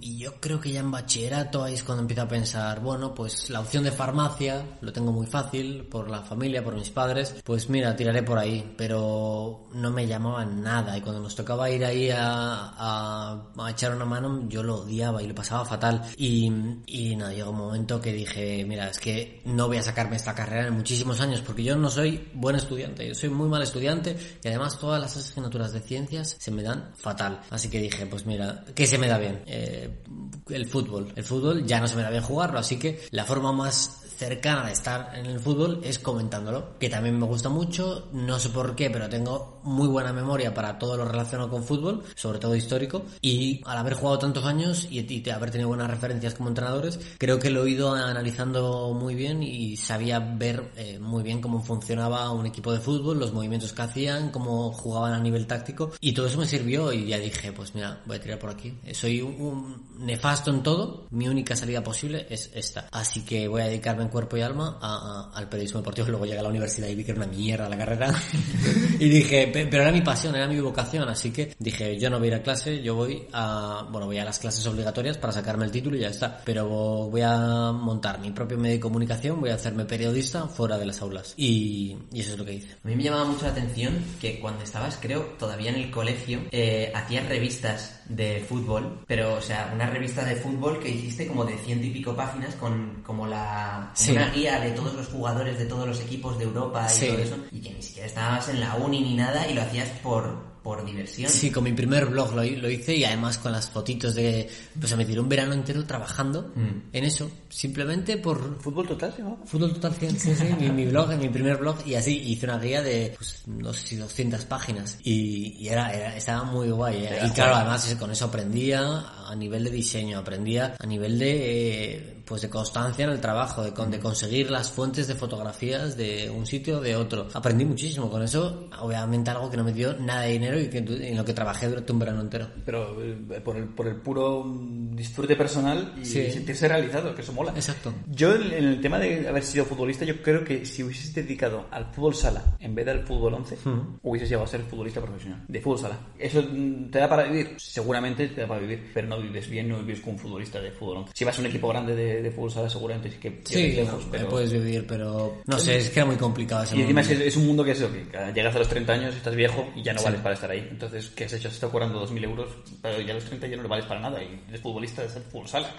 y 0.01 0.17
yo 0.17 0.33
creo 0.41 0.59
que 0.59 0.71
ya 0.71 0.81
en 0.81 0.91
bachillerato 0.91 1.63
ahí 1.63 1.75
es 1.75 1.83
cuando 1.83 2.01
empiezo 2.01 2.23
a 2.23 2.27
pensar, 2.27 2.81
bueno, 2.81 3.15
pues 3.15 3.49
la 3.49 3.61
opción 3.61 3.85
de 3.85 3.91
farmacia 3.91 4.79
lo 4.81 4.91
tengo 4.91 5.13
muy 5.13 5.27
fácil, 5.27 5.85
por 5.85 6.09
la 6.09 6.23
familia, 6.23 6.61
por 6.61 6.75
mis 6.75 6.89
padres, 6.89 7.35
pues 7.45 7.69
mira, 7.69 7.95
tiraré 7.95 8.23
por 8.23 8.37
ahí, 8.37 8.73
pero 8.77 9.69
no 9.73 9.91
me 9.91 10.05
llamaban 10.07 10.61
nada, 10.61 10.97
y 10.97 11.01
cuando 11.01 11.21
nos 11.21 11.35
tocaba 11.35 11.69
ir 11.69 11.85
ahí 11.85 12.09
a, 12.09 12.19
a, 12.19 13.51
a 13.57 13.71
echar 13.71 13.95
una 13.95 14.05
mano, 14.05 14.49
yo 14.49 14.61
lo 14.61 14.81
odiaba 14.81 15.20
y 15.21 15.27
lo 15.27 15.35
pasaba 15.35 15.65
fatal. 15.65 16.01
Y, 16.17 16.51
y 16.85 17.15
nada, 17.15 17.33
llegó 17.33 17.51
un 17.51 17.57
momento 17.57 18.01
que 18.01 18.13
dije, 18.13 18.65
mira, 18.65 18.89
es 18.89 18.99
que 18.99 19.41
no 19.45 19.67
voy 19.67 19.77
a 19.77 19.83
sacarme 19.83 20.15
esta 20.15 20.35
carrera 20.35 20.67
en 20.67 20.73
muchísimos 20.73 21.19
años, 21.21 21.41
porque 21.41 21.63
yo 21.63 21.75
no 21.75 21.89
soy 21.89 22.29
buen 22.33 22.55
estudiante, 22.55 23.07
yo 23.07 23.15
soy 23.15 23.29
muy 23.29 23.47
mal 23.47 23.61
estudiante, 23.61 24.15
y 24.43 24.47
además 24.47 24.79
todas 24.79 25.01
las 25.01 25.15
asignaturas 25.15 25.71
de 25.73 25.81
ciencias 25.81 26.35
se 26.39 26.51
me 26.51 26.63
dan 26.63 26.91
fatal. 26.95 27.41
Así 27.49 27.69
que 27.69 27.79
dije, 27.79 28.05
pues 28.05 28.25
mira, 28.25 28.65
¿qué 28.75 28.87
se 28.87 28.97
me 28.97 29.07
da 29.07 29.17
bien? 29.17 29.43
Eh, 29.45 30.03
el 30.49 30.67
fútbol. 30.67 31.11
El 31.15 31.23
fútbol 31.23 31.65
ya 31.65 31.79
no 31.79 31.87
se 31.87 31.95
me 31.95 32.03
da 32.03 32.09
bien 32.09 32.23
jugarlo, 32.23 32.59
así 32.59 32.77
que 32.77 33.01
la 33.11 33.25
forma 33.25 33.51
más 33.51 34.01
cercana 34.21 34.67
de 34.67 34.73
estar 34.73 35.13
en 35.15 35.25
el 35.25 35.39
fútbol 35.39 35.81
es 35.83 35.97
comentándolo, 35.97 36.77
que 36.77 36.89
también 36.89 37.17
me 37.17 37.25
gusta 37.25 37.49
mucho, 37.49 38.09
no 38.13 38.37
sé 38.37 38.49
por 38.49 38.75
qué, 38.75 38.91
pero 38.91 39.09
tengo 39.09 39.60
muy 39.63 39.87
buena 39.87 40.13
memoria 40.13 40.53
para 40.53 40.77
todo 40.77 40.97
lo 40.97 41.05
relacionado 41.05 41.49
con 41.49 41.63
fútbol, 41.63 42.03
sobre 42.15 42.39
todo 42.39 42.55
histórico, 42.55 43.03
y 43.21 43.61
al 43.65 43.77
haber 43.77 43.93
jugado 43.93 44.19
tantos 44.19 44.45
años 44.45 44.87
y, 44.89 44.99
y 44.99 45.29
haber 45.29 45.51
tenido 45.51 45.69
buenas 45.69 45.89
referencias 45.89 46.33
como 46.33 46.49
entrenadores, 46.49 46.99
creo 47.17 47.39
que 47.39 47.49
lo 47.49 47.65
he 47.65 47.71
ido 47.71 47.93
analizando 47.93 48.93
muy 48.93 49.15
bien 49.15 49.43
y 49.43 49.77
sabía 49.77 50.19
ver 50.19 50.71
eh, 50.75 50.99
muy 50.99 51.23
bien 51.23 51.41
cómo 51.41 51.61
funcionaba 51.61 52.29
un 52.31 52.45
equipo 52.45 52.71
de 52.71 52.79
fútbol, 52.79 53.19
los 53.19 53.33
movimientos 53.33 53.73
que 53.73 53.81
hacían, 53.81 54.29
cómo 54.31 54.71
jugaban 54.71 55.13
a 55.13 55.19
nivel 55.19 55.47
táctico, 55.47 55.91
y 55.99 56.13
todo 56.13 56.27
eso 56.27 56.37
me 56.37 56.45
sirvió 56.45 56.91
y 56.93 57.07
ya 57.07 57.17
dije, 57.17 57.51
pues 57.51 57.73
mira, 57.75 58.01
voy 58.05 58.17
a 58.17 58.21
tirar 58.21 58.39
por 58.39 58.49
aquí. 58.49 58.73
Soy 58.93 59.21
un, 59.21 59.35
un 59.41 60.05
nefasto 60.05 60.51
en 60.51 60.63
todo, 60.63 61.07
mi 61.11 61.27
única 61.27 61.55
salida 61.55 61.83
posible 61.83 62.25
es 62.29 62.49
esta. 62.53 62.87
Así 62.91 63.21
que 63.25 63.47
voy 63.47 63.61
a 63.61 63.65
dedicarme 63.65 64.03
en 64.03 64.09
cuerpo 64.09 64.37
y 64.37 64.41
alma 64.41 64.77
a- 64.81 65.29
a- 65.31 65.37
al 65.37 65.49
periodismo 65.49 65.79
deportivo. 65.79 66.07
Luego 66.09 66.25
llegué 66.25 66.39
a 66.39 66.43
la 66.43 66.49
universidad 66.49 66.87
y 66.87 66.95
vi 66.95 67.03
que 67.03 67.11
era 67.11 67.23
una 67.23 67.31
mierda 67.31 67.69
la 67.69 67.77
carrera. 67.77 68.13
y 68.99 69.09
dije, 69.09 69.47
"Pe- 69.47 69.50
pero 69.51 69.83
era 69.83 69.91
mi 69.91 70.01
pasión, 70.01 70.35
era 70.35 70.47
mi 70.47 70.59
vocación. 70.59 71.07
Así 71.09 71.31
que 71.31 71.55
dije, 71.59 71.97
yo 71.99 72.09
no 72.09 72.17
voy 72.19 72.27
a 72.27 72.31
ir 72.31 72.35
a 72.35 72.43
clase, 72.43 72.81
yo 72.81 72.95
voy 72.95 73.27
a, 73.33 73.87
bueno, 73.91 74.07
voy 74.07 74.17
a 74.17 74.25
las 74.25 74.39
clases 74.39 74.65
obligatorias 74.67 75.17
para 75.17 75.33
sacarme 75.33 75.65
el 75.65 75.71
título 75.71 75.95
y 75.97 76.01
ya 76.01 76.09
está. 76.09 76.41
Pero 76.45 76.67
voy 77.09 77.21
a 77.21 77.71
montar 77.71 78.19
mi 78.19 78.31
propio 78.31 78.57
medio 78.57 78.75
de 78.75 78.79
comunicación, 78.79 79.39
voy 79.39 79.49
a 79.49 79.55
hacerme 79.55 79.85
periodista 79.85 80.47
fuera 80.47 80.77
de 80.77 80.85
las 80.85 81.01
aulas. 81.01 81.33
Y, 81.37 81.97
y 82.11 82.21
eso 82.21 82.33
es 82.33 82.37
lo 82.37 82.45
que 82.45 82.53
hice. 82.53 82.73
A 82.83 82.87
mí 82.87 82.95
me 82.95 83.03
llamaba 83.03 83.25
mucho 83.25 83.45
la 83.45 83.51
atención 83.51 83.97
que 84.19 84.39
cuando 84.39 84.63
estabas, 84.63 84.97
creo, 85.01 85.21
todavía 85.37 85.69
en 85.69 85.75
el 85.77 85.91
colegio, 85.91 86.41
eh, 86.51 86.91
hacías 86.95 87.27
revistas 87.27 88.01
de 88.09 88.43
fútbol, 88.47 89.03
pero, 89.07 89.35
o 89.35 89.41
sea, 89.41 89.71
una 89.73 89.85
revista 89.89 90.25
de 90.25 90.35
fútbol 90.35 90.79
que 90.79 90.89
hiciste 90.89 91.27
como 91.27 91.45
de 91.45 91.57
ciento 91.57 91.85
y 91.87 91.91
pico 91.91 92.15
páginas 92.15 92.55
con 92.55 93.01
como 93.05 93.25
la 93.25 93.91
como 93.95 93.95
Sí. 93.95 94.11
una 94.11 94.29
guía 94.31 94.59
de 94.59 94.71
todos 94.71 94.93
los 94.93 95.07
jugadores 95.07 95.57
de 95.57 95.65
todos 95.65 95.87
los 95.87 95.99
equipos 96.01 96.37
de 96.37 96.43
Europa 96.45 96.85
y 96.87 96.93
Sí. 96.93 97.07
todo 97.07 97.17
eso, 97.19 97.35
y 97.51 97.61
que 97.61 97.73
ni 97.73 97.81
siquiera 97.81 98.07
estabas 98.07 98.49
en 98.49 98.59
la 98.59 98.75
uni 98.75 99.01
ni 99.01 99.15
nada 99.15 99.40
y 99.49 99.53
lo 99.53 99.61
hacías 99.61 99.89
por, 100.03 100.51
por 100.63 100.85
diversión. 100.85 101.29
Sí, 101.29 101.49
con 101.51 101.63
mi 101.63 101.73
primer 101.73 102.05
blog 102.07 102.35
lo, 102.35 102.43
lo 102.43 102.69
hice 102.69 102.95
y 102.95 103.03
además 103.03 103.37
con 103.37 103.51
las 103.51 103.69
fotitos 103.69 104.13
de... 104.13 104.47
Pues 104.79 104.95
me 104.95 105.05
tiré 105.05 105.19
un 105.19 105.29
verano 105.29 105.53
entero 105.53 105.85
trabajando 105.85 106.51
Mm. 106.55 106.89
en 106.93 107.03
eso, 107.03 107.31
simplemente 107.49 108.17
por... 108.17 108.59
¿Fútbol 108.61 108.87
total 108.87 109.13
llamaba? 109.17 109.37
Fútbol 109.45 109.73
Total 109.73 109.93
100, 109.93 110.19
sí, 110.19 110.35
sí, 110.35 110.45
mi, 110.59 110.69
mi 110.69 110.85
blog, 110.85 111.15
mi 111.17 111.29
primer 111.29 111.57
blog, 111.57 111.77
y 111.85 111.95
así 111.95 112.17
hice 112.17 112.45
una 112.45 112.59
guía 112.59 112.81
de, 112.81 113.13
pues, 113.15 113.43
no 113.47 113.73
sé 113.73 113.87
si 113.87 113.95
200 113.95 114.45
páginas, 114.45 114.97
y, 115.03 115.55
y 115.59 115.69
era, 115.69 115.91
era, 115.93 116.15
estaba 116.15 116.43
muy 116.43 116.69
guay, 116.69 117.05
¿eh? 117.05 117.19
y 117.25 117.29
claro, 117.31 117.55
además 117.55 117.95
con 117.99 118.11
eso 118.11 118.25
aprendía 118.25 119.05
a 119.27 119.35
nivel 119.35 119.63
de 119.63 119.71
diseño, 119.71 120.19
aprendía 120.19 120.75
a 120.77 120.85
nivel 120.85 121.17
de, 121.19 121.95
eh, 121.95 122.20
pues 122.31 122.41
de 122.43 122.49
constancia 122.49 123.03
en 123.03 123.11
el 123.11 123.19
trabajo, 123.19 123.61
de, 123.61 123.73
con- 123.73 123.91
de 123.91 123.99
conseguir 123.99 124.49
las 124.49 124.71
fuentes 124.71 125.05
de 125.07 125.15
fotografías 125.15 125.97
de 125.97 126.29
un 126.29 126.45
sitio 126.45 126.77
o 126.77 126.81
de 126.81 126.95
otro, 126.95 127.27
aprendí 127.33 127.65
muchísimo 127.65 128.09
con 128.09 128.23
eso, 128.23 128.69
obviamente 128.79 129.29
algo 129.31 129.51
que 129.51 129.57
no 129.57 129.65
me 129.65 129.73
dio 129.73 129.93
nada 129.99 130.21
de 130.21 130.31
dinero 130.31 130.57
y 130.57 130.69
que, 130.69 130.77
en 130.77 131.17
lo 131.17 131.25
que 131.25 131.33
trabajé 131.33 131.67
durante 131.67 131.91
un 131.91 131.99
verano 131.99 132.21
entero. 132.21 132.47
Pero 132.65 133.03
eh, 133.03 133.41
por 133.43 133.57
el, 133.57 133.65
por 133.65 133.87
el 133.87 133.97
puro 133.97 134.45
disfrute 134.93 135.35
personal 135.35 135.93
y 136.01 136.05
Sí. 136.05 136.31
sentirse 136.31 136.69
realizado, 136.69 137.13
que 137.13 137.21
eso 137.21 137.33
mola. 137.33 137.51
Exacto. 137.53 137.93
Yo, 138.07 138.33
en 138.35 138.53
el 138.53 138.79
tema 138.79 138.97
de 138.97 139.27
haber 139.27 139.43
sido 139.43 139.65
futbolista, 139.65 140.05
yo 140.05 140.21
creo 140.21 140.43
que 140.45 140.65
si 140.65 140.83
hubieses 140.83 141.13
dedicado 141.13 141.65
al 141.69 141.85
fútbol 141.93 142.15
sala 142.15 142.41
en 142.59 142.73
vez 142.73 142.85
del 142.85 143.01
fútbol 143.05 143.33
11, 143.33 143.57
hubieses 144.03 144.29
llegado 144.29 144.45
a 144.45 144.47
ser 144.47 144.61
futbolista 144.61 145.01
profesional. 145.01 145.43
De 145.49 145.59
fútbol 145.59 145.79
sala. 145.79 145.99
¿Eso 146.17 146.41
te 146.89 146.99
da 146.99 147.09
para 147.09 147.23
vivir? 147.23 147.55
Seguramente 147.57 148.27
te 148.29 148.41
da 148.41 148.47
para 148.47 148.61
vivir, 148.61 148.89
pero 148.93 149.07
no 149.07 149.19
vives 149.21 149.49
bien, 149.49 149.67
no 149.67 149.79
vives 149.79 149.99
como 149.99 150.13
un 150.13 150.19
futbolista 150.19 150.61
de 150.61 150.71
fútbol 150.71 150.97
11. 150.97 151.11
Si 151.15 151.25
vas 151.25 151.37
a 151.37 151.41
un 151.41 151.47
equipo 151.47 151.67
grande 151.69 151.95
de, 151.95 152.20
de 152.21 152.31
fútbol 152.31 152.51
sala, 152.51 152.69
seguramente 152.69 153.09
sí 153.11 153.17
que 153.17 153.41
Sí, 153.45 153.71
lejos, 153.73 154.03
pero... 154.11 154.29
puedes 154.29 154.51
vivir, 154.51 154.85
pero 154.87 155.41
no 155.45 155.59
sé, 155.59 155.77
es 155.77 155.89
que 155.89 155.99
era 155.99 156.05
muy 156.07 156.15
complicado 156.17 156.63
ese 156.63 156.77
Y 156.77 156.81
encima 156.81 157.01
es, 157.01 157.09
es 157.11 157.37
un 157.37 157.47
mundo 157.47 157.63
que 157.63 157.71
es 157.71 157.77
eso, 157.79 157.91
que 157.91 158.33
llegas 158.33 158.55
a 158.55 158.59
los 158.59 158.67
30 158.67 158.93
años, 158.93 159.15
estás 159.15 159.35
viejo 159.35 159.67
y 159.75 159.83
ya 159.83 159.93
no 159.93 159.99
Sí. 159.99 160.05
vales 160.05 160.21
para 160.21 160.35
estar 160.35 160.49
ahí. 160.51 160.67
Entonces, 160.71 161.11
¿qué 161.15 161.25
has 161.25 161.33
hecho? 161.33 161.47
Has 161.47 161.53
estado 161.55 161.71
cobrando 161.71 161.99
2.000 162.07 162.23
euros, 162.23 162.49
pero 162.81 162.99
ya 163.01 163.11
a 163.11 163.15
los 163.15 163.25
30 163.25 163.47
ya 163.47 163.55
no 163.57 163.63
le 163.63 163.69
vales 163.69 163.85
para 163.85 163.99
nada 163.99 164.21
y 164.23 164.39
eres 164.47 164.61
futbolista 164.61 165.01
de 165.01 165.07
hacer 165.07 165.21
fútbol 165.23 165.47
sala. 165.47 165.69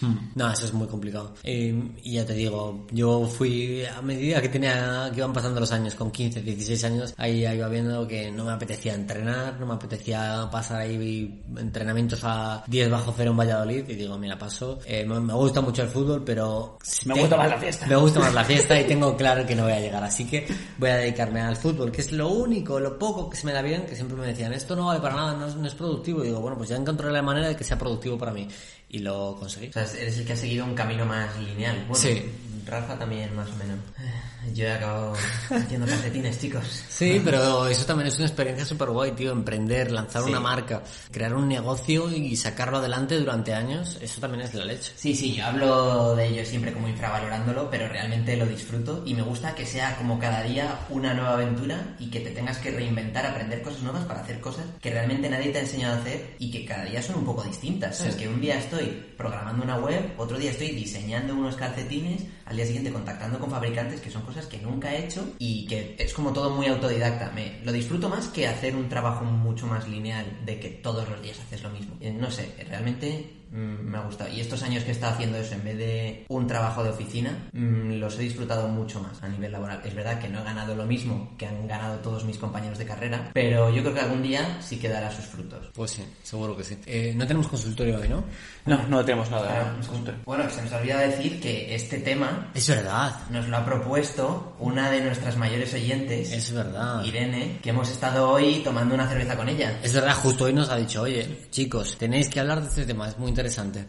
Mm, 0.00 0.16
No, 0.34 0.52
eso 0.52 0.64
es 0.64 0.72
muy 0.72 0.86
complicado. 0.86 1.34
Eh, 1.44 1.74
y 2.02 2.12
ya 2.14 2.24
te 2.26 2.34
digo, 2.34 2.86
yo 2.90 3.26
fui 3.26 3.84
a 3.84 4.00
medida 4.02 4.40
que 4.42 4.48
tenía 4.48 5.10
que 5.12 5.18
iban 5.18 5.32
pasando 5.32 5.60
los 5.60 5.72
años, 5.72 5.94
con 5.94 6.10
15, 6.10 6.42
16 6.42 6.84
años, 6.84 7.14
ahí 7.16 7.44
iba 7.46 7.68
viendo 7.68 8.06
que 8.06 8.30
no 8.30 8.44
me 8.44 8.52
apetecía 8.52 8.94
entrenar, 8.94 9.58
no 9.60 9.66
me 9.66 9.74
apetecía 9.74 10.48
pasar 10.50 10.80
ahí 10.80 11.42
entrenamientos 11.56 12.20
a 12.24 12.62
10 12.66 12.90
bajo 12.90 13.14
cero 13.16 13.30
en 13.32 13.36
Valladolid 13.36 13.84
y 13.88 13.94
digo, 13.94 14.18
mira, 14.18 14.38
paso. 14.38 14.78
Eh, 14.86 15.04
me 15.04 15.34
gusta 15.34 15.60
mucho 15.60 15.77
el 15.82 15.88
fútbol, 15.88 16.22
pero 16.24 16.78
Me 17.04 17.14
gusta 17.14 17.36
más 17.36 17.48
la 17.48 17.58
fiesta. 17.58 17.86
Me 17.86 17.96
gusta 17.96 18.20
más 18.20 18.34
la 18.34 18.44
fiesta 18.44 18.80
y 18.80 18.84
tengo 18.86 19.16
claro 19.16 19.46
que 19.46 19.54
no 19.54 19.64
voy 19.64 19.72
a 19.72 19.80
llegar, 19.80 20.02
así 20.04 20.24
que 20.26 20.46
voy 20.78 20.90
a 20.90 20.96
dedicarme 20.96 21.40
al 21.40 21.56
fútbol, 21.56 21.90
que 21.92 22.00
es 22.00 22.12
lo 22.12 22.28
único, 22.28 22.78
lo 22.80 22.98
poco 22.98 23.28
que 23.30 23.36
se 23.36 23.46
me 23.46 23.52
da 23.52 23.62
bien, 23.62 23.86
que 23.86 23.94
siempre 23.94 24.16
me 24.16 24.26
decían, 24.26 24.52
esto 24.52 24.76
no 24.76 24.86
vale 24.86 25.00
para 25.00 25.14
nada, 25.16 25.34
no 25.34 25.46
es, 25.46 25.54
no 25.56 25.66
es 25.66 25.74
productivo. 25.74 26.22
Y 26.22 26.28
digo, 26.28 26.40
bueno, 26.40 26.56
pues 26.56 26.68
ya 26.68 26.76
encontré 26.76 27.10
la 27.10 27.22
manera 27.22 27.48
de 27.48 27.56
que 27.56 27.64
sea 27.64 27.78
productivo 27.78 28.18
para 28.18 28.32
mí. 28.32 28.48
Y 28.90 29.00
lo 29.00 29.36
conseguí. 29.38 29.68
O 29.68 29.72
sea, 29.72 29.82
eres 29.82 30.18
el 30.18 30.24
que 30.26 30.32
ha 30.32 30.36
seguido 30.36 30.64
un 30.64 30.74
camino 30.74 31.04
más 31.04 31.38
lineal. 31.40 31.76
Bueno, 31.88 31.94
Sí. 31.94 32.22
Rafa 32.68 32.98
también, 32.98 33.34
más 33.34 33.48
o 33.50 33.56
menos. 33.56 33.78
Yo 34.54 34.66
he 34.66 34.72
acabado 34.72 35.14
haciendo 35.50 35.86
calcetines, 35.86 36.40
chicos. 36.40 36.64
Sí, 36.88 37.20
pero 37.24 37.66
eso 37.68 37.84
también 37.84 38.06
es 38.08 38.16
una 38.16 38.26
experiencia 38.26 38.64
súper 38.64 38.88
guay, 38.90 39.12
tío. 39.12 39.32
Emprender, 39.32 39.90
lanzar 39.90 40.22
Sí. 40.22 40.30
una 40.30 40.40
marca, 40.40 40.82
crear 41.10 41.34
un 41.34 41.48
negocio 41.48 42.10
y 42.10 42.36
sacarlo 42.36 42.78
adelante 42.78 43.18
durante 43.18 43.52
años, 43.52 43.98
eso 44.00 44.20
también 44.20 44.44
es 44.44 44.54
la 44.54 44.64
leche. 44.64 44.92
Sí, 44.96 45.14
sí, 45.14 45.34
yo 45.34 45.44
hablo 45.44 46.14
de 46.14 46.28
ello 46.28 46.44
siempre 46.44 46.72
como 46.72 46.88
infravalorándolo, 46.88 47.68
pero 47.68 47.88
realmente 47.88 48.36
lo 48.36 48.46
disfruto 48.46 49.02
y 49.04 49.14
me 49.14 49.22
gusta 49.22 49.54
que 49.54 49.66
sea 49.66 49.96
como 49.96 50.18
cada 50.18 50.42
día 50.42 50.78
una 50.88 51.14
nueva 51.14 51.34
aventura 51.34 51.96
y 51.98 52.08
que 52.08 52.20
te 52.20 52.30
tengas 52.30 52.58
que 52.58 52.70
reinventar, 52.70 53.26
aprender 53.26 53.60
cosas 53.62 53.82
nuevas 53.82 54.04
para 54.04 54.20
hacer 54.20 54.40
cosas 54.40 54.64
que 54.80 54.90
realmente 54.90 55.28
nadie 55.28 55.50
te 55.50 55.58
ha 55.58 55.62
enseñado 55.62 55.96
a 55.96 56.00
hacer 56.00 56.36
y 56.38 56.50
que 56.50 56.64
cada 56.64 56.84
día 56.84 57.02
son 57.02 57.16
un 57.16 57.24
poco 57.24 57.42
distintas. 57.42 57.96
O 57.98 58.02
sea, 58.02 58.10
es 58.10 58.16
que 58.16 58.28
un 58.28 58.40
día 58.40 58.58
estoy 58.58 58.86
programando 59.16 59.64
una 59.64 59.76
web, 59.76 60.12
otro 60.16 60.38
día 60.38 60.52
estoy 60.52 60.68
diseñando 60.70 61.34
unos 61.34 61.56
calcetines, 61.56 62.22
al 62.46 62.57
día 62.58 62.66
siguiente 62.66 62.92
contactando 62.92 63.38
con 63.38 63.50
fabricantes, 63.50 64.00
que 64.00 64.10
son 64.10 64.22
cosas 64.22 64.46
que 64.46 64.58
nunca 64.58 64.92
he 64.94 65.04
hecho 65.04 65.24
y 65.38 65.66
que 65.66 65.96
es 65.98 66.12
como 66.12 66.32
todo 66.32 66.50
muy 66.50 66.66
autodidacta. 66.66 67.30
Me 67.30 67.60
lo 67.64 67.72
disfruto 67.72 68.08
más 68.08 68.28
que 68.28 68.46
hacer 68.46 68.74
un 68.74 68.88
trabajo 68.88 69.24
mucho 69.24 69.66
más 69.66 69.88
lineal 69.88 70.26
de 70.44 70.58
que 70.58 70.68
todos 70.68 71.08
los 71.08 71.22
días 71.22 71.38
haces 71.38 71.62
lo 71.62 71.70
mismo. 71.70 71.96
Eh, 72.00 72.12
No 72.12 72.30
sé, 72.30 72.52
realmente 72.68 73.30
me 73.50 73.98
ha 73.98 74.02
gustado. 74.02 74.30
Y 74.32 74.40
estos 74.40 74.62
años 74.62 74.84
que 74.84 74.90
he 74.90 74.92
estado 74.92 75.14
haciendo 75.14 75.38
eso, 75.38 75.54
en 75.54 75.64
vez 75.64 75.78
de 75.78 76.26
un 76.28 76.46
trabajo 76.46 76.84
de 76.84 76.90
oficina, 76.90 77.48
mm, 77.52 77.98
los 77.98 78.18
he 78.18 78.22
disfrutado 78.22 78.68
mucho 78.68 79.00
más 79.00 79.22
a 79.22 79.28
nivel 79.28 79.52
laboral. 79.52 79.80
Es 79.84 79.94
verdad 79.94 80.18
que 80.20 80.28
no 80.28 80.40
he 80.40 80.44
ganado 80.44 80.74
lo 80.74 80.84
mismo 80.86 81.34
que 81.38 81.46
han 81.46 81.66
ganado 81.66 81.98
todos 81.98 82.24
mis 82.24 82.38
compañeros 82.38 82.78
de 82.78 82.84
carrera, 82.86 83.30
pero 83.32 83.70
yo 83.70 83.82
creo 83.82 83.94
que 83.94 84.00
algún 84.00 84.22
día 84.22 84.58
sí 84.60 84.78
que 84.78 84.88
dará 84.88 85.10
sus 85.10 85.24
frutos. 85.24 85.70
Pues 85.74 85.92
sí, 85.92 86.04
seguro 86.22 86.56
que 86.56 86.64
sí. 86.64 86.78
Eh, 86.86 87.12
no 87.16 87.26
tenemos 87.26 87.48
consultorio 87.48 87.98
hoy, 87.98 88.08
¿no? 88.08 88.24
No, 88.66 88.86
no 88.86 89.04
tenemos 89.04 89.30
nada. 89.30 89.48
Claro, 89.48 89.72
no 89.76 90.08
es 90.10 90.24
Bueno, 90.24 90.50
se 90.50 90.62
nos 90.62 90.72
olvida 90.72 91.00
decir 91.00 91.40
que 91.40 91.74
este 91.74 91.98
tema 91.98 92.50
Es 92.54 92.68
verdad. 92.68 93.14
nos 93.30 93.48
lo 93.48 93.56
ha 93.56 93.64
propuesto 93.64 94.56
una 94.58 94.90
de 94.90 95.00
nuestras 95.00 95.36
mayores 95.36 95.72
oyentes, 95.74 96.32
Es 96.32 96.52
verdad. 96.52 97.02
Irene, 97.04 97.58
que 97.62 97.70
hemos 97.70 97.88
estado 97.90 98.30
hoy 98.30 98.60
tomando 98.62 98.94
una 98.94 99.08
cerveza 99.08 99.36
con 99.36 99.48
ella. 99.48 99.78
Es 99.82 99.94
verdad, 99.94 100.14
justo 100.14 100.44
hoy 100.44 100.52
nos 100.52 100.68
ha 100.68 100.76
dicho, 100.76 101.02
oye, 101.02 101.48
chicos, 101.50 101.96
tenéis 101.98 102.28
que 102.28 102.40
hablar 102.40 102.60
de 102.60 102.68
este 102.68 102.84
tema, 102.84 103.08
es 103.08 103.18
muy 103.18 103.28
interesante. 103.28 103.37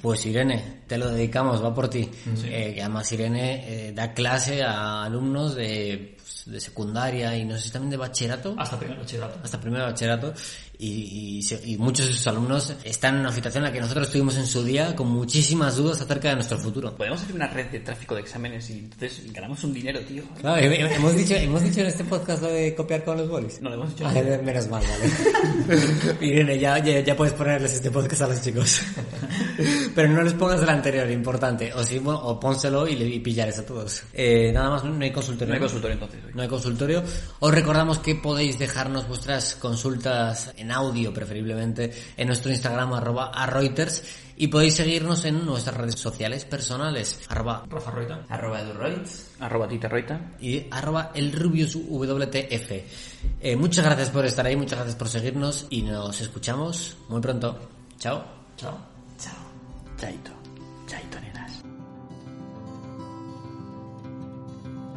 Pues 0.02 0.26
Irene, 0.26 0.82
te 0.88 0.98
lo 0.98 1.10
dedicamos, 1.10 1.64
va 1.64 1.74
por 1.74 1.90
ti. 1.90 2.10
Eh, 2.46 2.74
que 2.76 2.82
además 2.82 3.12
Irene 3.12 3.88
eh, 3.88 3.92
da 3.94 4.14
clase 4.14 4.62
a 4.64 5.04
alumnos 5.04 5.56
de, 5.56 6.16
pues, 6.18 6.44
de 6.46 6.60
secundaria 6.60 7.36
y 7.38 7.46
no 7.46 7.56
sé 7.56 7.62
si 7.64 7.70
también 7.72 7.92
de 7.92 7.98
bachillerato. 7.98 8.56
Hasta 8.58 8.78
primer 8.80 8.98
bachillerato. 9.00 9.40
hasta 9.44 9.60
primero 9.60 9.84
de 9.86 9.92
bachillerato 9.92 10.34
y, 10.82 11.42
y 11.42 11.74
y 11.74 11.78
muchos 11.78 12.08
de 12.08 12.14
sus 12.14 12.26
alumnos 12.28 12.74
están 12.86 13.16
en 13.16 13.22
una 13.22 13.34
situación 13.34 13.66
en 13.66 13.70
la 13.70 13.74
que 13.74 13.82
nosotros 13.82 14.08
estuvimos 14.08 14.38
en 14.38 14.46
su 14.48 14.64
día 14.64 14.96
con 14.96 15.10
muchísimas 15.10 15.76
dudas 15.76 16.00
acerca 16.00 16.30
de 16.30 16.36
nuestro 16.36 16.58
futuro. 16.58 16.96
Podemos 16.96 17.22
hacer 17.22 17.36
una 17.36 17.48
red 17.48 17.66
de 17.68 17.80
tráfico 17.82 18.16
de 18.16 18.22
exámenes 18.22 18.70
y 18.70 18.80
entonces 18.80 19.22
ganamos 19.34 19.62
un 19.66 19.74
dinero, 19.74 20.00
tío. 20.02 20.24
Claro, 20.40 20.58
he- 20.62 20.68
he- 20.82 20.96
hemos 20.96 21.16
dicho, 21.18 21.36
hemos 21.36 21.62
dicho 21.64 21.82
en 21.82 21.88
este 21.88 22.06
podcast 22.06 22.42
lo 22.44 22.48
de 22.48 22.74
copiar 22.76 23.04
con 23.04 23.18
los 23.18 23.28
bolis. 23.28 23.62
No 23.62 23.70
lo 23.70 23.76
hemos 23.76 23.90
dicho. 23.90 24.08
Ah, 24.08 24.14
menos 24.42 24.68
mal, 24.70 24.82
vale. 24.88 26.16
Irene, 26.22 26.58
ya, 26.58 26.78
ya, 26.80 27.02
ya 27.02 27.16
puedes 27.16 27.34
ponerles 27.34 27.74
este 27.74 27.92
podcast 27.92 28.22
a 28.22 28.28
los 28.28 28.42
chicos. 28.42 28.82
Pero 29.96 30.10
no 30.10 30.22
les 30.22 30.34
pongas 30.34 30.62
el 30.62 30.70
anterior, 30.70 31.10
importante. 31.10 31.74
O 31.74 31.84
si, 31.84 32.00
bueno, 32.00 32.20
o 32.20 32.40
pónselo 32.40 32.88
y, 32.88 32.94
y 32.94 33.20
pillares 33.20 33.60
a 33.60 33.66
todos. 33.66 34.04
Eh, 34.14 34.52
nada 34.54 34.70
más, 34.70 34.84
no 34.84 35.04
hay 35.04 35.12
consultorio. 35.12 35.50
No 35.50 35.56
hay 35.56 35.62
consultorio 35.62 35.94
entonces. 35.94 36.20
hoy. 36.26 36.32
No 36.34 36.42
hay 36.42 36.48
consultorio. 36.48 37.04
Os 37.40 37.54
recordamos 37.54 38.00
que 38.00 38.16
podéis 38.16 38.60
dejarnos 38.60 39.08
vuestras 39.08 39.56
consultas 39.56 40.54
en 40.58 40.72
audio, 40.72 41.14
preferiblemente, 41.14 41.92
en 42.18 42.28
nuestro 42.28 42.52
Instagram, 42.52 42.94
arroba 42.94 43.32
a 43.34 43.46
Reuters. 43.46 44.04
Y 44.42 44.48
podéis 44.48 44.76
seguirnos 44.76 45.26
en 45.26 45.46
nuestras 45.46 45.76
redes 45.76 45.96
sociales 46.00 46.46
personales, 46.46 47.20
arroba 47.28 47.66
Rafa 47.70 47.92
Roita. 47.92 48.26
Arroba 48.30 48.62
Edurroids. 48.62 49.32
Arroba 49.42 49.68
Tita 49.68 49.90
Roita. 49.90 50.32
y 50.40 50.66
arroba 50.72 51.12
el 51.14 51.34
Rubius 51.34 51.76
WTF. 51.76 52.72
Eh, 53.42 53.56
muchas 53.58 53.84
gracias 53.84 54.10
por 54.12 54.26
estar 54.26 54.46
ahí, 54.46 54.56
muchas 54.56 54.80
gracias 54.80 54.96
por 54.96 55.10
seguirnos 55.10 55.68
y 55.70 55.82
nos 55.82 56.22
escuchamos 56.22 56.96
muy 57.10 57.20
pronto. 57.20 57.60
Chao. 57.98 58.24
Chao. 58.56 58.89
Chaito. 60.00 60.32
Chaito, 60.88 61.20
nenas. 61.20 61.62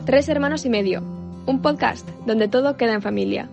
Tres 0.07 0.29
hermanos 0.29 0.65
y 0.65 0.71
medio. 0.71 1.03
Un 1.47 1.61
podcast 1.61 2.09
donde 2.25 2.47
todo 2.47 2.77
queda 2.77 2.95
en 2.95 3.03
familia. 3.03 3.49